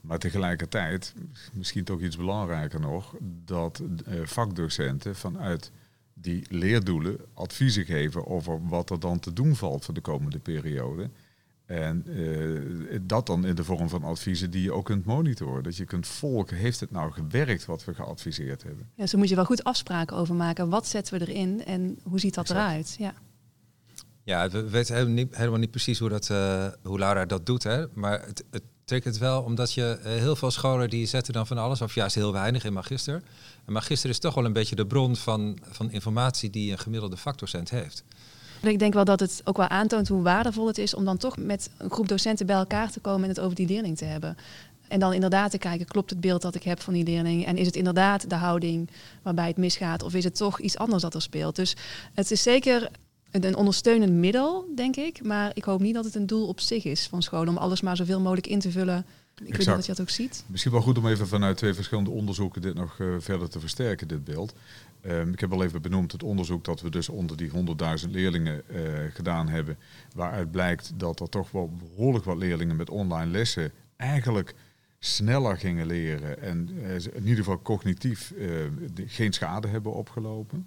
Maar 0.00 0.18
tegelijkertijd, 0.18 1.14
misschien 1.52 1.84
toch 1.84 2.00
iets 2.00 2.16
belangrijker 2.16 2.80
nog, 2.80 3.14
dat 3.44 3.80
uh, 3.80 4.20
vakdocenten 4.24 5.16
vanuit 5.16 5.70
die 6.14 6.44
leerdoelen 6.48 7.16
adviezen 7.34 7.84
geven 7.84 8.26
over 8.26 8.68
wat 8.68 8.90
er 8.90 9.00
dan 9.00 9.18
te 9.18 9.32
doen 9.32 9.56
valt 9.56 9.84
voor 9.84 9.94
de 9.94 10.00
komende 10.00 10.38
periode. 10.38 11.10
En 11.68 12.04
uh, 12.06 12.98
dat 13.02 13.26
dan 13.26 13.46
in 13.46 13.54
de 13.54 13.64
vorm 13.64 13.88
van 13.88 14.02
adviezen 14.02 14.50
die 14.50 14.62
je 14.62 14.72
ook 14.72 14.84
kunt 14.84 15.04
monitoren. 15.04 15.62
Dat 15.62 15.76
je 15.76 15.84
kunt 15.84 16.06
volgen, 16.06 16.56
heeft 16.56 16.80
het 16.80 16.90
nou 16.90 17.12
gewerkt 17.12 17.64
wat 17.64 17.84
we 17.84 17.94
geadviseerd 17.94 18.62
hebben? 18.62 18.90
Ja, 18.94 19.06
zo 19.06 19.18
moet 19.18 19.28
je 19.28 19.34
wel 19.34 19.44
goed 19.44 19.64
afspraken 19.64 20.16
over 20.16 20.34
maken. 20.34 20.68
Wat 20.68 20.86
zetten 20.86 21.18
we 21.18 21.26
erin 21.26 21.64
en 21.64 21.98
hoe 22.02 22.20
ziet 22.20 22.34
dat 22.34 22.50
exact. 22.50 22.68
eruit? 22.68 22.96
Ja. 22.98 23.14
Ja, 24.24 24.48
we 24.48 24.68
weten 24.68 24.94
helemaal 24.94 25.14
niet, 25.14 25.36
helemaal 25.36 25.58
niet 25.58 25.70
precies 25.70 25.98
hoe, 25.98 26.08
dat, 26.08 26.28
uh, 26.28 26.66
hoe 26.82 26.98
Laura 26.98 27.26
dat 27.26 27.46
doet. 27.46 27.62
Hè? 27.62 27.84
Maar 27.94 28.26
het, 28.26 28.44
het 28.50 28.62
triggert 28.84 29.18
wel 29.18 29.42
omdat 29.42 29.72
je 29.72 29.98
uh, 29.98 30.04
heel 30.04 30.36
veel 30.36 30.50
scholen 30.50 30.90
die 30.90 31.06
zetten 31.06 31.32
dan 31.32 31.46
van 31.46 31.58
alles, 31.58 31.82
of 31.82 31.94
juist 31.94 32.14
heel 32.14 32.32
weinig 32.32 32.64
in 32.64 32.72
magister. 32.72 33.22
En 33.64 33.72
magister 33.72 34.10
is 34.10 34.18
toch 34.18 34.34
wel 34.34 34.44
een 34.44 34.52
beetje 34.52 34.76
de 34.76 34.86
bron 34.86 35.16
van, 35.16 35.58
van 35.62 35.90
informatie 35.90 36.50
die 36.50 36.72
een 36.72 36.78
gemiddelde 36.78 37.16
vakdocent 37.16 37.70
heeft. 37.70 38.04
Ik 38.62 38.78
denk 38.78 38.94
wel 38.94 39.04
dat 39.04 39.20
het 39.20 39.40
ook 39.44 39.56
wel 39.56 39.68
aantoont 39.68 40.08
hoe 40.08 40.22
waardevol 40.22 40.66
het 40.66 40.78
is 40.78 40.94
om 40.94 41.04
dan 41.04 41.16
toch 41.16 41.36
met 41.36 41.70
een 41.76 41.90
groep 41.90 42.08
docenten 42.08 42.46
bij 42.46 42.56
elkaar 42.56 42.90
te 42.90 43.00
komen 43.00 43.22
en 43.22 43.28
het 43.28 43.40
over 43.40 43.56
die 43.56 43.66
leerling 43.66 43.96
te 43.96 44.04
hebben. 44.04 44.36
En 44.88 45.00
dan 45.00 45.12
inderdaad 45.12 45.50
te 45.50 45.58
kijken, 45.58 45.86
klopt 45.86 46.10
het 46.10 46.20
beeld 46.20 46.42
dat 46.42 46.54
ik 46.54 46.62
heb 46.62 46.80
van 46.80 46.92
die 46.92 47.04
leerling? 47.04 47.46
En 47.46 47.56
is 47.56 47.66
het 47.66 47.76
inderdaad 47.76 48.30
de 48.30 48.34
houding 48.34 48.90
waarbij 49.22 49.46
het 49.46 49.56
misgaat? 49.56 50.02
Of 50.02 50.14
is 50.14 50.24
het 50.24 50.36
toch 50.36 50.60
iets 50.60 50.78
anders 50.78 51.02
dat 51.02 51.14
er 51.14 51.22
speelt? 51.22 51.56
Dus 51.56 51.76
het 52.14 52.30
is 52.30 52.42
zeker 52.42 52.90
een 53.30 53.56
ondersteunend 53.56 54.12
middel, 54.12 54.64
denk 54.74 54.96
ik. 54.96 55.24
Maar 55.24 55.50
ik 55.54 55.64
hoop 55.64 55.80
niet 55.80 55.94
dat 55.94 56.04
het 56.04 56.14
een 56.14 56.26
doel 56.26 56.46
op 56.46 56.60
zich 56.60 56.84
is 56.84 57.06
van 57.06 57.22
scholen 57.22 57.48
om 57.48 57.56
alles 57.56 57.80
maar 57.80 57.96
zoveel 57.96 58.20
mogelijk 58.20 58.46
in 58.46 58.58
te 58.58 58.70
vullen. 58.70 59.06
Ik 59.44 59.56
weet 59.56 59.66
niet 59.66 59.76
of 59.76 59.80
je 59.80 59.86
dat 59.86 60.00
ook 60.00 60.10
ziet. 60.10 60.44
Misschien 60.46 60.72
wel 60.72 60.80
goed 60.80 60.98
om 60.98 61.06
even 61.06 61.28
vanuit 61.28 61.56
twee 61.56 61.74
verschillende 61.74 62.10
onderzoeken 62.10 62.62
dit 62.62 62.74
nog 62.74 62.98
uh, 62.98 63.14
verder 63.18 63.48
te 63.48 63.60
versterken, 63.60 64.08
dit 64.08 64.24
beeld. 64.24 64.54
Um, 65.06 65.32
ik 65.32 65.40
heb 65.40 65.52
al 65.52 65.64
even 65.64 65.82
benoemd 65.82 66.12
het 66.12 66.22
onderzoek 66.22 66.64
dat 66.64 66.80
we 66.80 66.90
dus 66.90 67.08
onder 67.08 67.36
die 67.36 67.50
100.000 67.50 68.10
leerlingen 68.10 68.62
uh, 68.70 68.80
gedaan 69.14 69.48
hebben. 69.48 69.78
Waaruit 70.14 70.50
blijkt 70.50 70.92
dat 70.96 71.20
er 71.20 71.28
toch 71.28 71.50
wel 71.50 71.70
behoorlijk 71.76 72.24
wat 72.24 72.36
leerlingen 72.36 72.76
met 72.76 72.90
online 72.90 73.30
lessen 73.30 73.72
eigenlijk 73.96 74.54
sneller 74.98 75.56
gingen 75.56 75.86
leren. 75.86 76.42
En 76.42 76.68
uh, 76.72 76.94
in 76.94 77.22
ieder 77.22 77.36
geval 77.36 77.62
cognitief 77.62 78.32
geen 79.06 79.32
schade 79.32 79.68
hebben 79.68 79.94
opgelopen. 79.94 80.66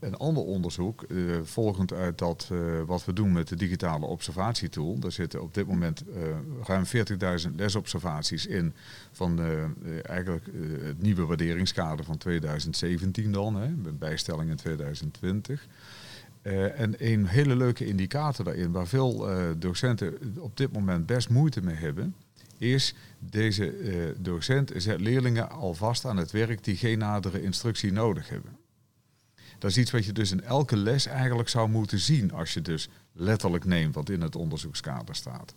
Een 0.00 0.16
ander 0.16 0.42
onderzoek, 0.42 1.04
uh, 1.08 1.36
volgend 1.42 1.92
uit 1.92 2.18
dat 2.18 2.48
uh, 2.52 2.82
wat 2.86 3.04
we 3.04 3.12
doen 3.12 3.32
met 3.32 3.48
de 3.48 3.56
digitale 3.56 4.06
observatietool. 4.06 4.98
Daar 4.98 5.12
zitten 5.12 5.42
op 5.42 5.54
dit 5.54 5.66
moment 5.66 6.04
uh, 6.08 6.22
ruim 6.62 6.84
40.000 7.48 7.54
lesobservaties 7.56 8.46
in 8.46 8.72
van 9.12 9.40
eigenlijk 10.02 10.46
het 10.82 11.02
nieuwe 11.02 11.24
waarderingskader 11.24 12.04
van 12.04 12.16
2017 12.16 13.32
dan, 13.32 13.56
hè, 13.56 13.68
met 13.68 13.98
bijstelling 13.98 14.50
in 14.50 14.56
2020. 14.56 15.66
en 16.42 16.94
een 16.98 17.26
hele 17.26 17.56
leuke 17.56 17.86
indicator 17.86 18.44
daarin, 18.44 18.72
waar 18.72 18.86
veel 18.86 19.28
docenten 19.58 20.18
op 20.38 20.56
dit 20.56 20.72
moment 20.72 21.06
best 21.06 21.28
moeite 21.28 21.62
mee 21.62 21.76
hebben, 21.76 22.14
is 22.58 22.94
deze 23.18 23.74
docent 24.18 24.72
zet 24.76 25.00
leerlingen 25.00 25.50
alvast 25.50 26.04
aan 26.04 26.16
het 26.16 26.30
werk 26.30 26.64
die 26.64 26.76
geen 26.76 26.98
nadere 26.98 27.42
instructie 27.42 27.92
nodig 27.92 28.28
hebben. 28.28 28.59
Dat 29.60 29.70
is 29.70 29.78
iets 29.78 29.90
wat 29.90 30.04
je 30.04 30.12
dus 30.12 30.30
in 30.30 30.42
elke 30.42 30.76
les 30.76 31.06
eigenlijk 31.06 31.48
zou 31.48 31.68
moeten 31.68 31.98
zien 31.98 32.32
als 32.32 32.54
je 32.54 32.62
dus 32.62 32.88
letterlijk 33.12 33.64
neemt 33.64 33.94
wat 33.94 34.08
in 34.08 34.20
het 34.20 34.36
onderzoekskader 34.36 35.14
staat. 35.14 35.54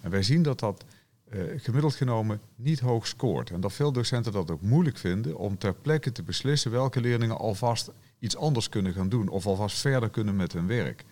En 0.00 0.10
wij 0.10 0.22
zien 0.22 0.42
dat 0.42 0.58
dat 0.58 0.84
uh, 1.32 1.42
gemiddeld 1.56 1.94
genomen 1.94 2.40
niet 2.56 2.80
hoog 2.80 3.06
scoort. 3.06 3.50
En 3.50 3.60
dat 3.60 3.72
veel 3.72 3.92
docenten 3.92 4.32
dat 4.32 4.50
ook 4.50 4.62
moeilijk 4.62 4.96
vinden 4.96 5.36
om 5.36 5.58
ter 5.58 5.74
plekke 5.74 6.12
te 6.12 6.22
beslissen 6.22 6.70
welke 6.70 7.00
leerlingen 7.00 7.38
alvast 7.38 7.90
iets 8.18 8.36
anders 8.36 8.68
kunnen 8.68 8.92
gaan 8.92 9.08
doen 9.08 9.28
of 9.28 9.46
alvast 9.46 9.78
verder 9.80 10.10
kunnen 10.10 10.36
met 10.36 10.52
hun 10.52 10.66
werk. 10.66 11.04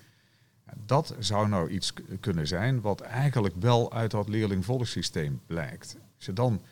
Dat 0.86 1.14
zou 1.18 1.48
nou 1.48 1.70
iets 1.70 1.92
kunnen 2.20 2.46
zijn 2.46 2.80
wat 2.80 3.00
eigenlijk 3.00 3.54
wel 3.58 3.92
uit 3.92 4.10
dat 4.10 4.28
leerlingvolgsysteem 4.28 5.40
blijkt. 5.46 5.96
Als 6.16 6.26
je 6.26 6.32
dan 6.32 6.62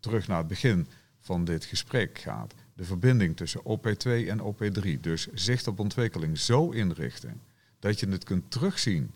terug 0.00 0.28
naar 0.28 0.38
het 0.38 0.48
begin 0.48 0.86
van 1.20 1.44
dit 1.44 1.64
gesprek 1.64 2.18
gaat, 2.18 2.54
de 2.76 2.84
verbinding 2.84 3.36
tussen 3.36 3.60
OP2 3.60 4.28
en 4.28 4.40
OP3, 4.40 5.00
dus 5.00 5.28
zicht 5.34 5.66
op 5.66 5.78
ontwikkeling, 5.78 6.38
zo 6.38 6.70
inrichten 6.70 7.40
dat 7.78 8.00
je 8.00 8.08
het 8.08 8.24
kunt 8.24 8.50
terugzien 8.50 9.10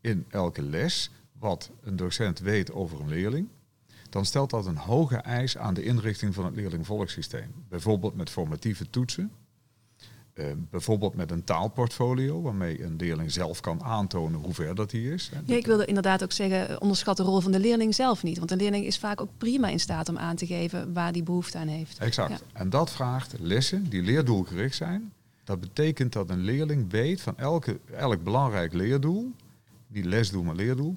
in 0.00 0.24
elke 0.28 0.62
les, 0.62 1.10
wat 1.38 1.70
een 1.82 1.96
docent 1.96 2.38
weet 2.38 2.72
over 2.72 3.00
een 3.00 3.08
leerling, 3.08 3.48
dan 4.10 4.24
stelt 4.24 4.50
dat 4.50 4.66
een 4.66 4.76
hoge 4.76 5.16
eis 5.16 5.56
aan 5.56 5.74
de 5.74 5.82
inrichting 5.82 6.34
van 6.34 6.44
het 6.44 6.54
leerlingvolgsysteem. 6.54 7.54
Bijvoorbeeld 7.68 8.16
met 8.16 8.30
formatieve 8.30 8.90
toetsen, 8.90 9.30
eh, 10.40 10.46
bijvoorbeeld 10.70 11.14
met 11.14 11.30
een 11.30 11.44
taalportfolio, 11.44 12.42
waarmee 12.42 12.82
een 12.82 12.96
leerling 12.96 13.32
zelf 13.32 13.60
kan 13.60 13.82
aantonen 13.82 14.40
hoe 14.40 14.54
ver 14.54 14.74
dat 14.74 14.92
hij 14.92 15.00
is. 15.00 15.30
Ja, 15.44 15.56
ik 15.56 15.66
wilde 15.66 15.84
inderdaad 15.84 16.22
ook 16.22 16.32
zeggen, 16.32 16.80
onderschat 16.80 17.16
de 17.16 17.22
rol 17.22 17.40
van 17.40 17.52
de 17.52 17.60
leerling 17.60 17.94
zelf 17.94 18.22
niet. 18.22 18.38
Want 18.38 18.50
een 18.50 18.58
leerling 18.58 18.84
is 18.84 18.98
vaak 18.98 19.20
ook 19.20 19.30
prima 19.38 19.68
in 19.68 19.80
staat 19.80 20.08
om 20.08 20.18
aan 20.18 20.36
te 20.36 20.46
geven 20.46 20.92
waar 20.92 21.12
die 21.12 21.22
behoefte 21.22 21.58
aan 21.58 21.68
heeft. 21.68 21.98
Exact. 21.98 22.44
En 22.52 22.70
dat 22.70 22.90
vraagt 22.90 23.34
lessen 23.38 23.88
die 23.88 24.02
leerdoelgericht 24.02 24.76
zijn. 24.76 25.12
Dat 25.44 25.60
betekent 25.60 26.12
dat 26.12 26.30
een 26.30 26.40
leerling 26.40 26.90
weet 26.90 27.20
van 27.20 27.38
elke, 27.38 27.78
elk 27.96 28.22
belangrijk 28.22 28.72
leerdoel, 28.72 29.32
die 29.88 30.04
lesdoel 30.04 30.42
maar 30.42 30.54
leerdoel, 30.54 30.94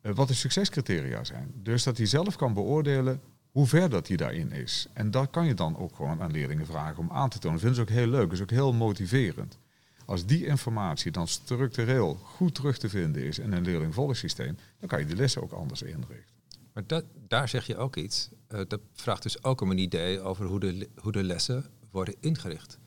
eh, 0.00 0.12
wat 0.14 0.28
de 0.28 0.34
succescriteria 0.34 1.24
zijn. 1.24 1.52
Dus 1.62 1.82
dat 1.82 1.96
hij 1.96 2.06
zelf 2.06 2.36
kan 2.36 2.54
beoordelen 2.54 3.20
hoe 3.52 3.66
ver 3.66 3.90
dat 3.90 4.08
hij 4.08 4.16
daarin 4.16 4.52
is. 4.52 4.86
En 4.92 5.10
dat 5.10 5.30
kan 5.30 5.46
je 5.46 5.54
dan 5.54 5.76
ook 5.76 5.96
gewoon 5.96 6.22
aan 6.22 6.30
leerlingen 6.30 6.66
vragen 6.66 6.98
om 6.98 7.10
aan 7.10 7.28
te 7.28 7.38
tonen. 7.38 7.60
Dat 7.60 7.66
vinden 7.66 7.86
ze 7.86 7.92
ook 7.92 7.98
heel 7.98 8.10
leuk, 8.10 8.32
is 8.32 8.42
ook 8.42 8.50
heel 8.50 8.72
motiverend. 8.72 9.58
Als 10.06 10.26
die 10.26 10.46
informatie 10.46 11.10
dan 11.10 11.28
structureel 11.28 12.14
goed 12.14 12.54
terug 12.54 12.78
te 12.78 12.88
vinden 12.88 13.22
is 13.22 13.38
in 13.38 13.52
een 13.52 13.64
leerlingvolgsysteem, 13.64 14.56
dan 14.78 14.88
kan 14.88 14.98
je 14.98 15.06
de 15.06 15.16
lessen 15.16 15.42
ook 15.42 15.52
anders 15.52 15.82
inrichten. 15.82 16.34
Maar 16.72 16.86
dat, 16.86 17.04
daar 17.28 17.48
zeg 17.48 17.66
je 17.66 17.76
ook 17.76 17.96
iets. 17.96 18.28
Uh, 18.48 18.60
dat 18.68 18.80
vraagt 18.92 19.22
dus 19.22 19.44
ook 19.44 19.60
om 19.60 19.70
een 19.70 19.78
idee 19.78 20.20
over 20.20 20.46
hoe 20.46 20.60
de, 20.60 20.88
hoe 20.96 21.12
de 21.12 21.22
lessen 21.22 21.64
worden 21.90 22.14
ingericht. 22.20 22.78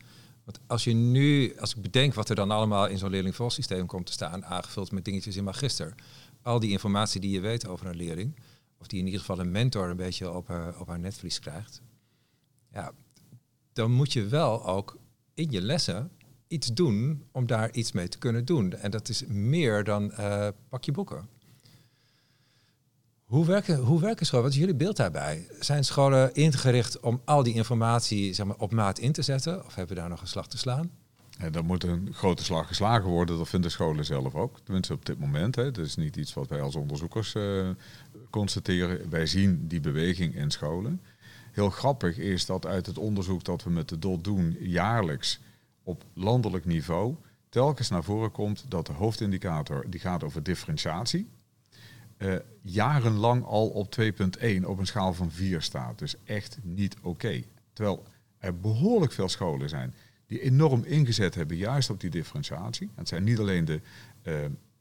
Want 0.44 0.60
als 0.66 0.84
je 0.84 0.92
nu, 0.92 1.56
als 1.58 1.74
ik 1.74 1.82
bedenk 1.82 2.14
wat 2.14 2.28
er 2.28 2.36
dan 2.36 2.50
allemaal 2.50 2.86
in 2.86 2.98
zo'n 2.98 3.10
leerlingvolgsysteem 3.10 3.86
komt 3.86 4.06
te 4.06 4.12
staan, 4.12 4.44
aangevuld 4.44 4.92
met 4.92 5.04
dingetjes 5.04 5.36
in 5.36 5.44
magister, 5.44 5.94
al 6.42 6.60
die 6.60 6.70
informatie 6.70 7.20
die 7.20 7.30
je 7.30 7.40
weet 7.40 7.66
over 7.66 7.86
een 7.86 7.96
leerling, 7.96 8.36
of 8.78 8.86
die 8.86 8.98
in 8.98 9.04
ieder 9.04 9.20
geval 9.20 9.38
een 9.38 9.50
mentor 9.50 9.88
een 9.88 9.96
beetje 9.96 10.32
op 10.32 10.48
haar, 10.48 10.80
op 10.80 10.86
haar 10.86 10.98
netvlies 10.98 11.38
krijgt, 11.38 11.82
ja, 12.72 12.92
dan 13.72 13.92
moet 13.92 14.12
je 14.12 14.26
wel 14.26 14.66
ook 14.66 14.98
in 15.34 15.50
je 15.50 15.60
lessen 15.60 16.10
iets 16.48 16.72
doen 16.72 17.24
om 17.32 17.46
daar 17.46 17.72
iets 17.72 17.92
mee 17.92 18.08
te 18.08 18.18
kunnen 18.18 18.44
doen. 18.44 18.72
En 18.72 18.90
dat 18.90 19.08
is 19.08 19.24
meer 19.26 19.84
dan 19.84 20.12
uh, 20.18 20.48
pak 20.68 20.84
je 20.84 20.92
boeken. 20.92 21.28
Hoe 23.24 23.46
werken, 23.46 23.78
hoe 23.78 24.00
werken 24.00 24.26
scholen? 24.26 24.44
Wat 24.44 24.54
is 24.54 24.60
jullie 24.60 24.74
beeld 24.74 24.96
daarbij? 24.96 25.48
Zijn 25.60 25.84
scholen 25.84 26.34
ingericht 26.34 27.00
om 27.00 27.20
al 27.24 27.42
die 27.42 27.54
informatie 27.54 28.32
zeg 28.32 28.46
maar, 28.46 28.56
op 28.56 28.72
maat 28.72 28.98
in 28.98 29.12
te 29.12 29.22
zetten? 29.22 29.64
Of 29.64 29.74
hebben 29.74 29.94
we 29.94 30.00
daar 30.00 30.10
nog 30.10 30.20
een 30.20 30.26
slag 30.26 30.48
te 30.48 30.58
slaan? 30.58 30.90
En 31.36 31.52
dan 31.52 31.64
moet 31.66 31.84
een 31.84 32.08
grote 32.12 32.44
slag 32.44 32.66
geslagen 32.66 33.08
worden, 33.08 33.38
dat 33.38 33.48
vinden 33.48 33.70
scholen 33.70 34.04
zelf 34.04 34.34
ook. 34.34 34.60
Tenminste 34.60 34.92
op 34.92 35.06
dit 35.06 35.18
moment. 35.18 35.54
Hè. 35.54 35.70
Dat 35.70 35.84
is 35.84 35.96
niet 35.96 36.16
iets 36.16 36.34
wat 36.34 36.48
wij 36.48 36.60
als 36.60 36.74
onderzoekers 36.74 37.34
uh, 37.34 37.68
constateren. 38.30 39.10
Wij 39.10 39.26
zien 39.26 39.68
die 39.68 39.80
beweging 39.80 40.34
in 40.34 40.50
scholen. 40.50 41.00
Heel 41.52 41.70
grappig 41.70 42.18
is 42.18 42.46
dat 42.46 42.66
uit 42.66 42.86
het 42.86 42.98
onderzoek 42.98 43.44
dat 43.44 43.62
we 43.62 43.70
met 43.70 43.88
de 43.88 43.98
DOT 43.98 44.24
doen, 44.24 44.56
jaarlijks 44.60 45.40
op 45.82 46.04
landelijk 46.12 46.64
niveau, 46.64 47.14
telkens 47.48 47.88
naar 47.88 48.04
voren 48.04 48.30
komt 48.30 48.64
dat 48.68 48.86
de 48.86 48.92
hoofdindicator, 48.92 49.84
die 49.90 50.00
gaat 50.00 50.24
over 50.24 50.42
differentiatie, 50.42 51.28
uh, 52.18 52.34
jarenlang 52.62 53.44
al 53.44 53.68
op 53.68 53.96
2.1 54.00 54.64
op 54.64 54.78
een 54.78 54.86
schaal 54.86 55.14
van 55.14 55.30
4 55.30 55.62
staat. 55.62 55.98
Dus 55.98 56.14
echt 56.24 56.58
niet 56.62 56.96
oké. 57.02 57.42
Terwijl 57.72 58.04
er 58.38 58.60
behoorlijk 58.60 59.12
veel 59.12 59.28
scholen 59.28 59.68
zijn 59.68 59.94
die 60.26 60.40
enorm 60.40 60.84
ingezet 60.84 61.34
hebben 61.34 61.56
juist 61.56 61.90
op 61.90 62.00
die 62.00 62.10
differentiatie. 62.10 62.90
Het 62.94 63.08
zijn 63.08 63.24
niet 63.24 63.38
alleen 63.38 63.64
de 63.64 63.80
uh, 64.22 64.34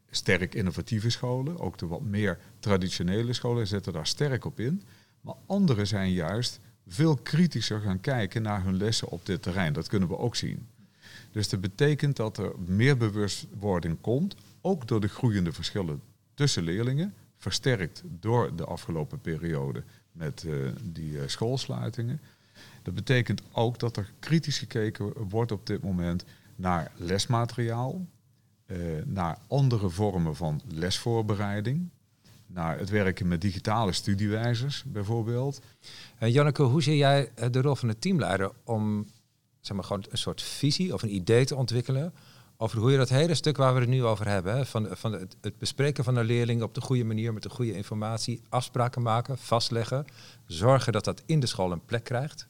sterk 0.10 0.56
innovatieve 0.56 1.10
scholen, 1.10 1.60
ook 1.60 1.78
de 1.78 1.88
wat 1.88 2.02
meer 2.02 2.40
traditionele 2.60 3.34
scholen 3.34 3.68
zetten 3.68 3.94
daar 3.94 4.08
sterk 4.08 4.46
op 4.46 4.60
in. 4.60 4.82
Maar 5.22 5.36
andere 5.46 5.86
zijn 5.86 6.12
juist 6.12 6.60
veel 6.88 7.16
kritischer 7.16 7.80
gaan 7.80 8.00
kijken 8.00 8.42
naar 8.42 8.64
hun 8.64 8.78
lessen 8.78 9.10
op 9.10 9.26
dit 9.26 9.42
terrein. 9.42 9.74
Dat 9.74 9.88
kunnen 9.88 10.10
we 10.10 10.18
ook 10.18 10.36
zien. 10.36 10.68
Dus 11.32 11.50
dat 11.50 11.62
betekent 11.62 12.16
dat 12.16 12.38
er 12.38 12.52
meer 12.66 12.98
bewustwording 12.98 14.02
komt, 14.02 14.36
ook 14.62 14.88
door 14.88 15.02
de 15.02 15.08
groeiende 15.08 15.52
verschillen 15.52 16.02
tussen 16.34 16.64
leerlingen, 16.64 17.14
versterkt 17.38 18.04
door 18.06 18.56
de 18.56 18.66
afgelopen 18.66 19.22
periode 19.22 19.84
met 20.12 20.44
uh, 20.44 20.70
die 20.84 21.12
uh, 21.12 21.22
schoolsluitingen. 21.26 22.22
Dat 22.84 22.94
betekent 22.94 23.42
ook 23.52 23.80
dat 23.80 23.98
er 23.98 24.12
kritisch 24.20 24.58
gekeken 24.58 25.28
wordt 25.30 25.52
op 25.52 25.66
dit 25.66 25.84
moment 25.84 26.26
naar 26.56 26.92
lesmateriaal, 26.96 28.06
uh, 28.68 28.78
naar 29.06 29.38
andere 29.48 29.90
vormen 29.90 30.36
van 30.36 30.62
lesvoorbereiding, 30.68 31.90
naar 32.48 32.78
het 32.80 32.90
werken 32.90 33.28
met 33.28 33.42
digitale 33.42 33.92
studiewijzers 33.92 34.84
bijvoorbeeld. 34.84 35.62
En 36.18 36.32
Janneke, 36.32 36.64
hoe 36.64 36.84
zie 36.84 36.98
jij 36.98 37.32
de 37.52 37.62
rol 37.62 37.76
van 37.76 37.88
de 37.88 38.00
teamleider 38.00 38.52
om 38.64 39.08
zeg 39.60 39.76
maar, 39.76 39.86
gewoon 39.86 40.06
een 40.10 40.18
soort 40.18 40.42
visie 40.42 40.94
of 40.94 41.02
een 41.02 41.16
idee 41.16 41.46
te 41.46 41.56
ontwikkelen 41.56 42.14
over 42.58 42.80
hoe 42.80 42.92
je 42.92 42.98
dat 42.98 43.10
hele 43.10 43.36
stuk 43.36 43.58
waar 43.58 43.74
we 43.74 43.80
het 43.80 43.90
nu 43.90 44.04
over 44.04 44.28
hebben, 44.28 44.66
van, 44.66 44.88
van 44.92 45.12
het, 45.12 45.36
het, 45.42 45.58
bespreken 45.58 46.04
van 46.04 46.16
een 46.16 46.26
leerling 46.26 46.62
op 46.62 46.74
de 46.74 46.82
goede 46.82 47.04
manier 47.04 47.34
met 47.34 47.44
de 47.44 47.50
goede 47.50 47.76
informatie, 47.76 48.42
afspraken 48.50 49.02
maken, 49.02 49.38
vastleggen, 49.38 50.06
zorgen 50.46 50.94
dat 50.94 51.04
dat 51.04 51.22
in 51.26 51.40
de 51.40 51.46
school 51.46 51.72
een 51.72 51.86
plek 51.86 52.04
krijgt. 52.04 52.48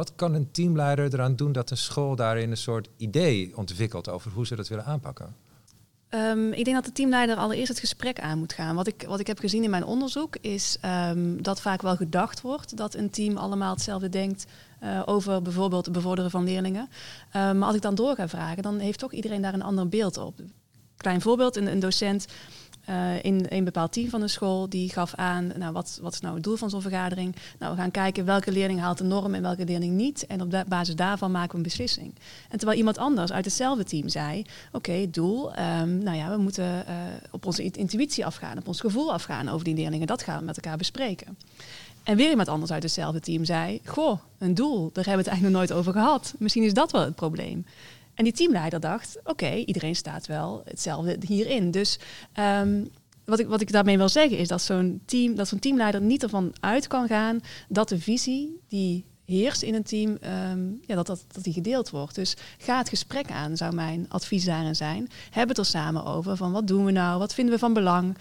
Wat 0.00 0.12
kan 0.14 0.34
een 0.34 0.50
teamleider 0.50 1.14
eraan 1.14 1.36
doen 1.36 1.52
dat 1.52 1.70
een 1.70 1.76
school 1.76 2.16
daarin 2.16 2.50
een 2.50 2.56
soort 2.56 2.88
idee 2.96 3.56
ontwikkelt 3.56 4.08
over 4.08 4.30
hoe 4.30 4.46
ze 4.46 4.56
dat 4.56 4.68
willen 4.68 4.84
aanpakken? 4.84 5.34
Um, 6.10 6.52
ik 6.52 6.64
denk 6.64 6.76
dat 6.76 6.84
de 6.84 6.92
teamleider 6.92 7.36
allereerst 7.36 7.68
het 7.68 7.78
gesprek 7.78 8.20
aan 8.20 8.38
moet 8.38 8.52
gaan. 8.52 8.74
Wat 8.74 8.86
ik, 8.86 9.04
wat 9.06 9.20
ik 9.20 9.26
heb 9.26 9.38
gezien 9.38 9.64
in 9.64 9.70
mijn 9.70 9.84
onderzoek 9.84 10.36
is 10.36 10.78
um, 10.84 11.42
dat 11.42 11.60
vaak 11.60 11.82
wel 11.82 11.96
gedacht 11.96 12.40
wordt 12.40 12.76
dat 12.76 12.94
een 12.94 13.10
team 13.10 13.36
allemaal 13.36 13.72
hetzelfde 13.72 14.08
denkt 14.08 14.46
uh, 14.82 15.02
over 15.04 15.42
bijvoorbeeld 15.42 15.84
het 15.84 15.94
bevorderen 15.94 16.30
van 16.30 16.44
leerlingen. 16.44 16.88
Um, 17.36 17.58
maar 17.58 17.66
als 17.66 17.76
ik 17.76 17.82
dan 17.82 17.94
door 17.94 18.14
ga 18.14 18.28
vragen, 18.28 18.62
dan 18.62 18.78
heeft 18.78 18.98
toch 18.98 19.12
iedereen 19.12 19.42
daar 19.42 19.54
een 19.54 19.62
ander 19.62 19.88
beeld 19.88 20.16
op. 20.16 20.34
Klein 20.96 21.20
voorbeeld, 21.20 21.56
een 21.56 21.80
docent 21.80 22.26
uh, 22.90 23.22
in 23.22 23.46
een 23.48 23.64
bepaald 23.64 23.92
team 23.92 24.08
van 24.08 24.20
de 24.20 24.28
school, 24.28 24.68
die 24.68 24.88
gaf 24.88 25.14
aan, 25.14 25.52
nou, 25.56 25.72
wat, 25.72 25.98
wat 26.02 26.12
is 26.12 26.20
nou 26.20 26.34
het 26.34 26.44
doel 26.44 26.56
van 26.56 26.70
zo'n 26.70 26.82
vergadering? 26.82 27.36
Nou, 27.58 27.74
we 27.74 27.80
gaan 27.80 27.90
kijken 27.90 28.24
welke 28.24 28.52
leerling 28.52 28.80
haalt 28.80 28.98
de 28.98 29.04
norm 29.04 29.34
en 29.34 29.42
welke 29.42 29.64
leerling 29.64 29.94
niet. 29.94 30.26
En 30.26 30.40
op 30.40 30.64
basis 30.68 30.94
daarvan 30.94 31.30
maken 31.30 31.50
we 31.50 31.56
een 31.56 31.62
beslissing. 31.62 32.14
En 32.48 32.58
terwijl 32.58 32.78
iemand 32.78 32.98
anders 32.98 33.32
uit 33.32 33.44
hetzelfde 33.44 33.84
team 33.84 34.08
zei, 34.08 34.38
oké, 34.40 34.76
okay, 34.76 35.10
doel, 35.10 35.58
um, 35.58 35.98
nou 35.98 36.16
ja, 36.16 36.30
we 36.30 36.36
moeten 36.36 36.64
uh, 36.64 36.94
op 37.30 37.46
onze 37.46 37.62
intuïtie 37.62 38.26
afgaan, 38.26 38.58
op 38.58 38.68
ons 38.68 38.80
gevoel 38.80 39.12
afgaan 39.12 39.48
over 39.48 39.64
die 39.64 39.74
leerlingen. 39.74 40.06
Dat 40.06 40.22
gaan 40.22 40.38
we 40.38 40.44
met 40.44 40.56
elkaar 40.56 40.76
bespreken. 40.76 41.38
En 42.02 42.16
weer 42.16 42.30
iemand 42.30 42.48
anders 42.48 42.72
uit 42.72 42.82
hetzelfde 42.82 43.20
team 43.20 43.44
zei, 43.44 43.80
goh, 43.84 44.20
een 44.38 44.54
doel, 44.54 44.78
daar 44.92 45.04
hebben 45.04 45.24
we 45.24 45.30
het 45.30 45.40
eigenlijk 45.40 45.42
nog 45.42 45.52
nooit 45.52 45.72
over 45.72 45.92
gehad. 45.92 46.34
Misschien 46.38 46.62
is 46.62 46.74
dat 46.74 46.90
wel 46.90 47.04
het 47.04 47.14
probleem. 47.14 47.66
En 48.20 48.26
die 48.26 48.34
teamleider 48.34 48.80
dacht, 48.80 49.18
oké, 49.24 49.54
iedereen 49.54 49.96
staat 49.96 50.26
wel 50.26 50.62
hetzelfde 50.64 51.16
hierin. 51.26 51.70
Dus 51.70 51.98
um, 52.38 52.88
wat, 53.24 53.38
ik, 53.38 53.46
wat 53.46 53.60
ik 53.60 53.72
daarmee 53.72 53.96
wil 53.96 54.08
zeggen 54.08 54.38
is 54.38 54.48
dat 54.48 54.62
zo'n 54.62 55.02
team, 55.04 55.34
dat 55.34 55.48
zo'n 55.48 55.58
teamleider 55.58 56.00
niet 56.00 56.22
ervan 56.22 56.52
uit 56.60 56.86
kan 56.86 57.06
gaan 57.06 57.40
dat 57.68 57.88
de 57.88 57.98
visie 57.98 58.60
die 58.68 59.04
heerst 59.30 59.62
in 59.62 59.74
een 59.74 59.82
team, 59.82 60.18
um, 60.52 60.80
ja, 60.86 60.94
dat, 60.94 61.06
dat, 61.06 61.24
dat 61.32 61.44
die 61.44 61.52
gedeeld 61.52 61.90
wordt. 61.90 62.14
Dus 62.14 62.36
ga 62.58 62.78
het 62.78 62.88
gesprek 62.88 63.30
aan, 63.30 63.56
zou 63.56 63.74
mijn 63.74 64.06
advies 64.08 64.44
daarin 64.44 64.76
zijn. 64.76 65.08
Heb 65.30 65.48
het 65.48 65.58
er 65.58 65.64
samen 65.64 66.04
over 66.04 66.36
van 66.36 66.52
wat 66.52 66.66
doen 66.66 66.84
we 66.84 66.90
nou, 66.90 67.18
wat 67.18 67.34
vinden 67.34 67.54
we 67.54 67.60
van 67.60 67.72
belang, 67.72 68.16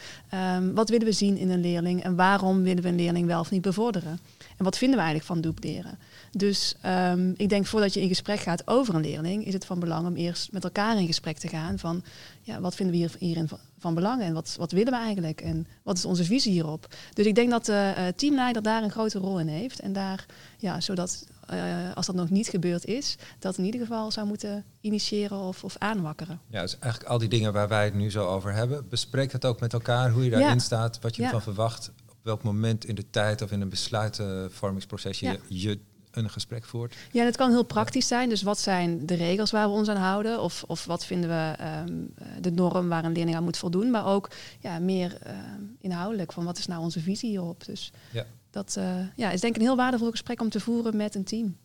um, 0.58 0.74
wat 0.76 0.90
willen 0.90 1.06
we 1.06 1.12
zien 1.12 1.38
in 1.38 1.50
een 1.50 1.62
leerling 1.62 2.04
en 2.04 2.16
waarom 2.16 2.64
willen 2.64 2.84
we 2.84 2.90
een 2.90 2.96
leerling 2.96 3.28
wel 3.28 3.40
of 3.40 3.52
niet 3.52 3.62
bevorderen. 3.62 4.20
En 4.58 4.64
wat 4.64 4.78
vinden 4.78 4.98
we 4.98 5.04
eigenlijk 5.04 5.34
van 5.34 5.42
dupliceren? 5.42 5.98
Dus 6.32 6.76
um, 6.86 7.34
ik 7.38 7.50
denk 7.50 7.66
voordat 7.66 7.94
je 7.94 8.02
in 8.02 8.08
gesprek 8.08 8.40
gaat 8.40 8.68
over 8.68 8.96
een 8.96 9.02
leerling, 9.02 9.46
is 9.46 9.54
het 9.54 9.66
van 9.66 9.80
belang 9.80 10.08
om 10.08 10.16
eerst 10.16 10.52
met 10.52 10.64
elkaar 10.64 10.98
in 10.98 11.06
gesprek 11.06 11.38
te 11.38 11.48
gaan 11.48 11.80
van 11.80 12.04
ja, 12.42 12.60
wat 12.60 12.76
vinden 12.76 12.96
we 12.96 13.02
hier, 13.02 13.16
hierin 13.20 13.50
van, 13.80 13.94
van 13.94 13.94
belang 13.94 14.22
en 14.22 14.34
wat, 14.34 14.56
wat 14.58 14.72
willen 14.72 14.94
we 14.94 15.00
eigenlijk 15.00 15.42
en 15.42 15.68
wat 15.84 15.98
is 15.98 16.06
onze 16.06 16.24
visie 16.24 16.52
hierop. 16.52 16.88
Dus 17.14 17.26
ik 17.26 17.36
denk 17.36 17.50
dat 17.50 17.66
de 17.66 17.94
uh, 17.98 18.08
teamleider 18.08 18.62
daar 18.62 18.84
een 18.84 18.92
grote 18.92 19.20
rol 19.20 19.40
in 19.40 19.48
heeft 19.48 19.80
en 19.80 19.94
daar, 19.94 20.26
ja, 20.58 20.82
zodat 20.82 21.26
uh, 21.54 21.94
als 21.94 22.06
dat 22.06 22.16
nog 22.16 22.30
niet 22.30 22.48
gebeurd 22.48 22.86
is, 22.86 23.18
dat 23.40 23.58
in 23.58 23.66
ieder 23.66 23.82
geval 23.82 24.12
zou 24.12 24.28
moeten 24.28 24.66
initiëren 24.82 25.38
of, 25.38 25.64
of 25.64 25.76
aanwakkeren. 25.78 26.40
Ja, 26.48 26.62
dus 26.62 26.80
eigenlijk 26.80 27.12
al 27.12 27.18
die 27.18 27.30
dingen 27.30 27.54
waar 27.54 27.68
wij 27.68 27.86
het 27.86 27.94
nu 27.94 28.12
zo 28.12 28.28
over 28.28 28.54
hebben, 28.54 28.90
bespreek 28.90 29.32
het 29.32 29.46
ook 29.46 29.60
met 29.60 29.74
elkaar, 29.74 30.12
hoe 30.12 30.24
je 30.24 30.30
daarin 30.30 30.50
ja. 30.50 30.60
staat, 30.60 31.00
wat 31.00 31.16
je 31.16 31.22
ja. 31.22 31.28
ervan 31.28 31.42
verwacht, 31.42 31.92
op 32.10 32.18
welk 32.22 32.44
moment 32.44 32.86
in 32.86 32.96
de 32.96 33.10
tijd 33.10 33.42
of 33.42 33.52
in 33.52 33.62
een 33.62 33.70
besluitvormingsproces 33.70 35.20
je, 35.20 35.26
ja. 35.26 35.38
je 35.48 35.80
een 36.12 36.30
gesprek 36.30 36.66
voert? 36.66 36.96
Ja, 37.12 37.26
het 37.26 37.38
kan 37.38 37.50
heel 37.50 37.64
praktisch 37.64 38.08
zijn. 38.08 38.30
Dus 38.30 38.42
wat 38.42 38.60
zijn 38.60 39.06
de 39.06 39.16
regels 39.16 39.52
waar 39.52 39.68
we 39.68 39.74
ons 39.74 39.88
aan 39.88 39.98
houden? 39.98 40.42
Of, 40.42 40.64
of 40.68 40.86
wat 40.86 41.06
vinden 41.06 41.30
we 41.30 41.56
um, 41.88 42.14
de 42.42 42.52
norm 42.52 42.90
waar 42.90 43.06
een 43.06 43.12
leerling 43.12 43.36
aan 43.36 43.44
moet 43.44 43.58
voldoen? 43.58 43.92
Maar 43.92 44.06
ook 44.06 44.30
ja, 44.60 44.80
meer 44.80 45.18
uh, 45.28 45.34
inhoudelijk 45.80 46.32
van 46.32 46.46
wat 46.46 46.58
is 46.58 46.68
nou 46.68 46.82
onze 46.82 47.00
visie 47.00 47.30
hierop? 47.30 47.66
Dus 47.66 47.92
ja. 48.12 48.26
dat 48.50 48.76
uh, 48.78 48.96
ja, 49.16 49.32
is 49.32 49.42
denk 49.42 49.56
ik 49.56 49.62
een 49.62 49.68
heel 49.68 49.76
waardevol 49.78 50.12
gesprek 50.12 50.42
om 50.42 50.50
te 50.50 50.60
voeren 50.60 50.98
met 50.98 51.16
een 51.16 51.24
team. 51.24 51.58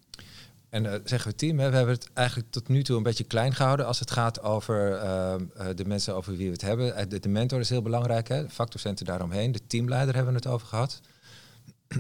En 0.68 0.84
uh, 0.84 0.92
zeggen 1.04 1.30
we 1.30 1.36
team, 1.36 1.58
hè, 1.58 1.70
we 1.70 1.76
hebben 1.76 1.94
het 1.94 2.08
eigenlijk 2.12 2.50
tot 2.50 2.68
nu 2.68 2.82
toe 2.82 2.96
een 2.96 3.02
beetje 3.02 3.24
klein 3.24 3.54
gehouden 3.54 3.86
als 3.86 3.98
het 3.98 4.10
gaat 4.10 4.42
over 4.42 4.92
uh, 4.92 5.34
de 5.74 5.84
mensen 5.84 6.14
over 6.14 6.36
wie 6.36 6.46
we 6.46 6.52
het 6.52 6.62
hebben. 6.62 7.08
De, 7.08 7.20
de 7.20 7.28
mentor 7.28 7.60
is 7.60 7.68
heel 7.68 7.82
belangrijk, 7.82 8.28
hè, 8.28 8.46
de 8.46 9.04
daaromheen. 9.04 9.52
De 9.52 9.66
teamleider 9.66 10.14
hebben 10.14 10.32
we 10.32 10.38
het 10.38 10.48
over 10.48 10.66
gehad. 10.66 11.00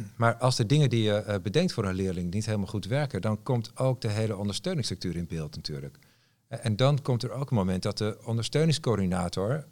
Maar 0.16 0.36
als 0.36 0.56
de 0.56 0.66
dingen 0.66 0.90
die 0.90 1.02
je 1.02 1.24
uh, 1.28 1.34
bedenkt 1.42 1.72
voor 1.72 1.84
een 1.84 1.94
leerling 1.94 2.34
niet 2.34 2.46
helemaal 2.46 2.66
goed 2.66 2.86
werken, 2.86 3.20
dan 3.20 3.42
komt 3.42 3.76
ook 3.76 4.00
de 4.00 4.08
hele 4.08 4.36
ondersteuningsstructuur 4.36 5.16
in 5.16 5.26
beeld 5.26 5.56
natuurlijk. 5.56 5.98
En 6.48 6.76
dan 6.76 7.02
komt 7.02 7.22
er 7.22 7.30
ook 7.30 7.50
een 7.50 7.56
moment 7.56 7.82
dat 7.82 7.98
de 7.98 8.18
ondersteuningscoördinator 8.24 9.66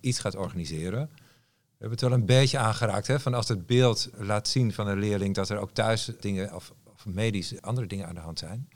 iets 0.00 0.18
gaat 0.18 0.36
organiseren. 0.36 1.10
We 1.10 1.82
hebben 1.82 1.98
het 1.98 2.00
wel 2.00 2.12
een 2.12 2.26
beetje 2.26 2.58
aangeraakt, 2.58 3.06
hè, 3.06 3.20
van 3.20 3.34
als 3.34 3.48
het 3.48 3.66
beeld 3.66 4.10
laat 4.16 4.48
zien 4.48 4.72
van 4.72 4.88
een 4.88 4.98
leerling 4.98 5.34
dat 5.34 5.48
er 5.48 5.58
ook 5.58 5.70
thuis 5.70 6.10
dingen 6.20 6.54
of 6.54 6.74
medisch 7.04 7.62
andere 7.62 7.86
dingen 7.86 8.06
aan 8.06 8.14
de 8.14 8.20
hand 8.20 8.38
zijn. 8.38 8.68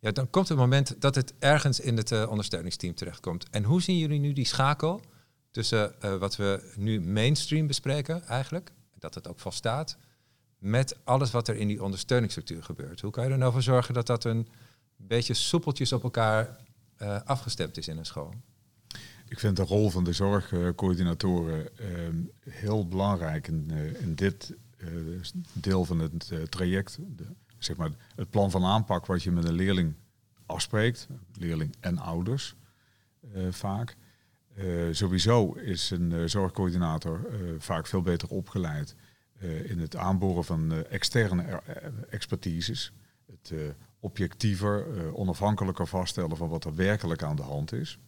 Ja, 0.00 0.10
dan 0.10 0.30
komt 0.30 0.48
het 0.48 0.58
moment 0.58 1.00
dat 1.00 1.14
het 1.14 1.34
ergens 1.38 1.80
in 1.80 1.96
het 1.96 2.10
uh, 2.10 2.30
ondersteuningsteam 2.30 2.94
terechtkomt. 2.94 3.46
En 3.50 3.64
hoe 3.64 3.82
zien 3.82 3.98
jullie 3.98 4.20
nu 4.20 4.32
die 4.32 4.46
schakel 4.46 5.00
tussen 5.50 5.94
wat 6.18 6.36
we 6.36 6.72
nu 6.76 7.00
mainstream 7.00 7.66
bespreken 7.66 8.22
eigenlijk, 8.26 8.72
dat 8.98 9.14
het 9.14 9.28
ook 9.28 9.38
volstaat, 9.38 9.96
met 10.58 10.96
alles 11.04 11.30
wat 11.30 11.48
er 11.48 11.56
in 11.56 11.68
die 11.68 11.82
ondersteuningsstructuur 11.82 12.62
gebeurt? 12.62 13.00
Hoe 13.00 13.10
kan 13.10 13.24
je 13.24 13.30
er 13.30 13.38
nou 13.38 13.52
voor 13.52 13.62
zorgen 13.62 13.94
dat 13.94 14.06
dat 14.06 14.24
een 14.24 14.48
beetje 14.96 15.34
soepeltjes 15.34 15.92
op 15.92 16.02
elkaar 16.02 16.56
uh, 17.02 17.20
afgestemd 17.24 17.76
is 17.76 17.88
in 17.88 17.98
een 17.98 18.06
school? 18.06 18.34
Ik 19.28 19.38
vind 19.38 19.56
de 19.56 19.62
rol 19.62 19.90
van 19.90 20.04
de 20.04 20.12
zorgcoördinatoren 20.12 21.68
heel 22.50 22.88
belangrijk 22.88 23.48
in, 23.48 23.70
in 24.00 24.14
dit 24.14 24.54
eh, 24.78 24.88
deel 25.52 25.84
van 25.84 25.98
het 25.98 26.30
eh, 26.30 26.42
traject, 26.42 26.98
de, 27.16 27.24
zeg 27.58 27.76
maar 27.76 27.90
het 28.14 28.30
plan 28.30 28.50
van 28.50 28.64
aanpak 28.64 29.06
wat 29.06 29.22
je 29.22 29.30
met 29.30 29.44
een 29.44 29.54
leerling 29.54 29.94
afspreekt, 30.46 31.08
leerling 31.32 31.74
en 31.80 31.98
ouders 31.98 32.54
eh, 33.32 33.42
vaak. 33.50 33.96
Sowieso 34.90 35.52
is 35.52 35.90
een 35.90 36.28
zorgcoördinator 36.28 37.28
vaak 37.58 37.86
veel 37.86 38.02
beter 38.02 38.28
opgeleid 38.28 38.94
in 39.64 39.78
het 39.78 39.96
aanboren 39.96 40.44
van 40.44 40.86
externe 40.86 41.62
expertises. 42.10 42.92
Het 43.26 43.52
objectiever, 44.00 44.86
onafhankelijker 45.14 45.86
vaststellen 45.86 46.36
van 46.36 46.48
wat 46.48 46.64
er 46.64 46.74
werkelijk 46.74 47.22
aan 47.22 47.36
de 47.36 47.42
hand 47.42 47.72
is. 47.72 47.98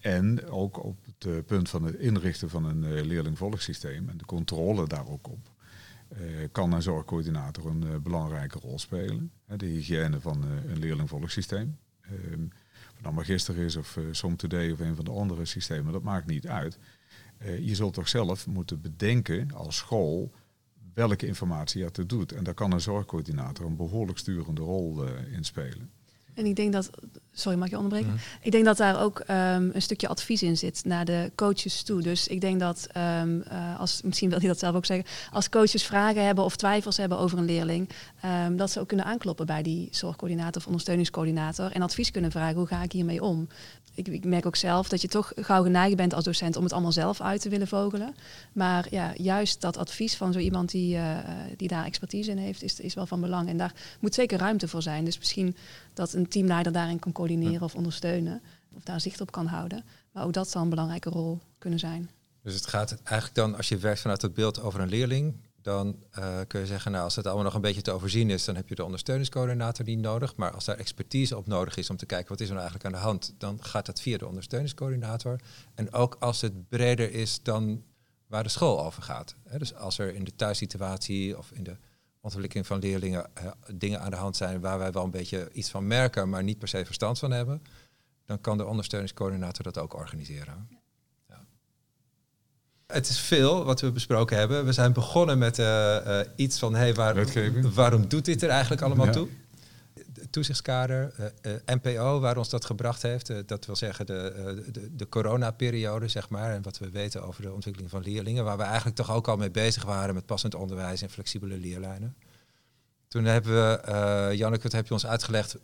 en 0.00 0.48
ook 0.48 0.84
op 0.84 0.98
het 1.04 1.46
punt 1.46 1.68
van 1.68 1.82
het 1.82 1.94
inrichten 1.94 2.50
van 2.50 2.64
een 2.64 2.82
uh, 2.82 3.04
leerlingvolgsysteem 3.04 4.08
en 4.08 4.16
de 4.16 4.24
controle 4.24 4.86
daar 4.86 5.08
ook 5.08 5.28
op, 5.28 5.50
kan 6.52 6.72
een 6.72 6.82
zorgcoördinator 6.82 7.66
een 7.66 8.02
belangrijke 8.02 8.58
rol 8.58 8.78
spelen. 8.78 9.32
de 9.46 9.66
hygiëne 9.66 10.20
van 10.20 10.42
een 10.42 10.78
leerlingvolgsysteem. 10.78 11.78
Of 12.98 13.04
dat 13.04 13.12
magister 13.12 13.58
is 13.58 13.76
of 13.76 13.96
uh, 13.96 14.04
SOM2D 14.04 14.72
of 14.72 14.80
een 14.80 14.96
van 14.96 15.04
de 15.04 15.10
andere 15.10 15.44
systemen, 15.44 15.92
dat 15.92 16.02
maakt 16.02 16.26
niet 16.26 16.46
uit. 16.46 16.78
je 17.60 17.74
zult 17.74 17.94
toch 17.94 18.08
zelf 18.08 18.46
moeten 18.46 18.80
bedenken 18.80 19.52
als 19.54 19.76
school 19.76 20.32
welke 20.94 21.26
informatie 21.26 21.82
je 21.82 21.90
te 21.90 22.06
doet. 22.06 22.32
En 22.32 22.44
daar 22.44 22.54
kan 22.54 22.72
een 22.72 22.80
zorgcoördinator 22.80 23.66
een 23.66 23.76
behoorlijk 23.76 24.18
sturende 24.18 24.60
rol 24.60 25.04
in 25.06 25.44
spelen. 25.44 25.90
En 26.38 26.46
ik 26.46 26.56
denk 26.56 26.72
dat, 26.72 26.90
sorry, 27.32 27.58
mag 27.58 27.70
je 27.70 27.76
onderbreken? 27.76 28.10
Mhm. 28.10 28.18
Ik 28.40 28.50
denk 28.50 28.64
dat 28.64 28.76
daar 28.76 29.02
ook 29.02 29.18
um, 29.18 29.70
een 29.72 29.82
stukje 29.82 30.08
advies 30.08 30.42
in 30.42 30.56
zit 30.56 30.84
naar 30.84 31.04
de 31.04 31.32
coaches 31.34 31.82
toe. 31.82 32.02
Dus 32.02 32.28
ik 32.28 32.40
denk 32.40 32.60
dat, 32.60 32.86
um, 32.96 33.44
uh, 33.52 33.80
als, 33.80 34.02
misschien 34.02 34.30
wil 34.30 34.38
hij 34.38 34.48
dat 34.48 34.58
zelf 34.58 34.74
ook 34.74 34.86
zeggen, 34.86 35.06
als 35.32 35.48
coaches 35.48 35.84
vragen 35.84 36.24
hebben 36.24 36.44
of 36.44 36.56
twijfels 36.56 36.96
hebben 36.96 37.18
over 37.18 37.38
een 37.38 37.44
leerling, 37.44 37.88
um, 38.46 38.56
dat 38.56 38.70
ze 38.70 38.80
ook 38.80 38.88
kunnen 38.88 39.06
aankloppen 39.06 39.46
bij 39.46 39.62
die 39.62 39.88
zorgcoördinator 39.90 40.56
of 40.56 40.66
ondersteuningscoördinator 40.66 41.72
en 41.72 41.82
advies 41.82 42.10
kunnen 42.10 42.30
vragen, 42.30 42.56
hoe 42.56 42.66
ga 42.66 42.82
ik 42.82 42.92
hiermee 42.92 43.22
om? 43.22 43.48
Ik, 43.98 44.08
ik, 44.08 44.24
merk 44.24 44.46
ook 44.46 44.56
zelf 44.56 44.88
dat 44.88 45.00
je 45.00 45.08
toch 45.08 45.32
gauw 45.36 45.62
geneigd 45.62 45.96
bent 45.96 46.14
als 46.14 46.24
docent 46.24 46.56
om 46.56 46.62
het 46.62 46.72
allemaal 46.72 46.92
zelf 46.92 47.20
uit 47.20 47.40
te 47.40 47.48
willen 47.48 47.68
vogelen. 47.68 48.14
Maar 48.52 48.86
ja, 48.90 49.12
juist 49.16 49.60
dat 49.60 49.76
advies 49.76 50.16
van 50.16 50.32
zo 50.32 50.38
iemand 50.38 50.70
die, 50.70 50.96
uh, 50.96 51.16
die 51.56 51.68
daar 51.68 51.84
expertise 51.84 52.30
in 52.30 52.36
heeft, 52.36 52.62
is, 52.62 52.80
is 52.80 52.94
wel 52.94 53.06
van 53.06 53.20
belang. 53.20 53.48
En 53.48 53.56
daar 53.56 53.72
moet 54.00 54.14
zeker 54.14 54.38
ruimte 54.38 54.68
voor 54.68 54.82
zijn. 54.82 55.04
Dus 55.04 55.18
misschien 55.18 55.56
dat 55.98 56.12
een 56.12 56.28
teamleider 56.28 56.72
daarin 56.72 56.98
kan 56.98 57.12
coördineren 57.12 57.62
of 57.62 57.74
ondersteunen. 57.74 58.42
Of 58.74 58.82
daar 58.82 59.00
zicht 59.00 59.20
op 59.20 59.30
kan 59.30 59.46
houden. 59.46 59.84
Maar 60.12 60.24
ook 60.24 60.32
dat 60.32 60.50
zal 60.50 60.62
een 60.62 60.68
belangrijke 60.68 61.10
rol 61.10 61.40
kunnen 61.58 61.78
zijn. 61.78 62.10
Dus 62.42 62.54
het 62.54 62.66
gaat 62.66 62.90
eigenlijk 63.02 63.34
dan, 63.34 63.56
als 63.56 63.68
je 63.68 63.76
werkt 63.76 64.00
vanuit 64.00 64.22
het 64.22 64.34
beeld 64.34 64.60
over 64.60 64.80
een 64.80 64.88
leerling, 64.88 65.34
dan 65.62 65.96
uh, 66.18 66.38
kun 66.46 66.60
je 66.60 66.66
zeggen, 66.66 66.92
nou, 66.92 67.04
als 67.04 67.16
het 67.16 67.26
allemaal 67.26 67.44
nog 67.44 67.54
een 67.54 67.60
beetje 67.60 67.82
te 67.82 67.90
overzien 67.90 68.30
is, 68.30 68.44
dan 68.44 68.56
heb 68.56 68.68
je 68.68 68.74
de 68.74 68.84
ondersteuningscoördinator 68.84 69.84
niet 69.84 69.98
nodig. 69.98 70.36
Maar 70.36 70.50
als 70.50 70.64
daar 70.64 70.76
expertise 70.76 71.36
op 71.36 71.46
nodig 71.46 71.76
is 71.76 71.90
om 71.90 71.96
te 71.96 72.06
kijken 72.06 72.28
wat 72.28 72.40
is 72.40 72.48
er 72.48 72.54
nou 72.54 72.68
eigenlijk 72.68 72.94
aan 72.94 73.00
de 73.00 73.06
hand, 73.06 73.34
dan 73.38 73.64
gaat 73.64 73.86
dat 73.86 74.00
via 74.00 74.18
de 74.18 74.26
ondersteuningscoördinator. 74.26 75.40
En 75.74 75.92
ook 75.92 76.16
als 76.18 76.40
het 76.40 76.68
breder 76.68 77.12
is 77.12 77.42
dan 77.42 77.82
waar 78.26 78.42
de 78.42 78.48
school 78.48 78.84
over 78.84 79.02
gaat. 79.02 79.34
dus 79.58 79.74
als 79.74 79.98
er 79.98 80.14
in 80.14 80.24
de 80.24 80.34
thuissituatie 80.36 81.38
of 81.38 81.50
in 81.52 81.64
de 81.64 81.76
ontwikkeling 82.20 82.66
van 82.66 82.78
leerlingen 82.78 83.30
uh, 83.42 83.50
dingen 83.74 84.00
aan 84.00 84.10
de 84.10 84.16
hand 84.16 84.36
zijn 84.36 84.60
waar 84.60 84.78
wij 84.78 84.92
wel 84.92 85.04
een 85.04 85.10
beetje 85.10 85.48
iets 85.52 85.70
van 85.70 85.86
merken, 85.86 86.28
maar 86.28 86.42
niet 86.42 86.58
per 86.58 86.68
se 86.68 86.84
verstand 86.84 87.18
van 87.18 87.30
hebben, 87.30 87.62
dan 88.26 88.40
kan 88.40 88.56
de 88.56 88.66
ondersteuningscoördinator 88.66 89.64
dat 89.64 89.78
ook 89.78 89.94
organiseren. 89.94 90.68
Ja. 91.28 91.44
Het 92.86 93.08
is 93.08 93.20
veel 93.20 93.64
wat 93.64 93.80
we 93.80 93.92
besproken 93.92 94.36
hebben. 94.36 94.64
We 94.64 94.72
zijn 94.72 94.92
begonnen 94.92 95.38
met 95.38 95.58
uh, 95.58 96.20
iets 96.36 96.58
van 96.58 96.74
hey, 96.74 96.94
waar, 96.94 97.26
waarom 97.74 98.08
doet 98.08 98.24
dit 98.24 98.42
er 98.42 98.48
eigenlijk 98.48 98.82
allemaal 98.82 99.06
ja. 99.06 99.12
toe? 99.12 99.28
Toezichtskader, 100.30 101.14
uh, 101.20 101.26
uh, 101.42 101.60
NPO, 101.66 102.20
waar 102.20 102.36
ons 102.36 102.48
dat 102.48 102.64
gebracht 102.64 103.02
heeft. 103.02 103.30
Uh, 103.30 103.38
dat 103.46 103.66
wil 103.66 103.76
zeggen 103.76 104.06
de, 104.06 104.62
de, 104.72 104.96
de 104.96 105.08
coronaperiode, 105.08 106.08
zeg 106.08 106.28
maar. 106.28 106.52
En 106.52 106.62
wat 106.62 106.78
we 106.78 106.90
weten 106.90 107.22
over 107.22 107.42
de 107.42 107.52
ontwikkeling 107.52 107.90
van 107.90 108.02
leerlingen. 108.02 108.44
Waar 108.44 108.56
we 108.56 108.62
eigenlijk 108.62 108.96
toch 108.96 109.10
ook 109.10 109.28
al 109.28 109.36
mee 109.36 109.50
bezig 109.50 109.84
waren 109.84 110.14
met 110.14 110.26
passend 110.26 110.54
onderwijs 110.54 111.02
en 111.02 111.10
flexibele 111.10 111.56
leerlijnen. 111.56 112.16
Toen 113.08 113.24
hebben 113.24 113.52
we, 113.52 114.36
Janneke, 114.36 114.62
het 114.62 114.72
heb 114.72 114.86
je 114.86 114.92
ons 114.92 115.06
uitgelegd 115.06 115.56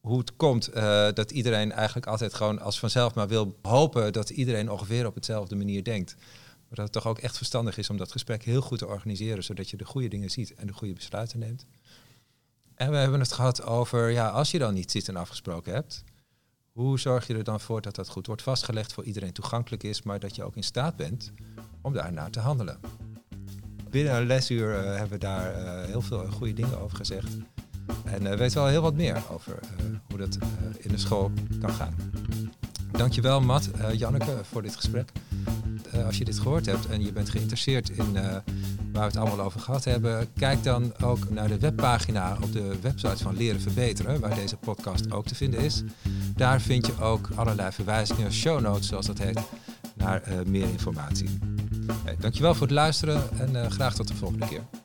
hoe 0.00 0.18
het 0.18 0.36
komt 0.36 0.72
dat 1.14 1.30
iedereen 1.30 1.72
eigenlijk 1.72 2.06
altijd 2.06 2.34
gewoon 2.34 2.58
als 2.58 2.78
vanzelf 2.78 3.14
maar 3.14 3.28
wil 3.28 3.58
hopen 3.62 4.12
dat 4.12 4.30
iedereen 4.30 4.70
ongeveer 4.70 5.06
op 5.06 5.14
hetzelfde 5.14 5.56
manier 5.56 5.84
denkt. 5.84 6.16
Maar 6.72 6.84
dat 6.84 6.94
het 6.94 7.02
toch 7.02 7.06
ook 7.06 7.18
echt 7.18 7.36
verstandig 7.36 7.78
is 7.78 7.90
om 7.90 7.96
dat 7.96 8.12
gesprek 8.12 8.42
heel 8.42 8.60
goed 8.60 8.78
te 8.78 8.86
organiseren, 8.86 9.44
zodat 9.44 9.70
je 9.70 9.76
de 9.76 9.84
goede 9.84 10.08
dingen 10.08 10.30
ziet 10.30 10.54
en 10.54 10.66
de 10.66 10.72
goede 10.72 10.94
besluiten 10.94 11.38
neemt. 11.38 11.66
En 12.82 12.90
we 12.90 12.96
hebben 12.96 13.20
het 13.20 13.32
gehad 13.32 13.62
over, 13.62 14.10
ja, 14.10 14.28
als 14.28 14.50
je 14.50 14.58
dan 14.58 14.74
niet 14.74 14.90
ziet 14.90 15.08
en 15.08 15.16
afgesproken 15.16 15.72
hebt, 15.72 16.04
hoe 16.72 16.98
zorg 16.98 17.26
je 17.26 17.34
er 17.34 17.44
dan 17.44 17.60
voor 17.60 17.80
dat 17.80 17.94
dat 17.94 18.08
goed 18.08 18.26
wordt 18.26 18.42
vastgelegd, 18.42 18.92
voor 18.92 19.04
iedereen 19.04 19.32
toegankelijk 19.32 19.82
is, 19.82 20.02
maar 20.02 20.20
dat 20.20 20.36
je 20.36 20.44
ook 20.44 20.56
in 20.56 20.62
staat 20.62 20.96
bent 20.96 21.32
om 21.82 21.92
daarnaar 21.92 22.30
te 22.30 22.40
handelen? 22.40 22.80
Binnen 23.90 24.14
een 24.14 24.26
lesuur 24.26 24.78
uh, 24.78 24.84
hebben 24.84 25.08
we 25.08 25.18
daar 25.18 25.62
uh, 25.62 25.84
heel 25.84 26.00
veel 26.00 26.26
goede 26.26 26.52
dingen 26.52 26.80
over 26.80 26.96
gezegd. 26.96 27.28
En 28.04 28.22
uh, 28.22 28.34
weet 28.34 28.52
wel 28.52 28.66
heel 28.66 28.82
wat 28.82 28.94
meer 28.94 29.22
over 29.30 29.58
hoe 30.08 30.18
dat 30.18 30.38
in 30.78 30.90
de 30.90 30.98
school 30.98 31.30
kan 31.60 31.72
gaan. 31.72 31.94
Dankjewel 32.92 33.40
Matt, 33.40 33.70
Janneke, 33.92 34.38
voor 34.42 34.62
dit 34.62 34.76
gesprek. 34.76 35.12
als 36.06 36.18
je 36.18 36.24
dit 36.24 36.38
gehoord 36.38 36.66
hebt 36.66 36.86
en 36.86 37.04
je 37.04 37.12
bent 37.12 37.30
geïnteresseerd 37.30 37.90
in 37.90 38.16
waar 38.92 39.02
we 39.02 39.08
het 39.08 39.16
allemaal 39.16 39.46
over 39.46 39.60
gehad 39.60 39.84
hebben, 39.84 40.32
kijk 40.32 40.62
dan 40.62 40.92
ook 41.02 41.30
naar 41.30 41.48
de 41.48 41.58
webpagina 41.58 42.36
op 42.42 42.52
de 42.52 42.76
website 42.80 43.22
van 43.22 43.36
Leren 43.36 43.60
Verbeteren, 43.60 44.20
waar 44.20 44.34
deze 44.34 44.56
podcast 44.56 45.12
ook 45.12 45.26
te 45.26 45.34
vinden 45.34 45.60
is. 45.60 45.82
Daar 46.36 46.60
vind 46.60 46.86
je 46.86 47.00
ook 47.00 47.28
allerlei 47.34 47.72
verwijzingen, 47.72 48.32
show 48.32 48.60
notes 48.60 48.86
zoals 48.86 49.06
dat 49.06 49.18
heet, 49.18 49.40
naar 49.94 50.22
uh, 50.28 50.34
meer 50.46 50.68
informatie. 50.68 51.38
Hey, 52.04 52.16
dankjewel 52.18 52.54
voor 52.54 52.66
het 52.66 52.76
luisteren 52.76 53.38
en 53.38 53.54
uh, 53.54 53.66
graag 53.66 53.94
tot 53.94 54.08
de 54.08 54.14
volgende 54.14 54.46
keer. 54.46 54.81